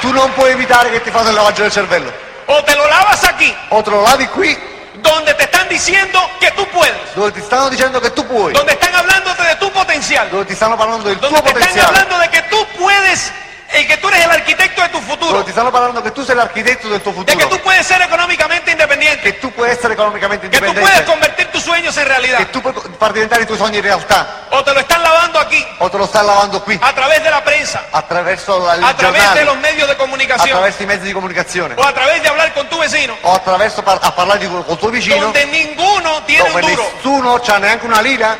Tu 0.01 0.11
non 0.11 0.31
puoi 0.33 0.51
evitare 0.51 0.89
che 0.91 1.01
ti 1.01 1.11
faccia 1.11 1.29
il 1.29 1.35
lavaggio 1.35 1.63
del 1.63 1.71
cervello. 1.71 2.11
O 2.45 2.63
te 2.63 2.73
lo 2.75 2.87
lavas 2.87 3.23
aquí, 3.25 3.55
O 3.69 3.83
te 3.83 3.89
lo 3.91 4.01
lavi 4.01 4.25
qui, 4.27 4.57
donde 4.95 5.33
te 5.35 5.43
están 5.43 5.67
diciendo 5.67 6.19
que 6.39 6.49
tú 6.51 6.65
puedes. 6.69 6.95
dove 7.15 7.31
ti 7.31 7.41
stanno 7.41 7.69
dicendo 7.69 7.99
che 8.01 8.09
tu 8.11 8.25
puoi, 8.25 8.53
Donde 8.53 8.73
están 8.73 8.95
hablándote 8.95 9.43
de 9.43 9.55
tu 9.57 9.69
potencial. 9.71 10.29
dove 10.29 10.45
ti 10.45 10.55
stanno 10.55 10.75
parlando 10.77 11.07
del 11.07 11.19
Donde 11.19 11.41
tuo 11.41 11.51
te 11.53 11.59
están 11.59 11.85
hablando 11.85 12.17
de 12.17 12.29
que 12.29 12.41
tú 12.43 12.65
puedes, 12.77 13.31
y 13.71 13.85
que 13.85 13.97
tú 13.97 14.07
eres 14.09 14.25
el 14.25 14.31
arquitecto 14.31 14.81
de 14.81 14.89
tu 14.89 14.99
futuro. 15.01 15.43
ti 15.43 15.51
stanno 15.51 15.71
parlando 15.71 16.01
che 16.01 16.11
tu 16.11 16.23
sei 16.23 16.35
l'architetto 16.35 16.89
del 16.89 17.01
tuo 17.01 17.11
De 17.23 17.25
que 17.25 17.43
futuro, 17.43 17.49
tú 17.57 17.63
puedes 17.63 17.85
ser 17.85 18.01
económicamente 18.01 18.71
independiente. 18.71 19.21
che 19.21 19.39
tu 19.39 19.51
puoi 19.53 19.69
essere 19.69 19.93
economicamente 19.93 20.49
Que 20.49 20.59
tú 20.59 20.73
puedes 20.73 21.01
convertir 21.01 21.47
tus 21.51 21.63
sueños 21.63 21.95
en 21.97 22.07
realidad. 22.07 22.37
che 22.39 22.45
tu 22.47 22.61
puoi 22.61 22.73
far 22.97 23.13
diventare 23.13 23.43
i 23.43 23.45
tuoi 23.45 23.57
sogni 23.57 23.79
realtà, 23.81 24.47
O 24.51 24.63
te 24.63 24.73
lo 24.73 24.79
están 24.79 25.01
lavando 25.03 25.39
aquí, 25.39 25.63
o 25.77 25.89
te 25.89 25.97
lo 25.97 26.07
stanno 26.07 26.27
lavando 26.27 26.63
qui, 26.63 26.79
a 26.81 26.93
través 26.93 27.21
de 27.23 27.29
la 27.29 27.43
prensa, 27.43 27.85
attraverso 27.91 28.57
il 28.75 28.83
a 28.83 28.93
través 28.95 29.33
de 29.35 29.45
los 29.45 29.57
medios 29.57 29.87
de 29.87 29.95
comunicación, 29.97 30.49
attraverso 30.49 30.83
i 30.83 30.85
mezzi 30.87 31.03
di 31.05 31.13
comunicazione, 31.13 31.75
o 31.77 31.83
a 31.83 31.93
través 31.93 32.21
de 32.23 32.29
hablar 32.29 32.51
con 32.53 32.67
tu 32.69 32.79
vecino, 32.79 33.15
o 33.21 33.33
a 33.33 34.11
parlare 34.11 34.39
di, 34.39 34.47
col 34.47 34.77
tuo 34.77 34.89
vicino, 34.89 35.19
donde 35.25 35.45
ninguno 35.45 36.23
tiene 36.25 36.49
dove 36.49 36.61
un 36.63 36.69
duro. 36.71 36.91
nessuno 36.95 37.39
c'ha 37.39 37.57
neanche 37.59 37.85
una 37.85 38.01
lira, 38.01 38.37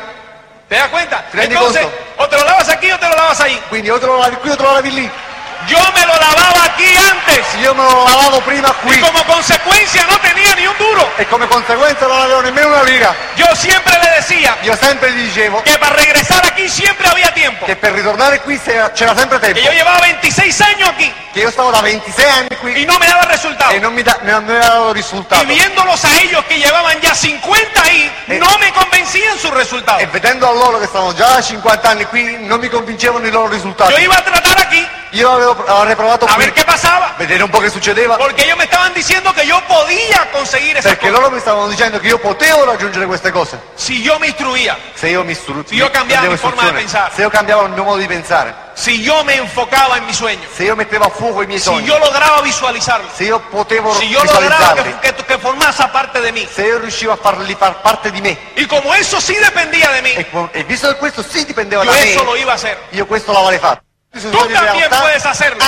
¿Te 0.70 0.76
das 0.76 0.88
cuenta? 0.88 1.26
¿Te 1.32 1.36
rendi 1.36 1.56
Entonces, 1.56 1.84
o 2.16 2.28
te 2.28 2.36
lo 2.36 2.44
lavas 2.44 2.68
aquí 2.68 2.92
o 2.92 2.98
te 2.98 3.08
lo 3.08 3.16
lavas 3.16 3.40
ahí. 3.40 3.60
quindi 3.68 3.90
o 3.90 3.98
te 3.98 4.06
lo 4.06 4.20
lavi 4.20 4.36
qui 4.36 4.50
o 4.50 4.56
te 4.56 4.62
lo 4.62 4.72
lavi 4.72 4.90
lì. 4.92 5.10
Yo 5.66 5.78
me 5.94 6.04
lo 6.06 6.14
lavaba 6.14 6.64
aquí 6.64 6.94
antes 6.96 7.46
Io 7.60 7.74
me 7.74 7.82
lo 7.84 8.04
lavavo 8.08 8.40
prima 8.42 8.68
y 8.84 8.86
qui 8.88 9.00
como 9.00 9.22
consecuencia 9.24 10.04
no 10.06 10.18
tenía 10.20 10.54
ni 10.54 10.66
un 10.66 10.76
duro. 10.78 11.10
e 11.16 11.26
come 11.26 11.46
conseguenza 11.46 12.06
non 12.06 12.20
avevo 12.20 12.40
nemmeno 12.40 12.68
una 12.68 12.82
lira. 12.82 13.14
Yo 13.36 13.46
siempre 13.54 13.92
le 14.02 14.10
decía 14.16 14.56
Io 14.62 14.74
sempre 14.76 15.12
gli 15.12 15.24
dicevo 15.24 15.62
que 15.62 15.78
para 15.78 15.94
regresar 15.96 16.44
aquí 16.46 16.68
siempre 16.68 17.08
había 17.08 17.32
tiempo. 17.32 17.66
che 17.66 17.76
per 17.76 17.92
ritornare 17.92 18.40
qui 18.40 18.58
c'era 18.58 19.14
sempre 19.16 19.38
tempo, 19.38 19.54
Que 19.58 19.62
yo 19.64 19.72
llevaba 19.72 20.00
26 20.00 20.60
años 20.62 20.88
aquí 20.88 21.12
che 21.32 21.40
io 21.40 21.50
stavo 21.50 21.70
da 21.70 21.80
26 21.80 22.28
anni 22.28 22.56
qui 22.56 22.82
y 22.82 22.86
no 22.86 22.98
me 22.98 23.06
daba 23.06 23.22
resultado. 23.22 23.72
e 23.72 23.78
non 23.78 23.92
mi, 23.94 24.02
da, 24.02 24.18
non 24.22 24.44
mi 24.44 24.58
davo 24.58 24.90
Y 24.90 24.94
risultato. 24.94 25.44
viéndolos 25.46 26.04
a 26.04 26.20
ellos 26.20 26.44
que 26.46 26.56
llevaban 26.58 26.98
ya 27.00 27.14
50 27.14 27.82
ahí, 27.82 28.10
Eh. 28.28 28.38
no 28.38 28.48
me 28.58 28.72
convencían 28.72 29.38
sus 29.38 29.50
resultados. 29.50 30.02
E 30.02 30.06
vedendo 30.06 30.48
a 30.48 30.52
loro 30.52 30.78
che 30.80 30.86
stavano 30.86 31.14
già 31.14 31.26
da 31.28 31.42
50 31.42 31.88
anni 31.90 32.04
qui, 32.06 32.36
non 32.46 32.58
mi 32.58 32.68
convincevano 32.68 33.26
i 33.26 33.30
loro 33.30 33.48
risultati. 33.48 33.92
Yo 33.92 33.98
iba 33.98 34.16
a 34.16 34.22
tratar 34.22 34.58
aquí 34.58 34.84
Io 35.12 35.30
avevo, 35.30 35.64
avrei 35.66 35.96
provato 35.96 36.24
a 36.24 36.34
qui, 36.34 36.44
ver 36.44 36.52
qué 36.52 36.64
pasaba. 36.64 37.14
vedere 37.18 37.42
un 37.42 37.50
po' 37.50 37.58
che 37.58 37.68
succedeva, 37.70 38.16
Porque 38.16 38.44
ellos 38.44 38.56
me 38.56 38.64
estaban 38.64 38.92
diciendo 38.94 39.32
que 39.34 39.44
yo 39.46 39.60
podía 39.66 40.30
conseguir 40.32 40.76
esa 40.76 40.88
perché 40.88 41.08
cosa 41.10 41.20
loro 41.20 41.30
mi 41.34 41.40
stavano 41.40 41.68
dicendo 41.68 41.98
che 41.98 42.08
io 42.08 42.18
potevo 42.18 42.64
raggiungere 42.64 43.06
queste 43.06 43.32
cose. 43.32 43.58
si 43.74 44.02
yo 44.02 44.18
me 44.18 44.28
instruía, 44.28 44.76
Se 44.94 45.08
io 45.08 45.24
mi 45.24 45.32
istru- 45.32 45.66
Se 45.66 45.74
io 45.74 45.90
cambiavo 45.90 46.30
mi 46.30 46.36
forma 46.36 46.62
di 46.64 46.72
pensare. 46.72 47.12
se 47.14 47.22
io 47.22 47.30
cambiavo 47.30 47.64
il 47.64 47.70
mio 47.72 47.82
modo 47.84 47.98
di 47.98 48.06
pensare, 48.06 48.54
si 48.74 49.02
yo 49.02 49.24
me 49.24 49.34
enfocaba 49.34 49.96
en 49.96 50.06
mis 50.06 50.16
sueños, 50.16 50.46
se 50.54 50.64
io 50.64 50.76
mettevo 50.76 51.04
a 51.04 51.10
fuoco 51.10 51.42
i 51.42 51.46
miei 51.46 51.58
si 51.58 51.64
sogni, 51.64 51.84
yo 51.86 51.98
lograba 51.98 52.40
visualizarlos, 52.40 53.12
se 53.12 53.24
io 53.24 53.40
potevo 53.50 53.92
si 53.94 54.08
yo 54.08 54.22
lograba 54.22 54.74
visualizzarli, 54.74 54.94
que, 55.00 55.14
que, 55.14 55.24
que 55.24 55.38
parte 55.92 56.20
de 56.20 56.32
mí. 56.32 56.48
se 56.52 56.66
io 56.66 56.78
riuscivo 56.78 57.12
a 57.12 57.16
farli 57.16 57.54
far 57.56 57.82
parte 57.82 58.10
di 58.10 58.20
me, 58.20 58.38
Y 58.56 58.66
como 58.66 58.94
eso 58.94 59.20
sí 59.20 59.34
dependía 59.34 59.90
de 59.90 60.02
mí, 60.02 60.10
e, 60.10 60.26
e 60.52 60.64
visto 60.64 60.88
che 60.88 60.96
questo 60.96 61.22
sì 61.22 61.44
dipendeva 61.44 61.84
yo 61.84 61.90
da 61.90 61.98
eso 61.98 62.20
me, 62.20 62.24
lo 62.26 62.36
iba 62.36 62.52
a 62.52 62.54
hacer. 62.54 62.78
io 62.92 63.06
questo 63.06 63.32
l'avrei 63.32 63.58
fatto. 63.58 63.82
Tú 64.12 64.38
también 64.52 64.90
puedes 65.00 65.24
hacerlo. 65.24 65.58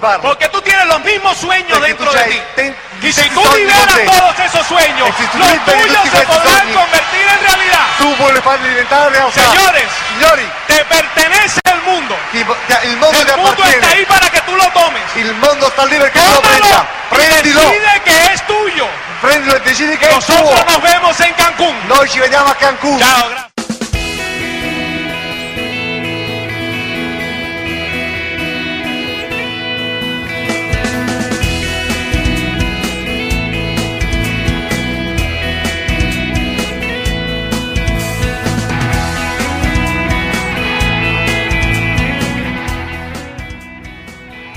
Farlo. 0.00 0.22
Porque 0.22 0.48
tú 0.48 0.60
tienes 0.60 0.86
los 0.86 1.00
mismos 1.00 1.36
sueños 1.38 1.80
dentro 1.80 2.12
de 2.12 2.22
ti. 2.24 2.42
ten- 2.56 2.76
Y 3.02 3.12
si 3.12 3.28
tú 3.30 3.42
liberas 3.54 3.86
todos 4.06 4.38
esos 4.40 4.66
sueños, 4.66 5.08
los 5.08 5.64
tuyos 5.64 6.08
se 6.10 6.26
podrán 6.26 6.72
convertir 6.74 7.26
en 7.28 7.40
realidad. 7.46 7.86
Señores, 9.32 9.84
te 10.66 10.84
pertenece 10.84 11.60
el 11.64 11.80
mundo. 11.82 12.16
El 13.22 13.36
mundo 13.38 13.64
está 13.64 13.90
ahí 13.92 14.04
para 14.06 14.30
que 14.30 14.40
tú 14.42 14.56
lo 14.56 14.68
tomes. 14.72 15.02
Mondo 15.40 15.68
sta 15.70 15.84
lì 15.86 15.96
perché 15.98 16.18
tu 16.20 16.32
lo 16.32 16.40
prenda. 16.42 16.86
y 17.10 17.14
Prendilo. 17.14 17.60
decide 17.60 18.02
que 18.04 18.32
es 18.34 18.46
tuyo. 18.46 18.88
Prendilo 19.20 19.56
e 19.56 19.60
decidi 19.60 19.96
che 19.96 20.08
è 20.08 20.12
Nosotros 20.12 20.64
nos 20.66 20.82
vemos 20.82 21.20
en 21.20 21.32
Cancún. 21.34 21.74
Noi 21.88 22.08
ci 22.08 22.18
vediamo 22.18 22.50
a 22.50 22.54
Cancun. 22.56 22.98
Chao, 22.98 23.28
gracias. 23.28 23.45